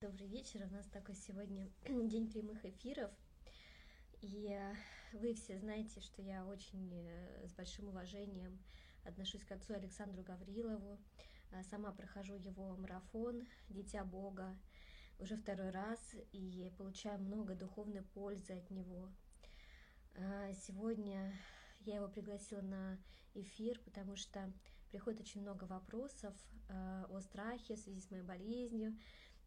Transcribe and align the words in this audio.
Добрый 0.00 0.28
вечер. 0.28 0.64
У 0.64 0.72
нас 0.72 0.86
такой 0.86 1.16
сегодня 1.16 1.68
день 2.08 2.30
прямых 2.30 2.64
эфиров. 2.64 3.10
И 4.20 4.46
э, 4.48 4.72
вы 5.12 5.34
все 5.34 5.58
знаете, 5.58 6.00
что 6.00 6.22
я 6.22 6.46
очень 6.46 6.88
э, 6.94 7.48
с 7.48 7.52
большим 7.54 7.88
уважением 7.88 8.62
отношусь 9.02 9.42
к 9.42 9.50
отцу 9.50 9.74
Александру 9.74 10.22
Гаврилову. 10.22 11.00
Э, 11.50 11.64
сама 11.64 11.90
прохожу 11.90 12.36
его 12.36 12.76
марафон 12.76 13.44
«Дитя 13.70 14.04
Бога» 14.04 14.56
уже 15.18 15.36
второй 15.36 15.70
раз 15.70 15.98
и 16.30 16.72
получаю 16.78 17.18
много 17.18 17.56
духовной 17.56 18.02
пользы 18.02 18.52
от 18.52 18.70
него. 18.70 19.10
Сегодня 20.64 21.34
я 21.80 21.96
его 21.96 22.06
пригласила 22.06 22.60
на 22.60 22.98
эфир, 23.34 23.80
потому 23.80 24.14
что 24.14 24.52
приходит 24.90 25.22
очень 25.22 25.40
много 25.40 25.64
вопросов 25.64 26.36
о 26.68 27.20
страхе 27.20 27.74
в 27.74 27.80
связи 27.80 28.00
с 28.00 28.10
моей 28.12 28.22
болезнью, 28.22 28.96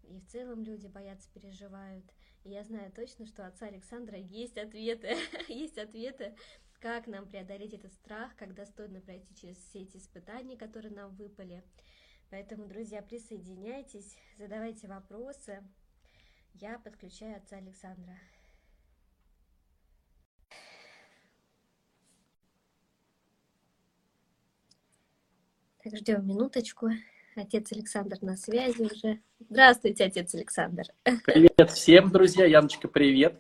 и 0.04 0.20
в 0.20 0.28
целом 0.28 0.64
люди 0.64 0.88
боятся, 0.88 1.30
переживают. 1.34 2.06
И 2.44 2.50
я 2.50 2.64
знаю 2.64 2.92
точно, 2.92 3.26
что 3.26 3.46
отца 3.46 3.68
Александра 3.68 4.18
есть 4.18 4.58
ответы, 4.58 5.16
есть 5.48 5.78
ответы, 5.78 6.36
как 6.80 7.08
нам 7.08 7.28
преодолеть 7.28 7.74
этот 7.74 7.94
страх, 7.94 8.36
как 8.36 8.56
достойно 8.56 9.02
пройти 9.02 9.36
через 9.36 9.58
все 9.58 9.82
эти 9.82 9.98
испытания, 9.98 10.58
которые 10.58 10.92
нам 10.94 11.16
выпали. 11.16 11.64
Поэтому, 12.30 12.66
друзья, 12.66 13.02
присоединяйтесь, 13.02 14.18
задавайте 14.38 14.88
вопросы. 14.88 15.64
Я 16.54 16.80
подключаю 16.80 17.38
отца 17.38 17.58
Александра. 17.58 18.18
Так, 25.84 25.98
ждем 25.98 26.28
минуточку. 26.28 26.90
Отец 27.36 27.72
Александр 27.72 28.18
на 28.22 28.36
связи 28.36 28.82
уже. 28.82 29.20
Здравствуйте, 29.50 30.06
отец 30.06 30.36
Александр. 30.36 30.84
Привет 31.26 31.72
всем, 31.72 32.12
друзья. 32.12 32.46
Яночка, 32.46 32.88
привет. 32.90 33.40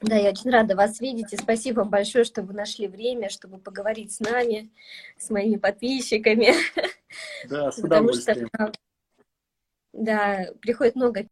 Да, 0.00 0.16
я 0.16 0.30
очень 0.30 0.50
рада 0.50 0.74
вас 0.74 1.00
видеть. 1.00 1.32
И 1.32 1.36
спасибо 1.36 1.80
вам 1.80 1.90
большое, 1.90 2.24
что 2.24 2.42
вы 2.42 2.54
нашли 2.54 2.88
время, 2.88 3.28
чтобы 3.28 3.58
поговорить 3.58 4.12
с 4.12 4.20
нами, 4.20 4.70
с 5.16 5.30
моими 5.30 5.56
подписчиками. 5.56 6.54
Да, 7.48 7.70
с 7.70 7.78
удовольствием. 7.78 8.48
Потому 8.50 8.72
что, 8.72 8.80
да, 9.92 10.46
приходит 10.60 10.96
много 10.96 11.26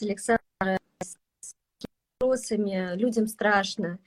Александра 0.00 0.78
с 1.00 1.16
вопросами, 2.20 2.96
людям 2.96 3.26
страшно. 3.26 3.98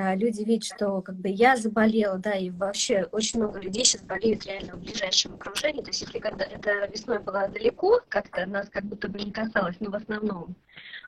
А, 0.00 0.14
люди 0.14 0.44
видят, 0.44 0.64
что 0.64 1.02
как 1.02 1.16
бы 1.16 1.28
я 1.28 1.56
заболела, 1.56 2.18
да, 2.18 2.34
и 2.34 2.50
вообще 2.50 3.08
очень 3.10 3.40
много 3.40 3.58
людей 3.58 3.84
сейчас 3.84 4.02
болеют 4.02 4.46
реально 4.46 4.76
в 4.76 4.80
ближайшем 4.80 5.34
окружении. 5.34 5.82
То 5.82 5.88
есть 5.88 6.02
если 6.02 6.20
когда 6.20 6.44
это 6.44 6.86
весной 6.86 7.18
было 7.18 7.48
далеко, 7.48 8.00
как-то 8.08 8.46
нас 8.46 8.68
как 8.68 8.84
будто 8.84 9.08
бы 9.08 9.18
не 9.18 9.32
касалось, 9.32 9.74
но 9.80 9.90
в 9.90 9.96
основном. 9.96 10.54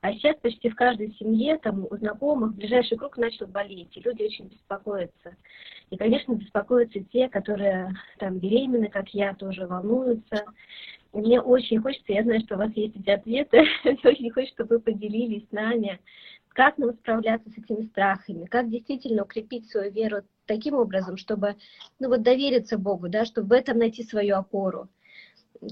А 0.03 0.13
сейчас 0.13 0.37
почти 0.39 0.71
в 0.71 0.75
каждой 0.75 1.13
семье, 1.13 1.59
там, 1.59 1.87
у 1.89 1.97
знакомых, 1.99 2.57
ближайший 2.57 2.99
круг 2.99 3.17
начал 3.17 3.47
болеть, 3.47 3.97
и 3.97 4.01
люди 4.01 4.25
очень 4.25 4.49
беспокоятся. 4.49 5.37
И, 5.91 5.97
конечно, 5.97 6.33
беспокоятся 6.33 6.99
те, 7.13 7.29
которые 7.29 7.95
там 8.19 8.39
беременны, 8.39 8.89
как 8.89 9.11
я, 9.11 9.35
тоже 9.35 9.69
волнуются. 9.69 10.47
Мне 11.13 11.41
очень 11.41 11.81
хочется, 11.81 12.13
я 12.13 12.25
знаю, 12.25 12.41
что 12.41 12.57
у 12.57 12.59
вас 12.59 12.73
есть 12.75 12.97
эти 12.97 13.11
ответы, 13.11 13.65
очень 13.85 14.31
хочется, 14.33 14.55
чтобы 14.55 14.77
вы 14.77 14.81
поделились 14.81 15.47
с 15.49 15.53
нами, 15.53 16.01
как 16.53 16.79
нам 16.79 16.93
справляться 16.93 17.51
с 17.51 17.59
этими 17.59 17.87
страхами, 17.87 18.47
как 18.47 18.69
действительно 18.69 19.23
укрепить 19.23 19.71
свою 19.71 19.91
веру 19.91 20.23
таким 20.47 20.75
образом, 20.75 21.17
чтобы 21.17 21.57
ну 21.99 22.09
вот 22.09 22.23
довериться 22.23 22.77
Богу, 22.77 23.09
да, 23.09 23.25
чтобы 23.25 23.49
в 23.49 23.53
этом 23.53 23.79
найти 23.79 24.03
свою 24.03 24.37
опору. 24.37 24.89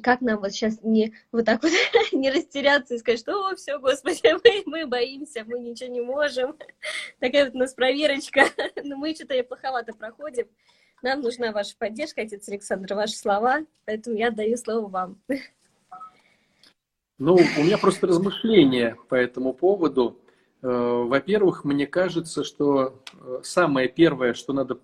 Как 0.03 0.21
нам 0.21 0.41
вот 0.41 0.53
сейчас 0.53 0.83
не 0.83 1.15
вот 1.33 1.47
так 1.47 1.63
вот 1.63 1.73
не 2.13 2.31
растеряться 2.31 2.95
и 2.95 2.99
сказать, 2.99 3.21
что, 3.21 3.55
все, 3.57 3.79
Господи, 3.79 4.21
мы, 4.45 4.63
мы 4.67 4.87
боимся, 4.87 5.45
мы 5.47 5.59
ничего 5.59 5.91
не 5.91 6.01
можем. 6.01 6.57
Такая 7.19 7.47
вот 7.47 7.55
у 7.55 7.59
нас 7.59 7.75
проверочка, 7.75 8.45
но 8.85 8.97
мы 8.97 9.15
что-то 9.15 9.43
плоховато 9.45 9.95
проходим. 9.95 10.47
Нам 11.03 11.21
нужна 11.21 11.53
ваша 11.53 11.77
поддержка, 11.79 12.23
отец 12.23 12.49
Александр, 12.49 12.95
ваши 12.95 13.17
слова, 13.17 13.61
поэтому 13.85 14.17
я 14.17 14.31
даю 14.31 14.57
слово 14.57 14.89
вам. 14.89 15.23
Ну, 17.19 17.35
у 17.35 17.63
меня 17.65 17.79
просто 17.79 18.07
размышления 18.07 18.97
по 19.09 19.15
этому 19.15 19.53
поводу. 19.53 20.21
Э, 20.63 21.05
во-первых, 21.07 21.65
мне 21.65 21.87
кажется, 21.87 22.45
что 22.45 23.01
э, 23.13 23.41
самое 23.43 23.89
первое, 23.89 24.35
что 24.35 24.53
надо 24.53 24.79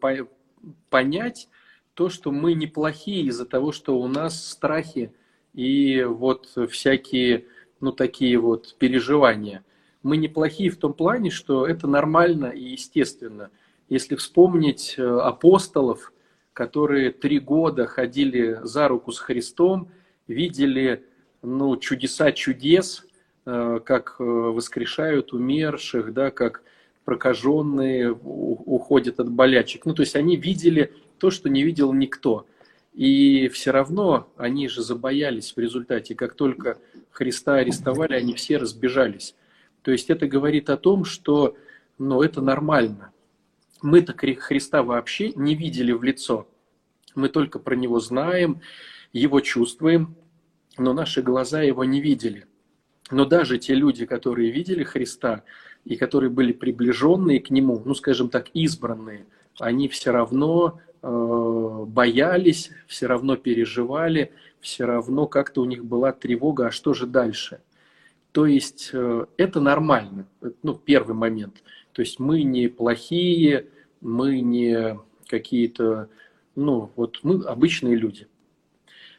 понять, 0.90 1.48
то, 1.94 2.08
что 2.08 2.30
мы 2.30 2.54
неплохие 2.54 3.26
из-за 3.26 3.46
того, 3.46 3.72
что 3.72 3.98
у 3.98 4.08
нас 4.08 4.48
страхи 4.48 5.12
и 5.52 6.02
вот 6.02 6.48
всякие, 6.70 7.46
ну, 7.80 7.92
такие 7.92 8.38
вот 8.38 8.76
переживания. 8.78 9.64
Мы 10.02 10.16
неплохие 10.16 10.70
в 10.70 10.76
том 10.76 10.92
плане, 10.92 11.30
что 11.30 11.66
это 11.66 11.86
нормально 11.86 12.46
и 12.46 12.62
естественно. 12.62 13.50
Если 13.88 14.16
вспомнить 14.16 14.94
э, 14.96 15.02
апостолов, 15.02 16.12
которые 16.52 17.10
три 17.10 17.40
года 17.40 17.86
ходили 17.86 18.60
за 18.62 18.88
руку 18.88 19.12
с 19.12 19.18
Христом, 19.18 19.90
видели 20.28 21.04
ну, 21.42 21.76
чудеса 21.76 22.32
чудес, 22.32 23.04
как 23.44 24.16
э, 24.18 24.24
воскрешают 24.24 25.32
умерших, 25.32 26.12
да, 26.12 26.30
как 26.30 26.62
прокаженные 27.04 28.12
уходят 28.12 29.20
от 29.20 29.30
болячек. 29.30 29.84
Ну, 29.84 29.94
то 29.94 30.02
есть 30.02 30.16
они 30.16 30.36
видели 30.36 30.92
то, 31.18 31.30
что 31.30 31.50
не 31.50 31.62
видел 31.62 31.92
никто. 31.92 32.46
И 32.94 33.48
все 33.48 33.72
равно 33.72 34.28
они 34.36 34.68
же 34.68 34.82
забоялись 34.82 35.52
в 35.54 35.58
результате. 35.58 36.14
Как 36.14 36.34
только 36.34 36.78
Христа 37.10 37.56
арестовали, 37.56 38.14
они 38.14 38.34
все 38.34 38.56
разбежались. 38.56 39.34
То 39.82 39.90
есть 39.90 40.08
это 40.08 40.26
говорит 40.26 40.70
о 40.70 40.78
том, 40.78 41.04
что 41.04 41.56
ну, 41.98 42.22
это 42.22 42.40
нормально. 42.40 43.12
Мы-то 43.82 44.14
Христа 44.14 44.82
вообще 44.82 45.32
не 45.34 45.54
видели 45.54 45.92
в 45.92 46.02
лицо. 46.02 46.48
Мы 47.14 47.28
только 47.28 47.58
про 47.58 47.74
Него 47.74 48.00
знаем, 48.00 48.62
Его 49.12 49.40
чувствуем, 49.40 50.16
но 50.78 50.94
наши 50.94 51.20
глаза 51.20 51.60
Его 51.60 51.84
не 51.84 52.00
видели. 52.00 52.46
Но 53.10 53.24
даже 53.24 53.58
те 53.58 53.74
люди, 53.74 54.06
которые 54.06 54.50
видели 54.50 54.82
Христа 54.82 55.44
и 55.84 55.96
которые 55.96 56.30
были 56.30 56.52
приближенные 56.52 57.40
к 57.40 57.50
Нему, 57.50 57.82
ну, 57.84 57.94
скажем 57.94 58.30
так, 58.30 58.48
избранные, 58.54 59.26
они 59.58 59.88
все 59.88 60.10
равно 60.10 60.80
э, 61.02 61.84
боялись, 61.86 62.70
все 62.86 63.06
равно 63.06 63.36
переживали, 63.36 64.32
все 64.60 64.86
равно 64.86 65.26
как-то 65.26 65.60
у 65.60 65.64
них 65.66 65.84
была 65.84 66.12
тревога, 66.12 66.68
а 66.68 66.70
что 66.70 66.94
же 66.94 67.06
дальше? 67.06 67.60
То 68.32 68.46
есть 68.46 68.90
э, 68.92 69.26
это 69.36 69.60
нормально, 69.60 70.26
ну, 70.62 70.74
первый 70.74 71.14
момент. 71.14 71.62
То 71.92 72.00
есть 72.00 72.18
мы 72.18 72.42
не 72.42 72.68
плохие, 72.68 73.66
мы 74.00 74.40
не 74.40 74.98
какие-то, 75.28 76.08
ну, 76.56 76.90
вот 76.96 77.20
мы 77.22 77.44
обычные 77.44 77.96
люди. 77.96 78.26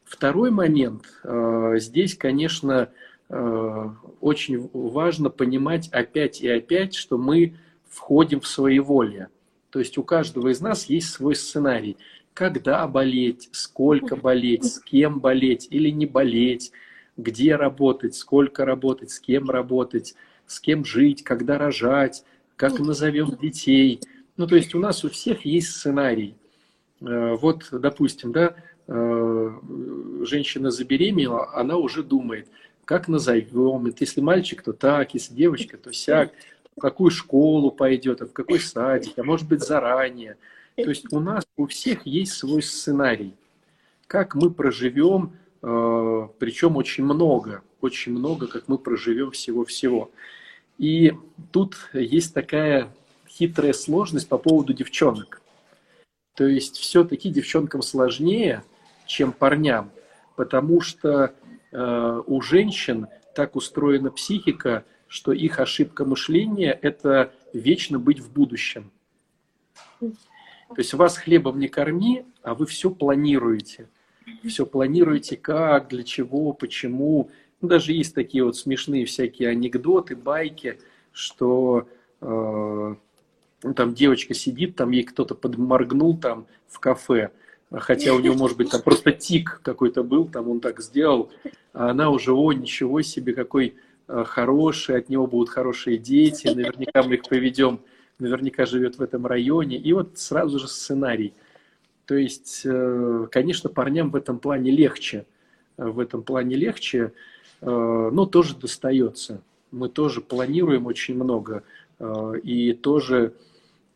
Второй 0.03 0.50
момент, 0.50 1.06
э, 1.24 1.75
здесь, 1.78 2.16
конечно, 2.16 2.90
Э, 2.90 3.04
очень 3.30 4.69
важно 4.74 5.30
понимать 5.30 5.90
опять 5.90 6.41
и 6.41 6.47
опять, 6.47 6.94
что 6.94 7.18
мы 7.18 7.56
входим 7.90 8.40
в 8.40 8.47
своеволие. 8.47 9.30
То 9.69 9.80
есть 9.80 9.97
у 9.97 10.03
каждого 10.03 10.50
из 10.50 10.62
нас 10.62 10.86
есть 10.86 11.09
свой 11.09 11.36
сценарий. 11.36 11.97
Когда 12.34 12.88
болеть, 12.88 13.50
сколько 13.52 14.16
болеть, 14.16 14.66
с 14.66 14.80
кем 14.80 15.19
болеть 15.19 15.68
или 15.69 15.90
не 15.90 16.06
болеть, 16.06 16.72
где 17.18 17.56
работать, 17.56 18.16
сколько 18.16 18.66
работать, 18.66 19.12
с 19.12 19.19
кем 19.19 19.50
работать, 19.50 20.16
с 20.46 20.59
кем 20.59 20.86
жить, 20.86 21.24
когда 21.24 21.57
рожать, 21.57 22.24
как 22.57 22.80
назовем 22.80 23.38
детей. 23.42 24.02
Ну, 24.38 24.47
то 24.47 24.56
есть 24.56 24.75
у 24.75 24.80
нас 24.80 25.03
у 25.03 25.09
всех 25.09 25.46
есть 25.46 25.72
сценарий. 25.72 26.36
Э, 27.02 27.36
вот, 27.36 27.68
допустим, 27.72 28.34
да, 28.34 28.56
э, 28.88 29.52
женщина 30.22 30.72
забеременела, 30.72 31.53
она 31.53 31.78
уже 31.78 32.03
думает– 32.03 32.47
как 32.85 33.07
назовем, 33.07 33.88
это 33.88 33.98
если 34.00 34.21
мальчик, 34.21 34.62
то 34.62 34.74
так, 34.74 35.13
если 35.13 35.33
девочка, 35.33 35.77
то 35.77 35.92
сяк, 35.92 36.31
в 36.75 36.80
какую 36.80 37.09
школу 37.09 37.71
пойдет, 37.71 38.21
а 38.21 38.25
в 38.25 38.33
какой 38.33 38.59
садик, 38.59 39.18
а 39.18 39.24
может 39.24 39.48
быть 39.48 39.62
заранее. 39.62 40.38
То 40.75 40.89
есть 40.89 41.12
у 41.12 41.19
нас 41.19 41.45
у 41.57 41.68
всех 41.68 42.06
есть 42.06 42.33
свой 42.33 42.62
сценарий, 42.62 43.33
как 44.07 44.36
мы 44.36 44.51
проживем, 44.51 45.33
э, 45.62 46.27
причем 46.38 46.75
очень 46.75 47.06
много, 47.06 47.62
очень 47.81 48.12
много, 48.12 48.48
как 48.48 48.68
мы 48.68 48.77
проживем 48.77 49.31
всего-всего. 49.31 50.12
И 50.77 51.13
тут 51.51 51.75
есть 51.94 52.33
такая 52.33 52.94
хитрая 53.27 53.74
сложность 53.74 54.27
по 54.27 54.38
поводу 54.38 54.74
девчонок. 54.74 55.42
То 56.36 56.45
есть 56.45 56.75
все-таки 56.75 57.30
девчонкам 57.30 57.81
сложнее, 57.81 58.63
чем 59.06 59.31
парням, 59.31 59.92
потому 60.36 60.81
что 60.81 61.33
у 62.27 62.42
женщин 62.42 63.07
так 63.36 63.56
устроена 63.56 64.12
психика, 64.12 64.86
что 65.07 65.31
их 65.31 65.60
ошибка 65.60 66.06
мышления– 66.06 66.77
это 66.81 67.33
вечно 67.54 68.00
быть 68.00 68.19
в 68.19 68.31
будущем. 68.31 68.92
То 70.00 70.80
есть 70.80 70.94
вас 70.94 71.18
хлебом 71.18 71.60
не 71.60 71.68
корми, 71.68 72.25
а 72.42 72.56
вы 72.56 72.66
все 72.66 72.89
планируете. 72.89 73.89
все 74.44 74.66
планируете 74.66 75.38
как, 75.38 75.89
для 75.89 76.04
чего, 76.04 76.54
почему. 76.54 77.30
Ну, 77.62 77.68
даже 77.68 77.94
есть 77.94 78.16
такие 78.16 78.44
вот 78.44 78.57
смешные 78.57 79.06
всякие 79.06 79.50
анекдоты, 79.50 80.16
байки, 80.16 80.80
что 81.12 81.88
э, 82.21 82.95
там 83.75 83.94
девочка 83.94 84.33
сидит, 84.33 84.75
там 84.75 84.92
ей 84.92 85.04
кто-то 85.04 85.36
подморгнул 85.36 86.18
там 86.18 86.48
в 86.68 86.80
кафе, 86.80 87.31
хотя 87.71 88.13
у 88.13 88.19
него, 88.19 88.35
может 88.35 88.57
быть, 88.57 88.69
там 88.69 88.81
просто 88.81 89.12
тик 89.12 89.59
какой-то 89.63 90.03
был, 90.03 90.27
там 90.27 90.50
он 90.50 90.59
так 90.59 90.81
сделал, 90.81 91.31
а 91.73 91.89
она 91.89 92.09
уже, 92.09 92.33
о, 92.33 92.51
ничего 92.53 93.01
себе, 93.01 93.33
какой 93.33 93.75
э, 94.07 94.23
хороший, 94.25 94.97
от 94.97 95.09
него 95.09 95.27
будут 95.27 95.50
хорошие 95.50 95.97
дети, 95.97 96.47
наверняка 96.47 97.03
мы 97.03 97.15
их 97.15 97.23
поведем, 97.23 97.79
наверняка 98.19 98.65
живет 98.65 98.97
в 98.97 99.01
этом 99.01 99.25
районе, 99.25 99.77
и 99.77 99.94
вот 99.94 100.17
сразу 100.17 100.59
же 100.59 100.67
сценарий. 100.67 101.33
То 102.06 102.15
есть, 102.15 102.62
э, 102.65 103.27
конечно, 103.31 103.69
парням 103.69 104.11
в 104.11 104.15
этом 104.15 104.39
плане 104.39 104.71
легче, 104.71 105.25
в 105.77 106.00
этом 106.00 106.23
плане 106.23 106.56
легче, 106.56 107.13
э, 107.61 108.09
но 108.11 108.25
тоже 108.25 108.56
достается. 108.56 109.41
Мы 109.71 109.89
тоже 109.89 110.21
планируем 110.21 110.85
очень 110.85 111.15
много 111.15 111.63
и 112.44 112.73
тоже 112.73 113.33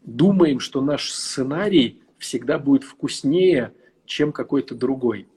думаем, 0.04 0.60
что 0.62 0.82
наш 0.82 1.12
сценарий 1.12 2.02
всегда 2.20 2.60
будет 2.60 2.84
вкуснее, 2.84 3.74
чем 4.06 4.32
какой-то 4.32 4.76
другой. 4.76 5.28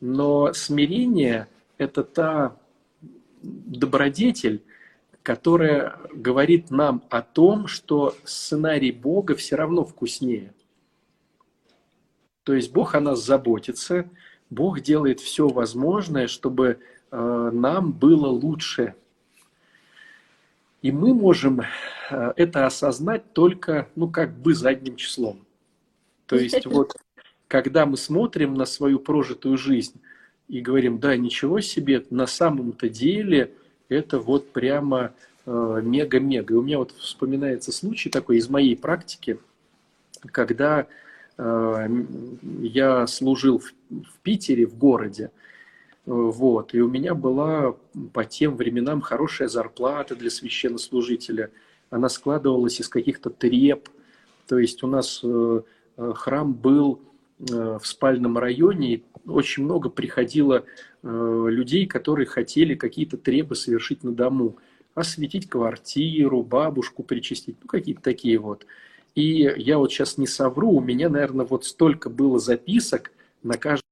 Но 0.00 0.52
смирение– 0.52 1.48
это 1.78 2.02
та 2.04 2.56
добродетель, 3.42 4.62
которая 5.22 5.98
говорит 6.12 6.70
нам 6.70 7.02
о 7.08 7.22
том, 7.22 7.66
что 7.66 8.14
сценарий 8.24 8.92
Бога 8.92 9.34
все 9.34 9.56
равно 9.56 9.84
вкуснее. 9.84 10.52
То 12.42 12.52
есть 12.52 12.72
Бог 12.72 12.94
о 12.94 13.00
нас 13.00 13.24
заботится, 13.24 14.08
Бог 14.50 14.80
делает 14.80 15.20
все 15.20 15.48
возможное, 15.48 16.26
чтобы 16.26 16.78
э, 17.10 17.50
нам 17.52 17.92
было 17.92 18.26
лучше. 18.26 18.94
И 20.82 20.92
мы 20.92 21.14
можем 21.14 21.62
э, 22.10 22.32
это 22.36 22.66
осознать 22.66 23.32
только, 23.32 23.88
ну, 23.96 24.10
как 24.10 24.36
бы 24.36 24.54
задним 24.54 24.96
числом. 24.96 25.43
То 26.26 26.36
есть 26.36 26.66
вот, 26.66 26.92
когда 27.48 27.86
мы 27.86 27.96
смотрим 27.96 28.54
на 28.54 28.64
свою 28.64 28.98
прожитую 28.98 29.58
жизнь 29.58 30.00
и 30.48 30.60
говорим, 30.60 30.98
да, 30.98 31.16
ничего 31.16 31.60
себе, 31.60 32.04
на 32.10 32.26
самом-то 32.26 32.88
деле 32.88 33.52
это 33.88 34.18
вот 34.18 34.50
прямо 34.50 35.12
э, 35.46 35.80
мега-мега. 35.82 36.54
И 36.54 36.56
у 36.56 36.62
меня 36.62 36.78
вот 36.78 36.92
вспоминается 36.92 37.72
случай 37.72 38.10
такой 38.10 38.38
из 38.38 38.48
моей 38.48 38.76
практики, 38.76 39.38
когда 40.32 40.86
э, 41.36 41.88
я 42.60 43.06
служил 43.06 43.58
в, 43.58 43.72
в 43.90 44.18
Питере, 44.22 44.66
в 44.66 44.76
городе, 44.76 45.30
вот, 46.06 46.74
и 46.74 46.80
у 46.82 46.88
меня 46.88 47.14
была 47.14 47.76
по 48.12 48.26
тем 48.26 48.56
временам 48.56 49.00
хорошая 49.00 49.48
зарплата 49.48 50.14
для 50.14 50.28
священнослужителя. 50.28 51.50
Она 51.88 52.10
складывалась 52.10 52.78
из 52.78 52.90
каких-то 52.90 53.30
треп. 53.30 53.88
То 54.46 54.58
есть 54.58 54.82
у 54.82 54.86
нас 54.86 55.20
э, 55.22 55.62
Э, 55.62 55.62
храм 55.96 56.52
был 56.52 57.00
э, 57.38 57.78
в 57.80 57.86
спальном 57.86 58.38
районе, 58.38 58.94
и 58.94 59.04
очень 59.26 59.64
много 59.64 59.88
приходило 59.90 60.64
э, 61.02 61.46
людей, 61.48 61.86
которые 61.86 62.26
хотели 62.26 62.74
какие-то 62.74 63.16
требы 63.16 63.54
совершить 63.54 64.04
на 64.04 64.12
дому. 64.12 64.56
Осветить 64.94 65.48
квартиру, 65.48 66.44
бабушку 66.44 67.02
причастить, 67.02 67.56
ну 67.60 67.66
какие-то 67.66 68.00
такие 68.00 68.38
вот. 68.38 68.64
И 69.16 69.52
я 69.56 69.78
вот 69.78 69.92
сейчас 69.92 70.18
не 70.18 70.26
совру, 70.28 70.70
у 70.70 70.80
меня, 70.80 71.08
наверное, 71.08 71.44
вот 71.46 71.64
столько 71.64 72.10
было 72.10 72.38
записок 72.38 73.10
на 73.42 73.54
каждый 73.58 73.82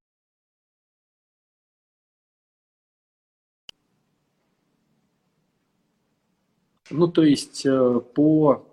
Ну, 6.90 7.08
то 7.08 7.22
есть 7.24 7.66
по, 8.14 8.64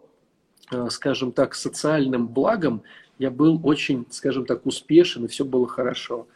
скажем 0.89 1.31
так, 1.31 1.55
социальным 1.55 2.27
благам 2.27 2.83
я 3.19 3.29
был 3.29 3.59
очень, 3.63 4.07
скажем 4.09 4.45
так, 4.45 4.65
успешен, 4.65 5.25
и 5.25 5.27
все 5.27 5.45
было 5.45 5.67
хорошо. 5.67 6.27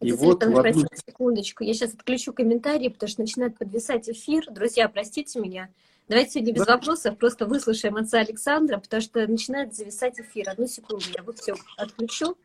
И 0.00 0.12
вот 0.12 0.44
в 0.44 0.58
одну... 0.58 0.84
секундочку, 1.06 1.64
я 1.64 1.72
сейчас 1.74 1.94
отключу 1.94 2.32
комментарии, 2.32 2.88
потому 2.88 3.08
что 3.08 3.22
начинает 3.22 3.58
подвисать 3.58 4.08
эфир. 4.08 4.44
Друзья, 4.50 4.88
простите 4.88 5.40
меня. 5.40 5.70
Давайте 6.08 6.32
сегодня 6.32 6.52
без 6.52 6.66
да. 6.66 6.74
вопросов, 6.76 7.18
просто 7.18 7.46
выслушаем 7.46 7.96
отца 7.96 8.20
Александра, 8.20 8.78
потому 8.78 9.00
что 9.00 9.26
начинает 9.26 9.74
зависать 9.74 10.20
эфир. 10.20 10.50
Одну 10.50 10.66
секунду, 10.68 11.04
я 11.16 11.22
вот 11.22 11.38
все 11.38 11.54
отключу. 11.76 12.36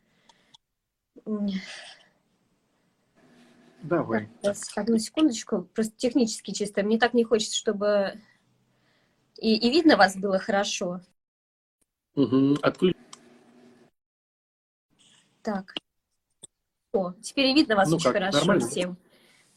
Давай. 3.84 4.30
одну 4.76 4.98
секундочку, 4.98 5.68
просто 5.74 5.94
технически 5.98 6.52
чисто. 6.52 6.82
Мне 6.84 6.98
так 6.98 7.14
не 7.14 7.24
хочется, 7.24 7.56
чтобы 7.56 8.14
и, 9.38 9.56
и 9.56 9.70
видно 9.72 9.98
вас 9.98 10.16
было 10.16 10.40
хорошо. 10.40 11.02
Угу. 12.16 12.58
Отключ... 12.62 12.91
Так. 15.44 15.74
О, 16.94 17.14
теперь 17.22 17.54
видно 17.54 17.76
вас 17.76 17.90
ну 17.90 17.96
очень 17.96 18.04
как, 18.06 18.14
хорошо 18.14 18.38
нормально? 18.40 18.68
всем. 18.68 18.98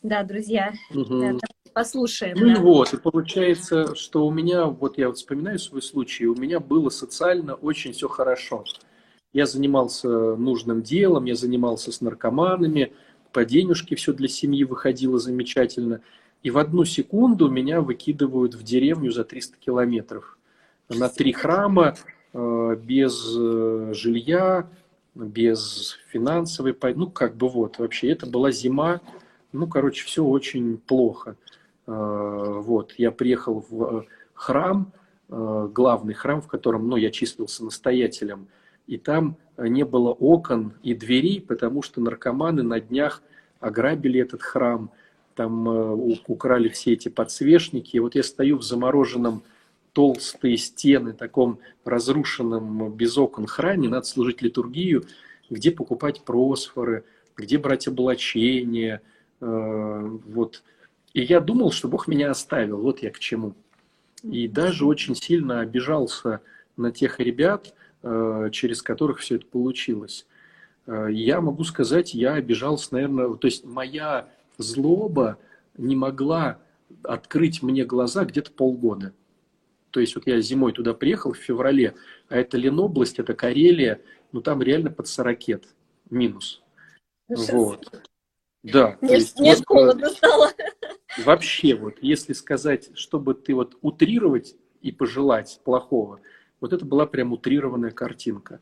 Да, 0.02 0.22
друзья, 0.22 0.72
угу. 0.90 1.19
да, 1.19 1.38
послушаем. 1.72 2.36
Ну 2.38 2.54
да. 2.54 2.60
вот, 2.60 2.92
и 2.92 2.96
получается, 2.96 3.94
что 3.94 4.26
у 4.26 4.31
меня, 4.31 4.66
вот 4.66 4.98
я 4.98 5.08
вот 5.08 5.16
вспоминаю 5.16 5.58
свой 5.58 5.82
случай, 5.82 6.26
у 6.26 6.34
меня 6.34 6.60
было 6.60 6.90
социально 6.90 7.54
очень 7.54 7.92
все 7.92 8.08
хорошо. 8.08 8.64
Я 9.32 9.46
занимался 9.46 10.36
нужным 10.36 10.82
делом, 10.82 11.25
я 11.25 11.34
занимался 11.34 11.90
с 11.90 12.00
наркоманами, 12.00 12.92
по 13.32 13.44
денежке 13.44 13.96
все 13.96 14.12
для 14.12 14.28
семьи 14.28 14.62
выходило 14.62 15.19
замечательно. 15.19 16.00
И 16.44 16.50
в 16.50 16.58
одну 16.58 16.84
секунду 16.84 17.48
меня 17.48 17.80
выкидывают 17.80 18.54
в 18.54 18.62
деревню 18.62 19.10
за 19.10 19.25
300 19.25 19.56
километров. 19.58 20.38
На 20.88 21.08
три 21.08 21.32
храма, 21.32 21.96
э, 22.32 22.76
без 22.80 23.34
э, 23.37 23.92
жилья, 23.94 24.69
без 25.14 25.99
финансовой, 26.08 26.76
ну 26.94 27.11
как 27.11 27.37
бы 27.37 27.49
вот, 27.49 27.78
вообще 27.78 28.08
это 28.11 28.26
была 28.26 28.50
зима, 28.50 29.00
ну 29.52 29.66
короче, 29.66 30.05
все 30.05 30.25
очень 30.25 30.78
плохо. 30.78 31.37
А, 31.87 32.61
вот, 32.61 32.94
я 32.99 33.11
приехал 33.11 33.64
в 33.69 33.84
э, 33.84 34.02
храм, 34.34 34.93
э, 35.28 35.69
главный 35.72 36.14
храм, 36.14 36.40
в 36.40 36.49
котором, 36.49 36.88
ну, 36.88 36.96
я 36.96 37.11
числился 37.11 37.64
настоятелем, 37.64 38.49
и 38.87 38.96
там 38.96 39.37
не 39.56 39.84
было 39.84 40.11
окон 40.11 40.75
и 40.82 40.94
дверей, 40.94 41.40
потому 41.40 41.82
что 41.82 42.00
наркоманы 42.00 42.62
на 42.62 42.81
днях 42.81 43.22
ограбили 43.61 44.20
этот 44.20 44.43
храм, 44.43 44.90
там 45.34 45.69
э, 45.69 46.19
украли 46.26 46.69
все 46.69 46.93
эти 46.93 47.08
подсвечники, 47.08 47.96
и 47.96 48.00
вот 48.00 48.14
я 48.14 48.23
стою 48.23 48.59
в 48.59 48.62
замороженном 48.62 49.42
толстые 49.94 50.58
стены, 50.58 51.12
таком 51.14 51.60
разрушенном 51.84 52.92
без 52.92 53.16
окон 53.16 53.46
храме, 53.46 53.88
надо 53.88 54.04
служить 54.04 54.42
литургию, 54.42 55.04
где 55.48 55.70
покупать 55.70 56.22
просфоры, 56.22 57.04
где 57.36 57.58
брать 57.58 57.88
облачение. 57.88 59.00
Э, 59.40 60.18
вот. 60.26 60.62
И 61.14 61.22
я 61.22 61.40
думал, 61.40 61.70
что 61.70 61.88
Бог 61.88 62.08
меня 62.08 62.30
оставил, 62.30 62.78
вот 62.78 63.02
я 63.02 63.10
к 63.10 63.18
чему. 63.20 63.54
И 64.24 64.48
даже 64.48 64.84
очень 64.84 65.14
сильно 65.14 65.60
обижался 65.60 66.40
на 66.76 66.90
тех 66.90 67.20
ребят, 67.20 67.72
э, 68.02 68.48
через 68.52 68.82
которых 68.82 69.20
все 69.20 69.36
это 69.36 69.46
получилось. 69.46 70.26
Э, 70.86 71.06
я 71.08 71.40
могу 71.40 71.62
сказать, 71.62 72.14
я 72.14 72.34
обижался, 72.34 72.88
наверное, 72.94 73.32
то 73.34 73.46
есть 73.46 73.64
моя 73.64 74.28
злоба 74.58 75.38
не 75.76 75.94
могла 75.94 76.58
открыть 77.04 77.62
мне 77.62 77.84
глаза 77.84 78.24
где-то 78.24 78.50
полгода. 78.50 79.12
То 79.94 80.00
есть 80.00 80.16
вот 80.16 80.26
я 80.26 80.40
зимой 80.40 80.72
туда 80.72 80.92
приехал 80.92 81.32
в 81.32 81.38
феврале, 81.38 81.94
а 82.28 82.36
это 82.36 82.58
Ленобласть, 82.58 83.20
это 83.20 83.32
Карелия, 83.32 84.00
ну 84.32 84.40
там 84.40 84.60
реально 84.60 84.90
под 84.90 85.06
40 85.06 85.38
минус. 86.10 86.64
Ну, 87.28 87.36
вот. 87.52 88.02
Да. 88.64 88.98
Мне, 89.00 89.14
есть, 89.14 89.38
мне 89.38 89.54
вот, 89.54 89.64
холодно 89.64 90.08
стало. 90.10 90.50
Вообще, 91.24 91.76
вот, 91.76 91.98
если 92.00 92.32
сказать, 92.32 92.90
чтобы 92.98 93.34
ты 93.34 93.54
вот 93.54 93.78
утрировать 93.82 94.56
и 94.82 94.90
пожелать 94.90 95.60
плохого, 95.62 96.18
вот 96.60 96.72
это 96.72 96.84
была 96.84 97.06
прям 97.06 97.32
утрированная 97.32 97.92
картинка. 97.92 98.60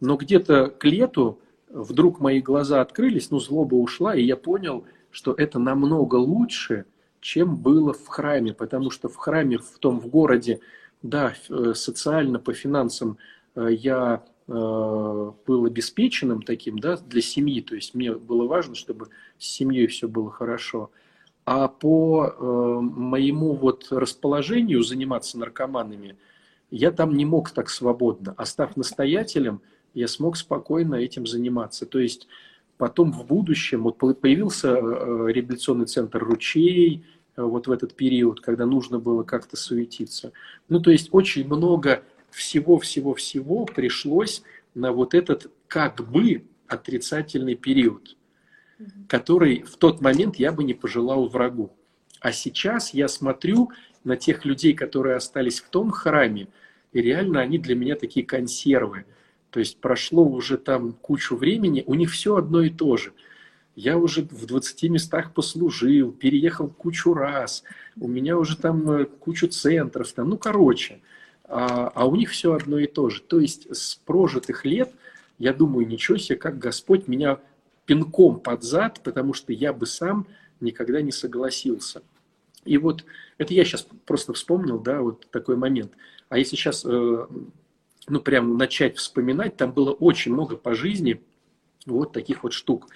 Но 0.00 0.18
где-то 0.18 0.66
к 0.66 0.84
лету 0.84 1.40
вдруг 1.70 2.20
мои 2.20 2.42
глаза 2.42 2.82
открылись, 2.82 3.30
ну, 3.30 3.38
злоба 3.38 3.76
ушла, 3.76 4.14
и 4.14 4.22
я 4.22 4.36
понял, 4.36 4.84
что 5.10 5.32
это 5.32 5.58
намного 5.58 6.16
лучше, 6.16 6.84
чем 7.24 7.56
было 7.56 7.94
в 7.94 8.06
храме, 8.06 8.52
потому 8.52 8.90
что 8.90 9.08
в 9.08 9.16
храме, 9.16 9.56
в 9.56 9.78
том 9.78 9.98
в 9.98 10.08
городе, 10.08 10.60
да, 11.02 11.32
э, 11.48 11.72
социально, 11.74 12.38
по 12.38 12.52
финансам 12.52 13.16
э, 13.54 13.68
я 13.70 14.22
э, 14.46 14.52
был 14.52 15.64
обеспеченным 15.64 16.42
таким, 16.42 16.78
да, 16.78 16.98
для 16.98 17.22
семьи, 17.22 17.62
то 17.62 17.74
есть 17.74 17.94
мне 17.94 18.12
было 18.12 18.46
важно, 18.46 18.74
чтобы 18.74 19.08
с 19.38 19.46
семьей 19.46 19.86
все 19.86 20.06
было 20.06 20.30
хорошо. 20.30 20.90
А 21.46 21.68
по 21.68 22.34
моему 22.38 23.54
вот 23.54 23.88
расположению 23.90 24.82
заниматься 24.82 25.38
наркоманами, 25.38 26.16
я 26.70 26.90
там 26.90 27.14
не 27.14 27.24
мог 27.24 27.50
так 27.50 27.70
свободно. 27.70 28.34
А 28.36 28.44
став 28.44 28.76
настоятелем, 28.76 29.60
я 29.94 30.08
смог 30.08 30.36
спокойно 30.36 30.94
этим 30.94 31.26
заниматься. 31.26 31.84
То 31.84 31.98
есть 31.98 32.28
потом 32.78 33.12
в 33.12 33.26
будущем 33.26 33.82
вот 33.82 33.98
появился 33.98 34.76
э, 34.76 35.26
реабилитационный 35.28 35.86
центр 35.86 36.18
«Ручей», 36.22 37.04
э, 37.36 37.42
вот 37.42 37.66
в 37.66 37.70
этот 37.70 37.94
период, 37.94 38.40
когда 38.40 38.66
нужно 38.66 38.98
было 38.98 39.22
как-то 39.22 39.56
суетиться. 39.56 40.32
Ну, 40.68 40.80
то 40.80 40.90
есть 40.90 41.08
очень 41.12 41.46
много 41.46 42.02
всего-всего-всего 42.30 43.64
пришлось 43.64 44.42
на 44.74 44.92
вот 44.92 45.14
этот 45.14 45.50
как 45.68 46.08
бы 46.08 46.44
отрицательный 46.66 47.54
период, 47.54 48.16
который 49.08 49.62
в 49.62 49.76
тот 49.76 50.00
момент 50.00 50.36
я 50.36 50.50
бы 50.52 50.64
не 50.64 50.74
пожелал 50.74 51.28
врагу. 51.28 51.70
А 52.20 52.32
сейчас 52.32 52.92
я 52.94 53.06
смотрю 53.06 53.70
на 54.02 54.16
тех 54.16 54.44
людей, 54.44 54.74
которые 54.74 55.16
остались 55.16 55.60
в 55.60 55.68
том 55.68 55.90
храме, 55.90 56.48
и 56.92 57.00
реально 57.00 57.40
они 57.40 57.58
для 57.58 57.74
меня 57.74 57.96
такие 57.96 58.24
консервы. 58.24 59.04
То 59.54 59.60
есть 59.60 59.78
прошло 59.78 60.24
уже 60.24 60.58
там 60.58 60.94
кучу 60.94 61.36
времени, 61.36 61.84
у 61.86 61.94
них 61.94 62.10
все 62.10 62.34
одно 62.34 62.62
и 62.62 62.70
то 62.70 62.96
же. 62.96 63.12
Я 63.76 63.98
уже 63.98 64.22
в 64.22 64.46
20 64.46 64.90
местах 64.90 65.32
послужил, 65.32 66.10
переехал 66.10 66.66
кучу 66.66 67.14
раз, 67.14 67.62
у 67.96 68.08
меня 68.08 68.36
уже 68.36 68.56
там 68.56 68.90
э, 68.90 69.04
кучу 69.04 69.46
центров, 69.46 70.12
там, 70.12 70.30
ну 70.30 70.38
короче, 70.38 71.02
а, 71.44 71.86
а 71.94 72.04
у 72.06 72.16
них 72.16 72.30
все 72.30 72.52
одно 72.54 72.80
и 72.80 72.88
то 72.88 73.10
же. 73.10 73.22
То 73.22 73.38
есть 73.38 73.72
с 73.72 73.94
прожитых 73.94 74.64
лет, 74.64 74.92
я 75.38 75.54
думаю, 75.54 75.86
ничего 75.86 76.18
себе, 76.18 76.36
как 76.36 76.58
Господь 76.58 77.06
меня 77.06 77.38
пинком 77.86 78.40
под 78.40 78.64
зад, 78.64 79.02
потому 79.04 79.34
что 79.34 79.52
я 79.52 79.72
бы 79.72 79.86
сам 79.86 80.26
никогда 80.58 81.00
не 81.00 81.12
согласился. 81.12 82.02
И 82.64 82.76
вот 82.76 83.04
это 83.38 83.54
я 83.54 83.64
сейчас 83.64 83.86
просто 84.04 84.32
вспомнил, 84.32 84.80
да, 84.80 85.00
вот 85.00 85.28
такой 85.30 85.54
момент. 85.54 85.92
А 86.28 86.38
если 86.38 86.56
сейчас, 86.56 86.84
э, 86.84 87.26
ну, 88.08 88.20
прям 88.20 88.56
начать 88.56 88.96
вспоминать, 88.96 89.56
там 89.56 89.72
было 89.72 89.92
очень 89.92 90.32
много 90.32 90.56
по 90.56 90.74
жизни 90.74 91.22
вот 91.86 92.12
таких 92.12 92.42
вот 92.42 92.52
штук. 92.52 92.88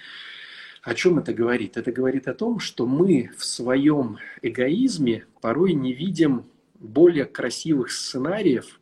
О 0.82 0.94
чем 0.94 1.18
это 1.18 1.34
говорит? 1.34 1.76
Это 1.76 1.92
говорит 1.92 2.28
о 2.28 2.34
том, 2.34 2.60
что 2.60 2.86
мы 2.86 3.30
в 3.36 3.44
своем 3.44 4.18
эгоизме 4.42 5.26
порой 5.40 5.72
не 5.74 5.92
видим 5.92 6.46
более 6.78 7.24
красивых 7.24 7.90
сценариев, 7.90 8.80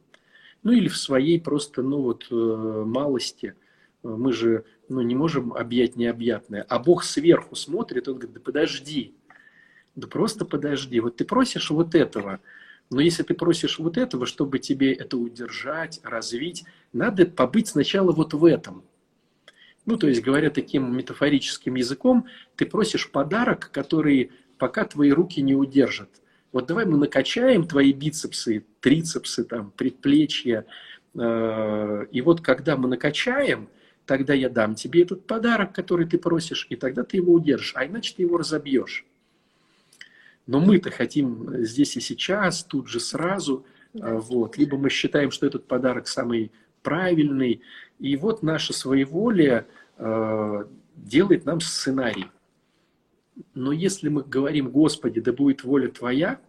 ну 0.63 0.73
или 0.73 0.89
в 0.89 0.97
своей 0.97 1.41
просто, 1.41 1.83
ну 1.83 2.03
вот, 2.03 2.27
э, 2.31 2.35
малости. 2.35 3.55
Мы 4.03 4.33
же 4.33 4.65
ну, 4.89 5.01
не 5.01 5.15
можем 5.15 5.53
объять 5.53 5.97
необъятное. 5.97 6.63
А 6.69 6.79
Бог 6.79 7.05
сверху 7.05 7.57
смотрит, 7.57 8.09
он 8.09 8.15
говорит, 8.15 8.35
да 8.35 8.41
подожди, 8.41 9.15
да 9.95 10.07
просто 10.07 10.45
подожди. 10.45 11.01
Вот 11.01 11.17
ты 11.17 11.25
просишь 11.25 11.71
вот 11.71 11.95
этого, 11.95 12.41
но 12.91 13.01
если 13.01 13.23
ты 13.23 13.35
просишь 13.35 13.79
вот 13.79 13.97
этого, 13.97 14.27
чтобы 14.27 14.59
тебе 14.59 14.93
это 14.93 15.17
удержать, 15.17 16.01
развить, 16.03 16.65
надо 16.93 17.27
побыть 17.27 17.69
сначала 17.69 18.13
вот 18.13 18.35
в 18.35 18.45
этом. 18.45 18.85
Ну, 19.87 19.97
то 19.97 20.09
есть, 20.09 20.23
говоря 20.23 20.51
таким 20.51 20.97
метафорическим 20.97 21.75
языком, 21.77 22.27
ты 22.57 22.67
просишь 22.67 23.11
подарок, 23.11 23.71
который 23.73 24.33
пока 24.59 24.85
твои 24.85 25.11
руки 25.11 25.41
не 25.43 25.55
удержат. 25.55 26.11
Вот 26.53 26.67
давай 26.67 26.87
мы 26.87 26.97
накачаем 26.97 27.67
твои 27.67 27.93
бицепсы, 27.93 28.65
трицепсы, 28.81 29.45
там, 29.45 29.73
предплечья. 29.73 30.65
Э, 31.15 32.07
и 32.11 32.21
вот 32.21 32.41
когда 32.41 32.77
мы 32.77 32.89
накачаем, 32.89 33.69
тогда 34.07 34.33
я 34.33 34.49
дам 34.49 34.75
тебе 34.75 35.03
этот 35.03 35.27
подарок, 35.27 35.75
который 35.75 36.07
ты 36.07 36.19
просишь, 36.19 36.67
и 36.71 36.77
тогда 36.77 37.03
ты 37.03 37.19
его 37.19 37.33
удержишь, 37.33 37.73
а 37.77 37.85
иначе 37.85 38.15
ты 38.17 38.23
его 38.23 38.39
разобьешь. 38.39 39.05
Но 40.47 40.61
мы-то 40.61 40.91
хотим 40.91 41.65
здесь 41.65 41.97
и 41.97 42.01
сейчас, 42.01 42.65
тут 42.65 42.89
же 42.89 43.01
сразу. 43.01 43.65
Да. 43.93 44.15
Вот. 44.15 44.57
Либо 44.59 44.77
мы 44.77 44.91
считаем, 44.91 45.31
что 45.31 45.47
этот 45.47 45.67
подарок 45.67 46.07
самый 46.07 46.53
правильный. 46.83 47.63
И 47.99 48.17
вот 48.17 48.43
наше 48.43 48.73
своеволие 48.73 49.67
э, 49.99 50.65
делает 50.95 51.45
нам 51.47 51.61
сценарий. 51.61 52.27
Но 53.55 53.73
если 53.73 54.09
мы 54.09 54.23
говорим, 54.23 54.71
Господи, 54.71 55.21
да 55.21 55.33
будет 55.33 55.65
воля 55.65 55.89
Твоя, 55.89 56.41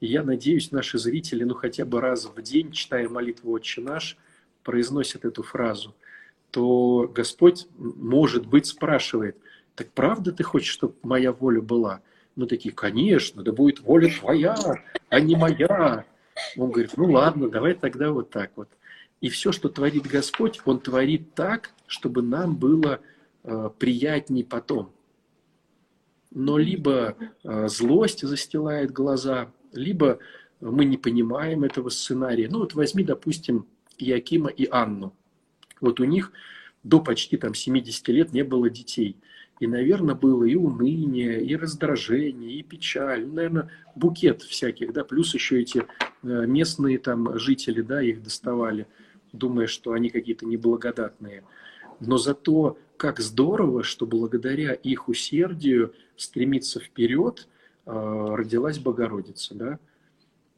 я 0.00 0.22
надеюсь, 0.22 0.72
наши 0.72 0.98
зрители, 0.98 1.44
ну 1.44 1.54
хотя 1.54 1.84
бы 1.84 2.00
раз 2.00 2.24
в 2.24 2.40
день, 2.42 2.72
читая 2.72 3.08
молитву 3.08 3.52
«Отче 3.52 3.82
наш», 3.82 4.16
произносят 4.64 5.24
эту 5.24 5.42
фразу, 5.42 5.94
то 6.50 7.10
Господь, 7.14 7.66
может 7.76 8.46
быть, 8.46 8.66
спрашивает, 8.66 9.36
так 9.74 9.90
правда 9.92 10.32
ты 10.32 10.42
хочешь, 10.42 10.72
чтобы 10.72 10.94
моя 11.02 11.32
воля 11.32 11.60
была? 11.60 12.00
Мы 12.36 12.46
такие, 12.46 12.74
конечно, 12.74 13.42
да 13.42 13.52
будет 13.52 13.80
воля 13.80 14.08
твоя, 14.08 14.56
а 15.08 15.20
не 15.20 15.36
моя. 15.36 16.04
Он 16.56 16.70
говорит, 16.70 16.92
ну 16.96 17.10
ладно, 17.10 17.48
давай 17.48 17.74
тогда 17.74 18.12
вот 18.12 18.30
так 18.30 18.52
вот. 18.56 18.68
И 19.20 19.28
все, 19.28 19.52
что 19.52 19.68
творит 19.68 20.06
Господь, 20.06 20.60
Он 20.64 20.80
творит 20.80 21.34
так, 21.34 21.70
чтобы 21.86 22.22
нам 22.22 22.56
было 22.56 23.00
э, 23.42 23.70
приятней 23.78 24.44
потом. 24.44 24.92
Но 26.30 26.56
либо 26.56 27.16
э, 27.42 27.68
злость 27.68 28.26
застилает 28.26 28.92
глаза, 28.92 29.52
либо 29.72 30.18
мы 30.60 30.84
не 30.84 30.96
понимаем 30.96 31.64
этого 31.64 31.90
сценария. 31.90 32.48
Ну 32.48 32.60
вот 32.60 32.74
возьми, 32.74 33.04
допустим, 33.04 33.66
Якима 33.98 34.48
и 34.48 34.66
Анну. 34.70 35.12
Вот 35.80 36.00
у 36.00 36.04
них 36.04 36.32
до 36.82 37.00
почти 37.00 37.36
там 37.36 37.54
70 37.54 38.08
лет 38.08 38.32
не 38.32 38.44
было 38.44 38.70
детей– 38.70 39.16
и, 39.60 39.66
наверное, 39.66 40.14
было 40.14 40.44
и 40.44 40.54
уныние, 40.54 41.44
и 41.44 41.54
раздражение, 41.54 42.50
и 42.50 42.62
печаль. 42.62 43.26
Ну, 43.26 43.34
наверное, 43.34 43.70
букет 43.94 44.42
всяких, 44.42 44.94
да, 44.94 45.04
плюс 45.04 45.34
еще 45.34 45.60
эти 45.60 45.80
э, 45.80 45.86
местные 46.22 46.98
там 46.98 47.38
жители, 47.38 47.82
да, 47.82 48.00
их 48.00 48.22
доставали, 48.22 48.86
думая, 49.34 49.66
что 49.66 49.92
они 49.92 50.08
какие-то 50.08 50.46
неблагодатные. 50.46 51.44
Но 52.00 52.16
зато 52.16 52.78
как 52.96 53.20
здорово, 53.20 53.82
что 53.82 54.06
благодаря 54.06 54.72
их 54.72 55.08
усердию 55.08 55.92
стремиться 56.16 56.80
вперед 56.80 57.46
э, 57.84 57.90
родилась 57.92 58.78
Богородица, 58.78 59.54
да. 59.54 59.78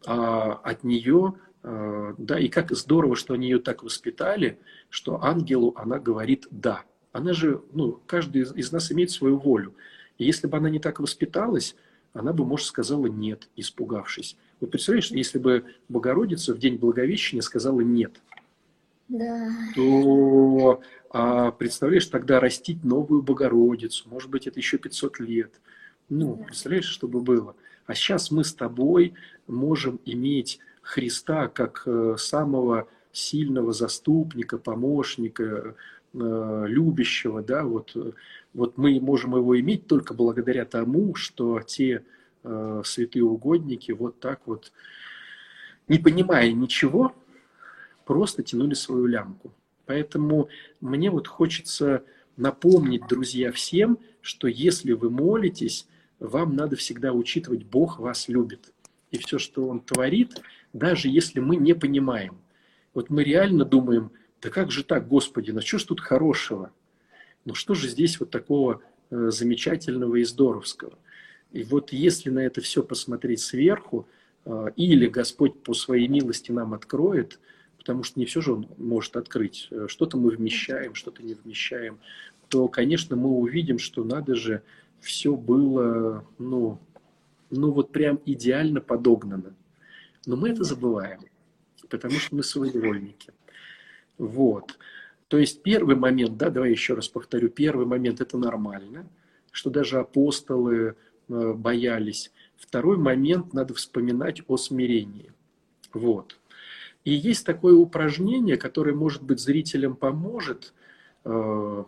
А 0.06 0.52
от 0.52 0.85
нее, 0.85 1.35
э, 1.64 2.14
да, 2.18 2.38
и 2.38 2.47
как 2.47 2.71
здорово, 2.71 3.16
что 3.16 3.35
они 3.35 3.49
ее 3.49 3.59
так 3.59 3.82
воспитали, 3.82 4.61
что 4.90 5.25
ангелу 5.25 5.75
она 5.76 5.99
говорит 5.99 6.47
«да» 6.52 6.85
она 7.12 7.33
же, 7.33 7.62
ну, 7.73 8.00
каждый 8.07 8.42
из, 8.42 8.54
из 8.54 8.73
нас 8.73 8.90
имеет 8.90 9.11
свою 9.11 9.38
волю. 9.38 9.75
И 10.19 10.25
если 10.25 10.47
бы 10.47 10.57
она 10.57 10.71
не 10.71 10.78
так 10.78 11.00
воспиталась, 11.00 11.76
она 12.12 12.33
бы, 12.33 12.45
может, 12.45 12.66
сказала 12.66 13.07
«нет», 13.07 13.49
испугавшись. 13.57 14.37
Вот 14.61 14.71
представляешь, 14.71 15.11
если 15.11 15.38
бы 15.38 15.64
Богородица 15.88 16.54
в 16.54 16.59
день 16.59 16.76
Благовещения 16.76 17.42
сказала 17.42 17.81
«нет», 17.81 18.21
да. 19.09 19.50
то 19.75 20.81
а, 21.11 21.50
представляешь, 21.52 22.07
тогда 22.07 22.40
растить 22.40 22.85
новую 22.85 23.23
Богородицу, 23.23 24.09
может 24.09 24.31
быть, 24.31 24.47
это 24.47 24.59
еще 24.59 24.78
500 24.78 25.21
лет. 25.21 25.52
Ну, 26.09 26.37
да. 26.37 26.45
представляешь, 26.45 26.87
что 26.87 27.09
бы 27.09 27.21
было. 27.21 27.54
А 27.87 27.95
сейчас 27.95 28.31
мы 28.31 28.45
с 28.45 28.54
тобой 28.54 29.14
можем 29.47 30.00
иметь 30.04 30.59
Христа 30.83 31.49
как 31.49 31.83
э, 31.87 32.16
самого 32.19 32.88
сильного 33.12 33.73
заступника, 33.73 34.59
помощника, 34.59 35.75
любящего, 36.14 37.42
да, 37.42 37.64
вот, 37.64 37.97
вот 38.52 38.76
мы 38.76 39.00
можем 39.00 39.35
его 39.35 39.59
иметь 39.61 39.87
только 39.87 40.14
благодаря 40.14 40.64
тому, 40.64 41.14
что 41.14 41.61
те 41.61 42.04
э, 42.45 42.83
святые 42.85 43.25
угодники 43.25 43.92
вот 43.92 44.21
так 44.21 44.40
вот, 44.47 44.73
не 45.88 45.99
понимая 45.99 46.52
ничего, 46.52 47.14
просто 48.04 48.42
тянули 48.42 48.75
свою 48.75 49.07
лямку. 49.07 49.52
Поэтому 49.87 50.49
мне 50.81 51.11
вот 51.11 51.28
хочется 51.28 52.04
напомнить, 52.37 53.07
друзья, 53.09 53.50
всем, 53.52 53.99
что 54.21 54.49
если 54.49 54.92
вы 54.92 55.11
молитесь, 55.11 55.87
вам 56.19 56.54
надо 56.54 56.76
всегда 56.76 57.12
учитывать, 57.12 57.64
Бог 57.64 57.99
вас 57.99 58.28
любит. 58.28 58.73
И 59.11 59.19
все, 59.19 59.38
что 59.38 59.66
Он 59.66 59.81
творит, 59.81 60.40
даже 60.73 61.09
если 61.09 61.40
мы 61.40 61.57
не 61.57 61.75
понимаем. 61.75 62.38
Вот 62.95 63.09
мы 63.09 63.25
реально 63.25 63.64
думаем– 63.64 64.11
да 64.42 64.50
как 64.50 64.72
же 64.72 64.82
так, 64.82 65.06
Господи, 65.06 65.52
ну 65.52 65.61
что 65.61 65.78
ж 65.78 65.84
тут 65.84 66.00
хорошего? 66.00 66.72
Ну 67.44 67.54
что 67.54 67.75
же 67.75 67.88
здесь 67.88 68.18
вот 68.18 68.30
такого 68.30 68.82
э, 69.11 69.30
замечательного 69.30 70.16
и 70.16 70.25
здоровского? 70.25 70.99
И 71.52 71.62
вот 71.62 71.92
если 71.92 72.30
на 72.30 72.40
это 72.40 72.61
все 72.61 72.82
посмотреть 72.82 73.40
сверху, 73.40 74.08
э, 74.44 74.66
или 74.76 75.06
Господь 75.06 75.62
по 75.62 75.75
своей 75.75 76.08
милости 76.08 76.50
нам 76.50 76.75
откроет, 76.75 77.38
потому 77.78 78.02
что 78.02 78.18
не 78.18 78.26
все 78.26 78.40
же 78.40 78.54
Он 78.54 78.68
может 78.78 79.16
открыть, 79.16 79.68
э, 79.70 79.87
что-то 79.88 80.16
мы 80.16 80.30
вмещаем, 80.30 80.96
что-то 80.96 81.22
не 81.22 81.34
вмещаем, 81.34 82.00
то, 82.49 82.66
конечно, 82.66 83.14
мы 83.14 83.28
увидим, 83.30 83.78
что 83.78 84.02
надо 84.02 84.34
же, 84.34 84.62
все 85.00 85.37
было, 85.37 86.26
ну, 86.38 86.80
ну 87.50 87.70
вот 87.70 87.92
прям 87.92 88.20
идеально 88.26 88.80
подогнано. 88.80 89.54
Но 90.26 90.37
мы 90.37 90.50
это 90.50 90.64
забываем, 90.64 91.20
потому 91.88 92.14
что 92.18 92.37
мы 92.37 92.42
своевольники. 92.42 93.32
Вот. 94.19 94.78
То 95.28 95.38
есть 95.38 95.62
первый 95.62 95.97
момент, 95.97 96.37
да, 96.37 96.50
давай 96.50 96.71
еще 96.71 96.95
раз 96.95 97.09
повторю, 97.09 97.49
первый 97.49 97.87
момент 97.87 98.21
это 98.21 98.37
нормально, 98.37 99.07
что 99.50 99.71
даже 99.71 99.99
апостолы 99.99 100.95
э, 101.28 101.52
боялись. 101.54 102.31
Второй 102.57 102.99
момент 102.99 103.54
надо 103.54 103.75
вспоминать 103.75 104.42
о 104.47 104.57
смирении. 104.57 105.33
Вот. 105.92 106.38
И 107.04 107.12
есть 107.12 107.45
такое 107.47 107.75
упражнение, 107.75 108.57
которое, 108.57 108.95
может 108.95 109.23
быть, 109.23 109.40
зрителям 109.40 109.97
поможет. 109.97 110.75
Э, 111.25 111.85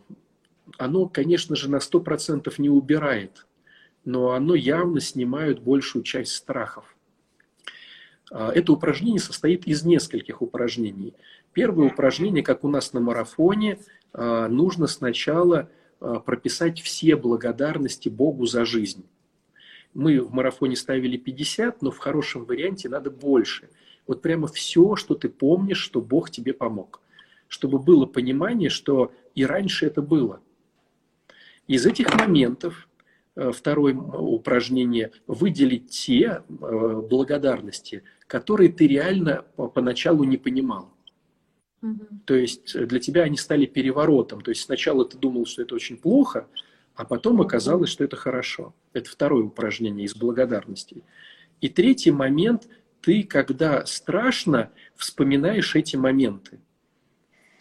оно, 0.79 1.09
конечно 1.09 1.57
же, 1.57 1.71
на 1.71 1.77
100% 1.77 2.53
не 2.59 2.71
убирает, 2.71 3.47
но 4.05 4.33
оно 4.33 4.55
явно 4.55 5.01
снимает 5.01 5.61
большую 5.61 6.03
часть 6.03 6.33
страхов. 6.33 6.95
А, 8.31 8.51
это 8.53 8.73
упражнение 8.73 9.21
состоит 9.21 9.67
из 9.67 9.85
нескольких 9.85 10.43
упражнений. 10.43 11.15
Первое 11.55 11.87
упражнение, 11.87 12.43
как 12.43 12.65
у 12.65 12.69
нас 12.69 12.93
на 12.93 13.01
марафоне, 13.01 13.79
а, 14.13 14.49
нужно 14.49 14.89
сначала 14.89 15.71
а, 16.01 16.19
прописать 16.19 16.81
все 16.81 17.15
благодарности 17.15 18.09
Богу 18.09 18.45
за 18.45 18.65
жизнь. 18.65 19.07
Мы 19.95 20.21
в 20.21 20.35
марафоне 20.35 20.75
ставили 20.75 21.17
50, 21.17 21.81
но 21.81 21.93
в 21.93 21.99
хорошем 21.99 22.45
варианте 22.45 22.89
надо 22.89 23.13
больше. 23.13 23.71
Вот 24.09 24.21
прямо 24.21 24.49
все, 24.49 24.97
что 24.97 25.15
ты 25.15 25.29
помнишь, 25.29 25.79
что 25.79 26.01
Бог 26.01 26.31
тебе 26.31 26.53
помог. 26.53 27.01
Чтобы 27.47 27.79
было 27.79 28.05
понимание, 28.05 28.69
что 28.69 29.13
и 29.37 29.47
раньше 29.47 29.87
это 29.87 30.03
было. 30.03 30.41
Из 31.69 31.87
этих 31.87 32.13
моментов 32.19 32.89
э, 33.37 33.53
второе 33.53 33.95
упражнение 33.95 35.13
выделить 35.29 35.91
те 35.91 36.43
э, 36.49 37.03
благодарности, 37.09 38.03
которые 38.27 38.73
ты 38.73 38.89
реально 38.89 39.45
поначалу 39.75 40.25
не 40.25 40.37
понимал. 40.37 40.94
То 42.25 42.35
есть 42.35 42.79
для 42.87 43.01
тебя 43.01 43.23
они 43.23 43.37
стали 43.37 43.67
переворотом. 43.67 44.41
То 44.41 44.51
есть 44.51 44.63
сначала 44.63 45.05
ты 45.05 45.19
думал, 45.19 45.47
что 45.47 45.63
это 45.63 45.75
очень 45.75 45.97
плохо, 45.97 46.49
а 46.95 47.05
потом 47.05 47.41
оказалось, 47.41 47.91
что 47.91 48.05
это 48.05 48.17
хорошо. 48.17 48.75
Это 48.93 49.11
второе 49.11 49.45
упражнение 49.45 50.07
из 50.07 50.15
благодарностей. 50.15 51.03
И 51.61 51.69
третий 51.69 52.11
момент, 52.11 52.69
ты, 53.01 53.23
когда 53.23 53.85
страшно, 53.87 54.71
вспоминаешь 54.97 55.75
эти 55.75 55.97
моменты. 55.97 56.61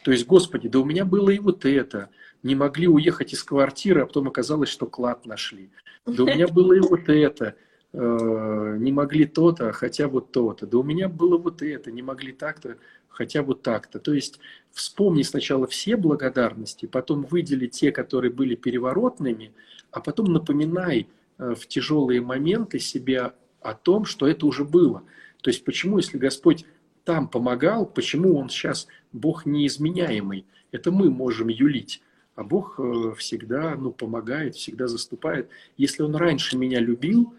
То 0.03 0.11
есть, 0.11 0.27
Господи, 0.27 0.67
да 0.69 0.79
у 0.79 0.85
меня 0.85 1.05
было 1.05 1.29
и 1.29 1.39
вот 1.39 1.65
это. 1.65 2.09
Не 2.43 2.55
могли 2.55 2.87
уехать 2.87 3.33
из 3.33 3.43
квартиры, 3.43 4.01
а 4.01 4.05
потом 4.05 4.27
оказалось, 4.27 4.69
что 4.69 4.85
клад 4.85 5.25
нашли. 5.25 5.69
Да 6.05 6.23
у 6.23 6.27
меня 6.27 6.47
было 6.47 6.73
и 6.73 6.79
вот 6.79 7.07
это. 7.07 7.55
Э, 7.93 8.75
не 8.79 8.91
могли 8.91 9.25
то-то, 9.25 9.71
хотя 9.71 10.07
вот 10.07 10.31
то-то. 10.31 10.65
Да 10.65 10.79
у 10.79 10.83
меня 10.83 11.07
было 11.07 11.37
вот 11.37 11.61
это. 11.61 11.91
Не 11.91 12.01
могли 12.01 12.33
так-то, 12.33 12.77
хотя 13.07 13.43
вот 13.43 13.61
так-то. 13.61 13.99
То 13.99 14.13
есть 14.13 14.39
вспомни 14.71 15.21
сначала 15.21 15.67
все 15.67 15.95
благодарности, 15.95 16.87
потом 16.87 17.21
выдели 17.23 17.67
те, 17.67 17.91
которые 17.91 18.31
были 18.31 18.55
переворотными, 18.55 19.53
а 19.91 20.01
потом 20.01 20.33
напоминай 20.33 21.07
э, 21.37 21.53
в 21.55 21.67
тяжелые 21.67 22.19
моменты 22.21 22.79
себе 22.79 23.33
о 23.61 23.73
том, 23.75 24.05
что 24.05 24.27
это 24.27 24.47
уже 24.47 24.65
было. 24.65 25.03
То 25.41 25.51
есть 25.51 25.63
почему, 25.63 25.97
если 25.97 26.17
Господь 26.17 26.65
там 27.03 27.27
помогал, 27.27 27.85
почему 27.85 28.37
Он 28.39 28.49
сейчас 28.49 28.87
Бог 29.11 29.45
неизменяемый? 29.45 30.47
Это 30.71 30.91
мы 30.91 31.11
можем 31.11 31.49
юлить. 31.49 32.01
А 32.33 32.43
Бог 32.43 32.79
э, 32.79 33.13
всегда 33.19 33.75
ну, 33.75 33.91
помогает, 33.91 34.55
всегда 34.55 34.87
заступает. 34.87 35.49
Если 35.77 36.01
Он 36.01 36.15
раньше 36.15 36.57
меня 36.57 36.79
любил, 36.79 37.35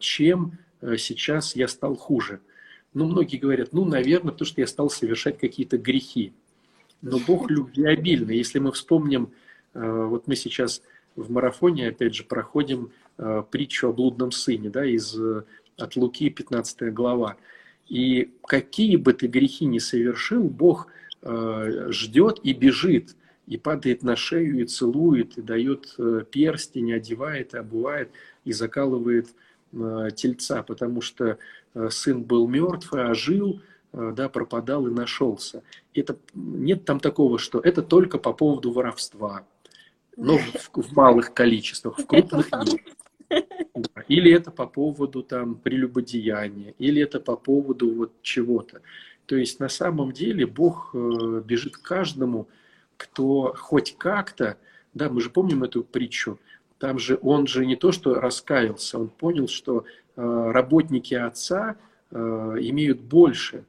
чем 0.00 0.58
сейчас 0.96 1.54
я 1.56 1.68
стал 1.68 1.96
хуже– 1.96 2.40
ну, 2.94 3.06
многие 3.06 3.38
говорят, 3.38 3.72
ну, 3.72 3.84
наверное, 3.84 4.30
потому 4.30 4.46
что 4.46 4.60
я 4.60 4.68
стал 4.68 4.88
совершать 4.88 5.38
какие-то 5.38 5.76
грехи. 5.76 6.32
Но 7.02 7.18
Бог 7.18 7.50
любвеобильный. 7.50 8.36
Если 8.36 8.60
мы 8.60 8.72
вспомним, 8.72 9.32
э, 9.74 10.04
вот 10.08 10.28
мы 10.28 10.36
сейчас 10.36 10.80
в 11.16 11.30
марафоне, 11.30 11.88
опять 11.88 12.14
же, 12.14 12.22
проходим 12.22 12.92
э, 13.18 13.42
притчу 13.50 13.88
о 13.88 13.92
блудном 13.92 14.30
сыне, 14.30 14.70
да, 14.70 14.86
из, 14.86 15.18
э, 15.18 15.42
от 15.76 15.96
Луки, 15.96 16.30
15 16.30 16.94
глава. 16.94 17.36
И 17.88 18.32
какие 18.46 18.96
бы 18.96 19.12
ты 19.12 19.26
грехи 19.26 19.66
ни 19.66 19.78
совершил, 19.78 20.44
Бог 20.44 20.88
ждет 21.88 22.40
и 22.42 22.52
бежит, 22.52 23.16
и 23.46 23.56
падает 23.56 24.02
на 24.02 24.14
шею, 24.14 24.60
и 24.60 24.66
целует, 24.66 25.38
и 25.38 25.42
дает 25.42 25.96
перстень, 26.30 26.92
одевает, 26.92 27.54
и 27.54 27.58
обувает, 27.58 28.10
и 28.44 28.52
закалывает 28.52 29.28
тельца, 30.14 30.62
потому 30.62 31.00
что 31.00 31.38
Э, 31.74 31.88
сын 31.90 32.22
был 32.22 32.48
мертв, 32.48 32.92
а 32.92 33.14
жил, 33.14 33.60
э, 33.92 34.12
да, 34.16 34.28
пропадал 34.28 34.86
и 34.86 34.90
нашелся. 34.90 35.62
Это, 35.92 36.16
нет 36.34 36.84
там 36.84 37.00
такого, 37.00 37.38
что 37.38 37.58
это 37.60 37.82
только 37.82 38.18
по 38.18 38.32
поводу 38.32 38.72
воровства, 38.72 39.44
но 40.16 40.38
в, 40.38 40.82
в 40.82 40.92
малых 40.92 41.34
количествах, 41.34 41.98
в 41.98 42.06
крупных 42.06 42.50
нет. 42.52 42.80
Или 44.06 44.30
это 44.30 44.50
по 44.50 44.66
поводу 44.66 45.22
там 45.22 45.56
прелюбодеяния, 45.56 46.74
или 46.78 47.02
это 47.02 47.18
по 47.18 47.36
поводу 47.36 47.90
вот 47.90 48.12
чего-то. 48.22 48.82
То 49.26 49.36
есть 49.36 49.58
на 49.58 49.68
самом 49.68 50.12
деле 50.12 50.46
Бог 50.46 50.90
э, 50.94 51.42
бежит 51.44 51.76
каждому, 51.78 52.46
кто 52.96 53.54
хоть 53.58 53.96
как-то, 53.98 54.56
да, 54.92 55.08
мы 55.08 55.20
же 55.20 55.30
помним 55.30 55.64
эту 55.64 55.82
притчу, 55.82 56.38
там 56.78 56.98
же 56.98 57.18
он 57.22 57.46
же 57.46 57.66
не 57.66 57.76
то, 57.76 57.92
что 57.92 58.14
раскаялся, 58.14 58.98
он 58.98 59.08
понял, 59.08 59.48
что 59.48 59.84
Э, 60.16 60.50
работники 60.52 61.14
отца 61.14 61.76
э, 62.10 62.16
имеют 62.16 63.00
больше, 63.00 63.64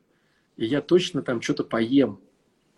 и 0.58 0.66
я 0.66 0.82
точно 0.82 1.22
там 1.24 1.42
что-то 1.42 1.64
поем. 1.64 2.20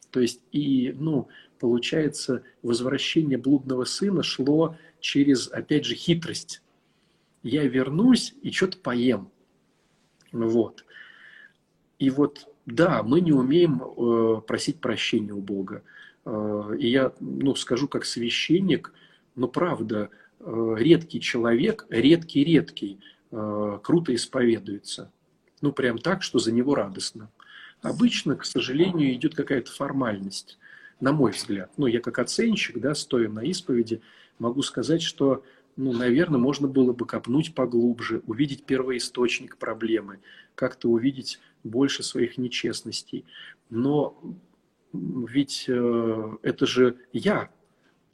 То 0.10 0.22
есть, 0.22 0.42
и, 0.54 0.96
ну, 0.98 1.28
получается, 1.60 2.44
возвращение 2.64 3.38
блудного 3.38 3.84
сына 3.84 4.24
шло 4.24 4.78
через, 5.02 5.50
опять 5.50 5.86
же, 5.86 5.96
хитрость. 5.96 6.62
Я 7.44 7.66
вернусь 7.66 8.34
и 8.42 8.52
что-то 8.52 8.78
поем. 8.78 9.30
Вот. 10.32 10.86
И 12.00 12.10
вот, 12.10 12.48
да, 12.66 13.04
мы 13.04 13.20
не 13.20 13.34
умеем 13.34 13.82
э, 13.84 14.42
просить 14.48 14.80
прощения 14.80 15.34
у 15.34 15.42
Бога. 15.42 15.84
И 16.26 16.90
я, 16.90 17.14
ну, 17.22 17.56
скажу 17.56 17.88
как 17.88 18.04
священник, 18.04 18.92
но 19.38 19.48
правда, 19.48 20.10
редкий 20.40 21.22
человек, 21.22 21.86
редкий-редкий, 21.90 23.00
Э, 23.32 23.80
круто 23.84 24.16
исповедуется. 24.16 25.12
Ну, 25.62 25.72
прям 25.72 25.98
так, 25.98 26.24
что 26.24 26.40
за 26.40 26.52
него 26.52 26.76
радостно. 26.76 27.30
Обычно, 27.82 28.36
к 28.36 28.46
сожалению, 28.46 29.14
идет 29.14 29.36
какая-то 29.36 29.72
формальность, 29.72 30.58
на 31.00 31.12
мой 31.12 31.32
взгляд. 31.32 31.72
Ну, 31.78 31.88
я 31.88 32.00
как 32.00 32.20
оценщик, 32.20 32.80
да, 32.80 32.96
стоя 32.96 33.28
на 33.28 33.44
исповеди, 33.44 34.02
могу 34.40 34.62
сказать, 34.62 35.02
что, 35.02 35.44
ну, 35.76 35.92
наверное, 35.92 36.40
можно 36.40 36.68
было 36.68 36.94
бы 36.94 37.06
копнуть 37.06 37.54
поглубже, 37.54 38.22
увидеть 38.26 38.66
первоисточник 38.66 39.58
проблемы, 39.58 40.20
как-то 40.56 40.90
увидеть 40.90 41.40
больше 41.64 42.04
своих 42.04 42.38
нечестностей. 42.38 43.26
Но 43.70 44.20
ведь 44.94 45.66
э, 45.68 46.38
это 46.44 46.66
же 46.66 46.98
я 47.12 47.50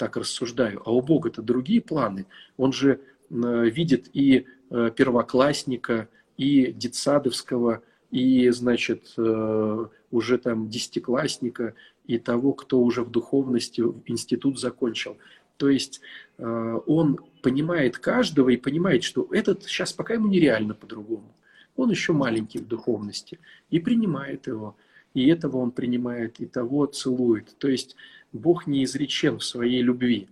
так 0.04 0.18
рассуждаю, 0.18 0.82
а 0.86 0.92
у 0.92 1.02
Бога 1.02 1.30
это 1.30 1.42
другие 1.42 1.82
планы. 1.82 2.26
Он 2.58 2.74
же 2.74 3.00
э, 3.30 3.70
видит 3.70 4.10
и 4.14 4.46
Э, 4.76 4.90
первоклассника 4.90 6.10
и 6.36 6.72
детсадовского, 6.72 7.84
и, 8.10 8.50
значит, 8.50 9.14
э, 9.18 9.86
уже 10.10 10.38
там 10.40 10.68
десятиклассника, 10.68 11.76
и 12.08 12.18
того, 12.18 12.54
кто 12.54 12.82
уже 12.82 13.04
в 13.04 13.12
духовности 13.12 13.84
институт 14.08 14.60
закончил. 14.60 15.18
То 15.58 15.70
есть 15.70 16.02
он 16.40 17.20
понимает 17.44 18.00
каждого 18.00 18.50
и 18.50 18.58
понимает, 18.58 19.04
что 19.04 19.28
этот 19.32 19.64
сейчас 19.64 19.94
пока 19.94 20.16
ему 20.16 20.28
нереально 20.28 20.74
по-другому. 20.74 21.32
Он 21.78 21.92
еще 21.92 22.12
маленький 22.12 22.58
в 22.58 22.68
духовности 22.68 23.40
и 23.70 23.80
принимает 23.80 24.48
его. 24.48 24.76
И 25.14 25.28
этого 25.28 25.58
он 25.58 25.72
принимает, 25.72 26.40
и 26.40 26.48
того 26.48 26.88
целует. 26.88 27.56
То 27.60 27.70
есть 27.70 27.96
Бог 28.34 28.68
не 28.68 28.84
изречен 28.84 29.40
в 29.40 29.44
своей 29.44 29.82
любви. 29.82 30.28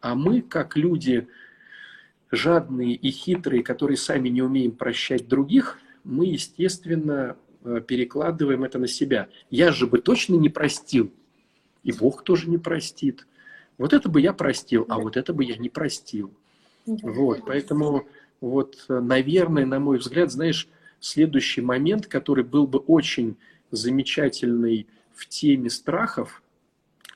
А 0.00 0.14
мы, 0.14 0.42
как 0.42 0.76
люди, 0.76 1.26
жадные 2.30 2.94
и 2.94 3.10
хитрые, 3.10 3.62
которые 3.62 3.96
сами 3.96 4.28
не 4.28 4.42
умеем 4.42 4.72
прощать 4.72 5.26
других, 5.26 5.78
мы, 6.04 6.26
естественно, 6.26 7.36
э, 7.64 7.80
перекладываем 7.86 8.64
это 8.64 8.78
на 8.78 8.86
себя. 8.86 9.28
Я 9.50 9.72
же 9.72 9.86
бы 9.86 9.98
точно 9.98 10.36
не 10.36 10.48
простил, 10.48 11.12
и 11.82 11.92
Бог 11.92 12.22
тоже 12.22 12.48
не 12.48 12.58
простит. 12.58 13.26
Вот 13.78 13.92
это 13.92 14.08
бы 14.08 14.20
я 14.20 14.32
простил, 14.32 14.86
а 14.88 14.98
вот 14.98 15.16
это 15.16 15.32
бы 15.32 15.44
я 15.44 15.56
не 15.56 15.68
простил. 15.68 16.32
Вот, 16.86 17.44
поэтому 17.46 18.06
вот, 18.40 18.84
наверное, 18.88 19.66
на 19.66 19.80
мой 19.80 19.98
взгляд, 19.98 20.30
знаешь, 20.30 20.68
следующий 20.98 21.60
момент, 21.60 22.06
который 22.06 22.44
был 22.44 22.66
бы 22.66 22.78
очень 22.78 23.36
замечательный 23.70 24.86
в 25.14 25.26
теме 25.28 25.70
страхов, 25.70 26.42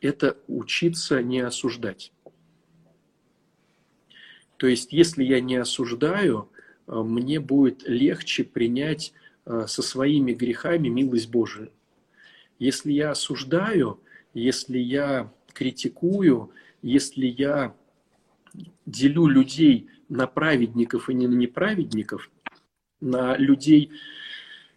это 0.05 0.37
учиться 0.49 1.23
не 1.23 1.41
осуждать. 1.41 2.13
То 4.59 4.67
есть, 4.67 4.93
если 4.93 5.25
я 5.25 5.41
не 5.41 5.57
осуждаю, 5.57 6.51
э, 6.87 6.95
мне 6.95 7.41
будет 7.41 7.89
легче 7.89 8.45
принять 8.45 9.13
э, 9.47 9.65
со 9.67 9.83
своими 9.83 10.33
грехами 10.33 10.89
милость 10.89 11.31
Божию. 11.31 11.73
Если 12.59 12.93
я 12.93 13.11
осуждаю, 13.11 14.01
если 14.33 14.79
я 14.79 15.33
критикую, 15.53 16.51
если 16.83 17.27
я 17.27 17.75
делю 18.87 19.27
людей 19.27 19.89
на 20.09 20.27
праведников 20.27 21.09
и 21.09 21.15
не 21.15 21.27
на 21.27 21.35
неправедников, 21.35 22.31
на 23.01 23.37
людей 23.37 23.91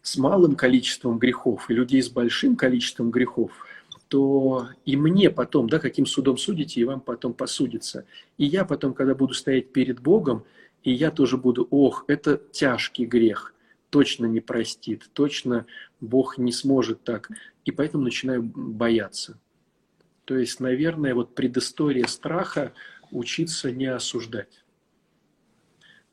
с 0.02 0.18
малым 0.18 0.56
количеством 0.56 1.20
грехов 1.20 1.70
и 1.70 1.74
людей 1.74 2.02
с 2.02 2.10
большим 2.10 2.56
количеством 2.56 3.12
грехов, 3.12 3.67
то 4.08 4.70
и 4.86 4.96
мне 4.96 5.30
потом, 5.30 5.70
да, 5.70 5.80
каким 5.80 6.06
судом 6.06 6.38
судите, 6.38 6.80
и 6.80 6.86
вам 6.86 7.02
потом 7.02 7.34
посудится. 7.34 8.06
И 8.38 8.46
я 8.46 8.66
потом, 8.66 8.94
когда 8.94 9.16
буду 9.16 9.34
стоять 9.34 9.74
перед 9.74 10.00
Богом, 10.00 10.44
и 10.84 10.92
я 10.92 11.12
тоже 11.12 11.38
буду, 11.38 11.68
ох, 11.70 12.06
это 12.08 12.42
тяжкий 12.52 13.06
грех, 13.06 13.54
точно 13.90 14.26
не 14.26 14.40
простит, 14.40 15.10
точно 15.14 15.66
Бог 16.00 16.38
не 16.38 16.52
сможет 16.52 17.04
так. 17.04 17.30
И 17.66 17.72
поэтому 17.72 18.04
начинаю 18.04 18.44
бояться. 18.44 19.40
То 20.26 20.38
есть, 20.38 20.60
наверное, 20.60 21.14
вот 21.14 21.36
предыстория 21.36 22.06
страха 22.06 22.74
учиться 23.12 23.72
не 23.72 23.88
осуждать. 23.88 24.64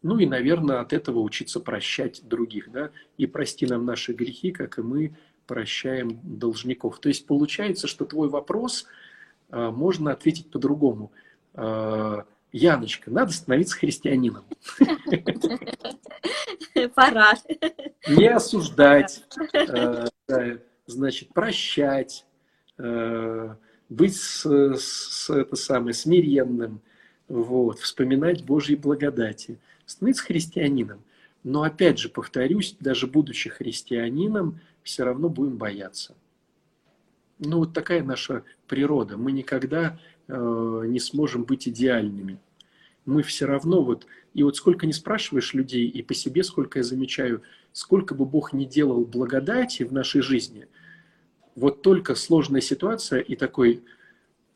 Ну 0.03 0.19
и, 0.19 0.27
наверное, 0.27 0.81
от 0.81 0.93
этого 0.93 1.21
учиться 1.21 1.61
прощать 1.61 2.23
других, 2.29 2.71
да, 2.71 2.91
и 3.17 3.27
прости 3.27 3.67
нам 3.67 3.87
наши 3.87 4.13
грехи, 4.13 4.53
как 4.53 4.79
и 4.79 4.83
мы 4.83 5.17
прощаем 5.47 6.21
должников. 6.23 6.99
То 6.99 7.09
есть 7.09 7.27
получается, 7.27 7.87
что 7.87 8.05
твой 8.05 8.29
вопрос 8.29 8.87
а, 9.51 9.71
можно 9.71 10.13
ответить 10.13 10.51
по-другому. 10.51 11.13
А, 11.55 12.25
Яночка, 12.53 13.11
надо 13.11 13.33
становиться 13.33 13.77
христианином. 13.77 14.45
Пора. 16.95 17.35
Не 18.09 18.29
осуждать, 18.29 19.25
а, 19.69 20.07
значит, 20.87 21.31
прощать, 21.31 22.25
быть 22.77 24.17
с, 24.17 24.45
с, 24.47 25.31
это 25.31 25.57
самое, 25.57 25.95
смиренным, 25.95 26.81
вот, 27.29 27.79
вспоминать 27.79 28.45
Божьи 28.45 28.75
благодати, 28.75 29.59
становиться 29.87 30.25
христианином. 30.25 31.03
Но 31.45 31.63
опять 31.63 31.99
же, 31.99 32.09
повторюсь, 32.09 32.77
даже 32.81 33.07
будучи 33.07 33.51
христианином, 33.51 34.61
все 34.85 35.05
равно 35.05 35.29
будем 35.29 35.57
бояться. 35.57 36.15
Ну, 37.41 37.59
вот 37.59 37.73
такая 37.73 38.05
наша 38.05 38.45
природа. 38.69 39.17
Мы 39.17 39.33
никогда 39.33 39.99
э, 40.29 40.83
не 40.87 41.01
сможем 41.01 41.43
быть 41.43 41.67
идеальными. 41.67 42.39
Мы 43.07 43.23
все 43.23 43.47
равно 43.47 43.83
вот, 43.83 44.07
и 44.35 44.43
вот 44.45 44.57
сколько 44.57 44.87
не 44.87 44.93
спрашиваешь 44.93 45.53
людей, 45.53 45.89
и 45.89 46.03
по 46.03 46.15
себе 46.15 46.45
сколько 46.45 46.79
я 46.79 46.85
замечаю, 46.85 47.43
сколько 47.73 48.15
бы 48.15 48.25
Бог 48.25 48.53
не 48.53 48.67
делал 48.67 49.05
благодати 49.05 49.83
в 49.83 49.93
нашей 49.93 50.21
жизни, 50.21 50.69
вот 51.55 51.83
только 51.83 52.15
сложная 52.15 52.61
ситуация 52.61 53.21
и 53.21 53.37
такой, 53.37 53.83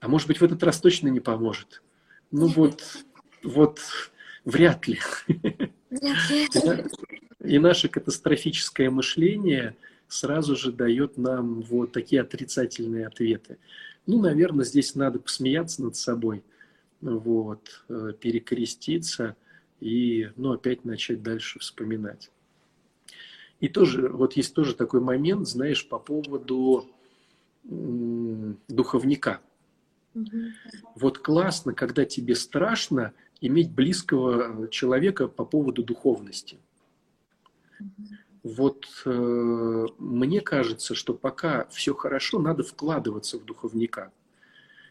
а 0.01 0.09
может 0.09 0.29
быть 0.29 0.41
в 0.41 0.45
этот 0.45 0.63
раз 0.63 0.81
точно 0.81 1.09
не 1.09 1.21
поможет. 1.21 1.83
Ну 2.31 2.47
вот, 2.47 2.83
вот 3.43 3.81
вряд 4.45 4.87
ли. 4.87 4.99
И 7.45 7.59
наше 7.59 7.89
катастрофическое 7.89 8.91
мышление– 8.91 9.75
сразу 10.09 10.57
же 10.57 10.73
дает 10.73 11.19
нам 11.19 11.61
вот 11.63 11.93
такие 11.93 12.23
отрицательные 12.23 13.07
ответы. 13.07 13.59
Ну, 14.07 14.21
наверное, 14.21 14.65
здесь 14.65 14.95
надо 14.95 15.19
посмеяться 15.19 15.83
над 15.83 15.97
собой, 15.97 16.43
вот, 17.01 17.85
э, 17.89 18.13
перекреститься 18.19 19.37
и, 19.81 20.31
ну, 20.37 20.53
опять 20.53 20.85
начать 20.85 21.23
дальше 21.23 21.59
вспоминать. 21.59 22.31
И 23.61 23.69
тоже, 23.69 24.09
вот 24.09 24.35
есть 24.35 24.55
тоже 24.55 24.75
такой 24.75 25.01
момент, 25.01 25.47
знаешь, 25.47 25.87
по 25.87 25.99
поводу 25.99 26.89
духовника. 27.65 29.41
Угу. 30.15 30.27
Вот 30.95 31.19
классно, 31.19 31.75
когда 31.75 32.05
тебе 32.05 32.35
страшно 32.35 33.13
иметь 33.41 33.71
близкого 33.71 34.69
человека 34.69 35.29
по 35.29 35.45
поводу 35.45 35.83
духовности. 35.83 36.59
Угу. 37.79 38.07
Вот 38.43 38.87
э, 39.05 39.87
мне 39.99 40.41
кажется, 40.41 40.95
что 40.95 41.15
пока 41.15 41.67
все 41.71 41.95
хорошо, 41.95 42.39
надо 42.39 42.63
вкладываться 42.63 43.39
в 43.39 43.45
духовника. 43.45 44.13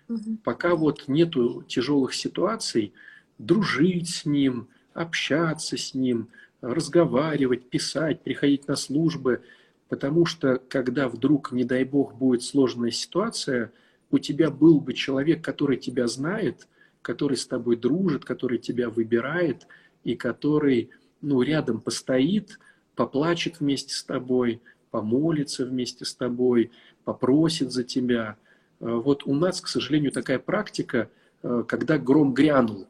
Угу. 0.10 0.38
Пока 0.44 0.76
вот 0.76 1.08
нету 1.08 1.64
тяжелых 1.68 2.14
ситуаций, 2.14 2.94
дружить 3.38 4.10
с 4.10 4.26
ним, 4.26 4.68
общаться 4.94 5.78
с 5.78 5.94
ним, 5.94 6.30
разговаривать, 6.62 7.70
писать, 7.70 8.24
приходить 8.24 8.68
на 8.68 8.76
службы, 8.76 9.44
потому 9.90 10.26
что 10.26 10.62
когда 10.70 11.08
вдруг, 11.08 11.52
не 11.52 11.64
дай 11.64 11.84
бог, 11.84 12.16
будет 12.16 12.44
сложная 12.44 12.92
ситуация, 12.92 13.72
у 14.10 14.20
тебя 14.20 14.50
был 14.50 14.80
бы 14.80 14.94
человек, 14.94 15.44
который 15.44 15.78
тебя 15.78 16.08
знает, 16.08 16.68
который 17.02 17.38
с 17.38 17.46
тобой 17.46 17.76
дружит, 17.76 18.26
который 18.26 18.58
тебя 18.58 18.90
выбирает 18.90 19.68
и 20.04 20.16
который 20.16 20.90
ну, 21.22 21.42
рядом 21.42 21.80
постоит, 21.82 22.60
поплачет 22.98 23.60
вместе 23.62 23.94
с 23.94 24.04
тобой, 24.04 24.60
помолится 24.92 25.64
вместе 25.64 26.04
с 26.04 26.14
тобой, 26.14 26.72
попросит 27.06 27.72
за 27.72 27.84
тебя. 27.84 28.36
Э, 28.82 28.90
вот 28.90 29.26
у 29.26 29.34
нас, 29.34 29.62
к 29.62 29.68
сожалению, 29.68 30.12
такая 30.12 30.40
практика, 30.40 31.10
э, 31.44 31.64
когда 31.68 31.98
гром 32.00 32.34
грянул, 32.34 32.88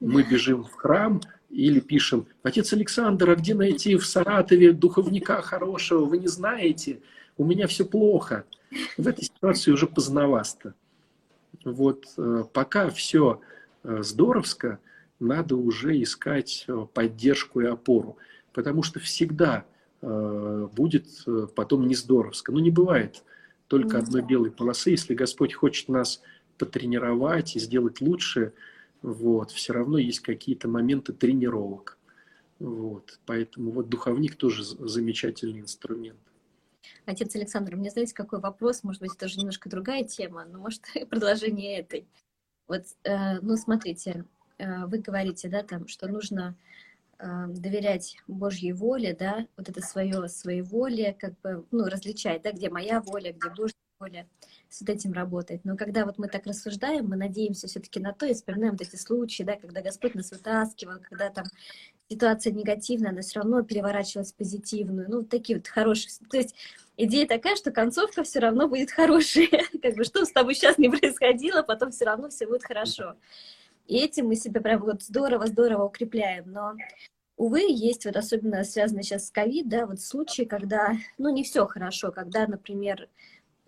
мы 0.00 0.22
бежим 0.22 0.64
в 0.64 0.72
храм 0.72 1.20
или 1.50 1.80
пишем, 1.80 2.26
отец 2.42 2.72
Александр, 2.72 3.30
а 3.30 3.36
где 3.36 3.54
найти 3.54 3.96
в 3.96 4.06
Саратове 4.06 4.72
духовника 4.72 5.42
хорошего, 5.42 6.06
вы 6.06 6.16
не 6.18 6.28
знаете, 6.28 7.00
у 7.36 7.44
меня 7.44 7.66
все 7.66 7.84
плохо. 7.84 8.44
В 8.96 9.06
этой 9.06 9.24
ситуации 9.24 9.72
уже 9.72 9.86
поздновасто. 9.86 10.74
Вот 11.64 12.06
э, 12.16 12.44
пока 12.52 12.88
все 12.88 13.40
здоровско, 13.82 14.78
надо 15.18 15.56
уже 15.56 16.00
искать 16.02 16.66
поддержку 16.94 17.60
и 17.60 17.66
опору 17.66 18.16
потому 18.52 18.82
что 18.82 19.00
всегда 19.00 19.64
э, 20.02 20.68
будет 20.72 21.06
э, 21.26 21.46
потом 21.54 21.86
не 21.86 21.94
здоровско. 21.94 22.52
Ну, 22.52 22.58
не 22.58 22.70
бывает 22.70 23.22
только 23.68 23.98
одной 23.98 24.22
белой 24.22 24.50
полосы. 24.50 24.90
Если 24.90 25.14
Господь 25.14 25.54
хочет 25.54 25.88
нас 25.88 26.22
потренировать 26.58 27.56
и 27.56 27.60
сделать 27.60 28.00
лучше, 28.00 28.52
вот, 29.02 29.50
все 29.50 29.72
равно 29.72 29.98
есть 29.98 30.20
какие-то 30.20 30.68
моменты 30.68 31.12
тренировок. 31.12 31.96
Вот, 32.58 33.18
поэтому 33.24 33.70
вот 33.70 33.88
духовник 33.88 34.36
тоже 34.36 34.62
замечательный 34.62 35.60
инструмент. 35.60 36.18
Отец 37.06 37.34
Александр, 37.34 37.76
мне 37.76 37.90
знаете, 37.90 38.14
какой 38.14 38.40
вопрос? 38.40 38.82
Может 38.82 39.00
быть, 39.00 39.14
это 39.16 39.26
уже 39.26 39.38
немножко 39.38 39.70
другая 39.70 40.04
тема, 40.04 40.44
но 40.44 40.58
может 40.58 40.82
продолжение 41.08 41.78
этой. 41.78 42.06
Вот, 42.68 42.82
э, 43.04 43.40
ну, 43.40 43.56
смотрите, 43.56 44.24
э, 44.58 44.86
вы 44.86 44.98
говорите, 44.98 45.48
да, 45.48 45.62
там, 45.62 45.88
что 45.88 46.06
нужно 46.08 46.54
доверять 47.20 48.16
Божьей 48.26 48.72
воле, 48.72 49.14
да, 49.18 49.46
вот 49.56 49.68
это 49.68 49.80
свое 49.82 50.28
своеволие, 50.28 51.14
как 51.14 51.38
бы, 51.40 51.66
ну, 51.70 51.84
различать, 51.84 52.42
да, 52.42 52.52
где 52.52 52.70
моя 52.70 53.00
воля, 53.00 53.32
где 53.32 53.50
Божья 53.50 53.74
воля, 53.98 54.26
с 54.68 54.80
вот 54.80 54.90
этим 54.90 55.12
работать. 55.12 55.64
Но 55.64 55.76
когда 55.76 56.06
вот 56.06 56.18
мы 56.18 56.28
так 56.28 56.46
рассуждаем, 56.46 57.08
мы 57.08 57.16
надеемся 57.16 57.66
все-таки 57.66 58.00
на 58.00 58.12
то 58.12 58.26
и 58.26 58.34
вспоминаем 58.34 58.72
вот 58.72 58.80
эти 58.80 58.96
случаи, 58.96 59.42
да, 59.42 59.56
когда 59.56 59.82
Господь 59.82 60.14
нас 60.14 60.30
вытаскивал, 60.30 61.00
когда 61.08 61.28
там 61.28 61.44
ситуация 62.08 62.52
негативная, 62.52 63.10
она 63.10 63.20
все 63.20 63.40
равно 63.40 63.62
переворачивалась 63.62 64.32
в 64.32 64.36
позитивную, 64.36 65.10
ну, 65.10 65.22
такие 65.22 65.58
вот 65.58 65.68
хорошие. 65.68 66.10
То 66.30 66.38
есть 66.38 66.54
идея 66.96 67.26
такая, 67.26 67.56
что 67.56 67.70
концовка 67.70 68.22
все 68.22 68.40
равно 68.40 68.68
будет 68.68 68.90
хорошей. 68.90 69.48
как 69.82 69.94
бы 69.94 70.04
что 70.04 70.24
с 70.24 70.32
тобой 70.32 70.54
сейчас 70.54 70.78
не 70.78 70.88
происходило, 70.88 71.62
потом 71.62 71.90
все 71.90 72.06
равно 72.06 72.30
все 72.30 72.46
будет 72.46 72.64
хорошо. 72.64 73.16
И 73.90 73.96
этим 73.96 74.28
мы 74.28 74.36
себя 74.36 74.60
прям 74.60 74.82
вот 74.82 75.02
здорово-здорово 75.02 75.86
укрепляем. 75.86 76.52
Но, 76.52 76.74
увы, 77.36 77.62
есть 77.68 78.06
вот 78.06 78.14
особенно 78.14 78.62
связано 78.62 79.02
сейчас 79.02 79.26
с 79.26 79.30
ковид, 79.32 79.68
да, 79.68 79.84
вот 79.84 80.00
случаи, 80.00 80.44
когда, 80.44 80.92
ну, 81.18 81.28
не 81.34 81.42
все 81.42 81.66
хорошо, 81.66 82.12
когда, 82.12 82.46
например, 82.46 83.08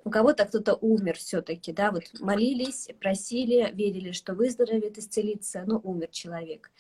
у 0.04 0.10
кого-то 0.10 0.44
кто-то 0.44 0.74
умер 0.74 1.16
все-таки, 1.18 1.72
да, 1.72 1.90
вот 1.90 2.04
молились, 2.20 2.88
просили, 3.00 3.72
верили, 3.74 4.12
что 4.12 4.34
выздоровеет, 4.34 4.96
исцелится, 4.96 5.64
но 5.66 5.80
умер 5.82 6.06
человек. 6.12 6.70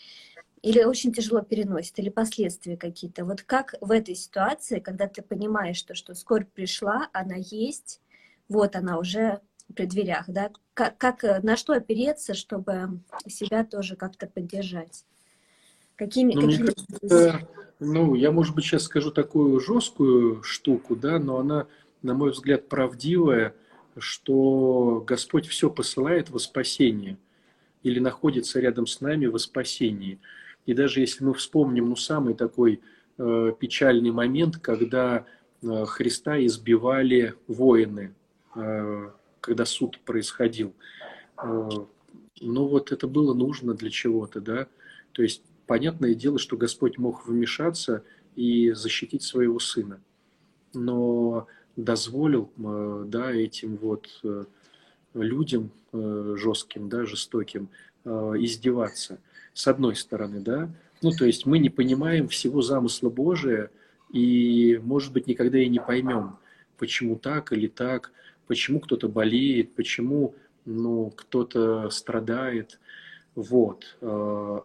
Или 0.62 0.84
очень 0.84 1.12
тяжело 1.12 1.40
переносит, 1.40 1.98
или 1.98 2.10
последствия 2.10 2.76
какие-то. 2.76 3.24
Вот 3.24 3.42
как 3.42 3.74
в 3.80 3.90
этой 3.90 4.14
ситуации, 4.14 4.78
когда 4.78 5.08
ты 5.08 5.20
понимаешь, 5.20 5.78
что, 5.78 5.96
что 5.96 6.14
скорбь 6.14 6.52
пришла, 6.52 7.08
она 7.12 7.34
есть, 7.36 8.00
вот 8.48 8.76
она 8.76 8.98
уже 8.98 9.40
при 9.74 9.86
дверях, 9.86 10.24
да, 10.28 10.50
как, 10.74 10.98
как, 10.98 11.24
э, 11.24 11.40
на 11.42 11.56
что 11.56 11.72
опереться, 11.72 12.34
чтобы 12.34 13.00
себя 13.26 13.64
тоже 13.64 13.96
как-то 13.96 14.26
поддержать? 14.26 15.04
Какими, 15.96 16.34
ну, 16.34 16.42
какими... 16.42 16.66
Кажется, 16.66 17.48
ну, 17.78 18.14
я, 18.14 18.30
может 18.30 18.54
быть, 18.54 18.64
сейчас 18.64 18.84
скажу 18.84 19.10
такую 19.10 19.60
жесткую 19.60 20.42
штуку, 20.42 20.96
да, 20.96 21.18
но 21.18 21.38
она, 21.38 21.66
на 22.02 22.14
мой 22.14 22.30
взгляд, 22.30 22.68
правдивая, 22.68 23.54
что 23.98 25.04
Господь 25.06 25.46
все 25.46 25.70
посылает 25.70 26.30
во 26.30 26.38
спасение 26.38 27.18
или 27.82 27.98
находится 27.98 28.60
рядом 28.60 28.86
с 28.86 29.00
нами 29.00 29.26
во 29.26 29.38
спасении. 29.38 30.18
И 30.64 30.74
даже 30.74 31.00
если 31.00 31.24
мы 31.24 31.34
вспомним, 31.34 31.88
ну, 31.88 31.96
самый 31.96 32.34
такой 32.34 32.80
э, 33.18 33.52
печальный 33.58 34.12
момент, 34.12 34.58
когда 34.58 35.26
э, 35.62 35.84
Христа 35.86 36.44
избивали 36.44 37.34
воины, 37.48 38.14
э, 38.54 39.10
когда 39.42 39.66
суд 39.66 40.00
происходил. 40.00 40.72
Э, 41.36 41.68
ну 42.40 42.66
вот 42.66 42.92
это 42.92 43.06
было 43.06 43.34
нужно 43.34 43.74
для 43.74 43.90
чего-то, 43.90 44.40
да. 44.40 44.66
То 45.12 45.22
есть 45.22 45.42
понятное 45.66 46.14
дело, 46.14 46.38
что 46.38 46.56
Господь 46.56 46.96
мог 46.96 47.26
вмешаться 47.26 48.02
и 48.34 48.72
защитить 48.72 49.22
своего 49.22 49.58
сына. 49.58 50.00
Но 50.72 51.46
дозволил 51.76 52.50
да, 52.56 53.30
этим 53.30 53.76
вот 53.76 54.08
людям 55.12 55.70
жестким, 55.92 56.88
да, 56.88 57.04
жестоким 57.04 57.68
издеваться. 58.04 59.20
С 59.52 59.68
одной 59.68 59.96
стороны, 59.96 60.40
да, 60.40 60.70
ну, 61.02 61.10
то 61.10 61.26
есть 61.26 61.46
мы 61.46 61.58
не 61.58 61.68
понимаем 61.68 62.28
всего 62.28 62.62
замысла 62.62 63.10
Божия, 63.10 63.70
и, 64.12 64.80
может 64.82 65.12
быть, 65.12 65.26
никогда 65.26 65.58
и 65.58 65.68
не 65.68 65.80
поймем, 65.80 66.36
почему 66.78 67.16
так 67.16 67.52
или 67.52 67.66
так, 67.66 68.12
почему 68.46 68.80
кто-то 68.80 69.08
болеет, 69.08 69.74
почему 69.74 70.34
ну, 70.64 71.10
кто-то 71.10 71.90
страдает. 71.90 72.78
Вот. 73.34 73.96
Э, 74.00 74.60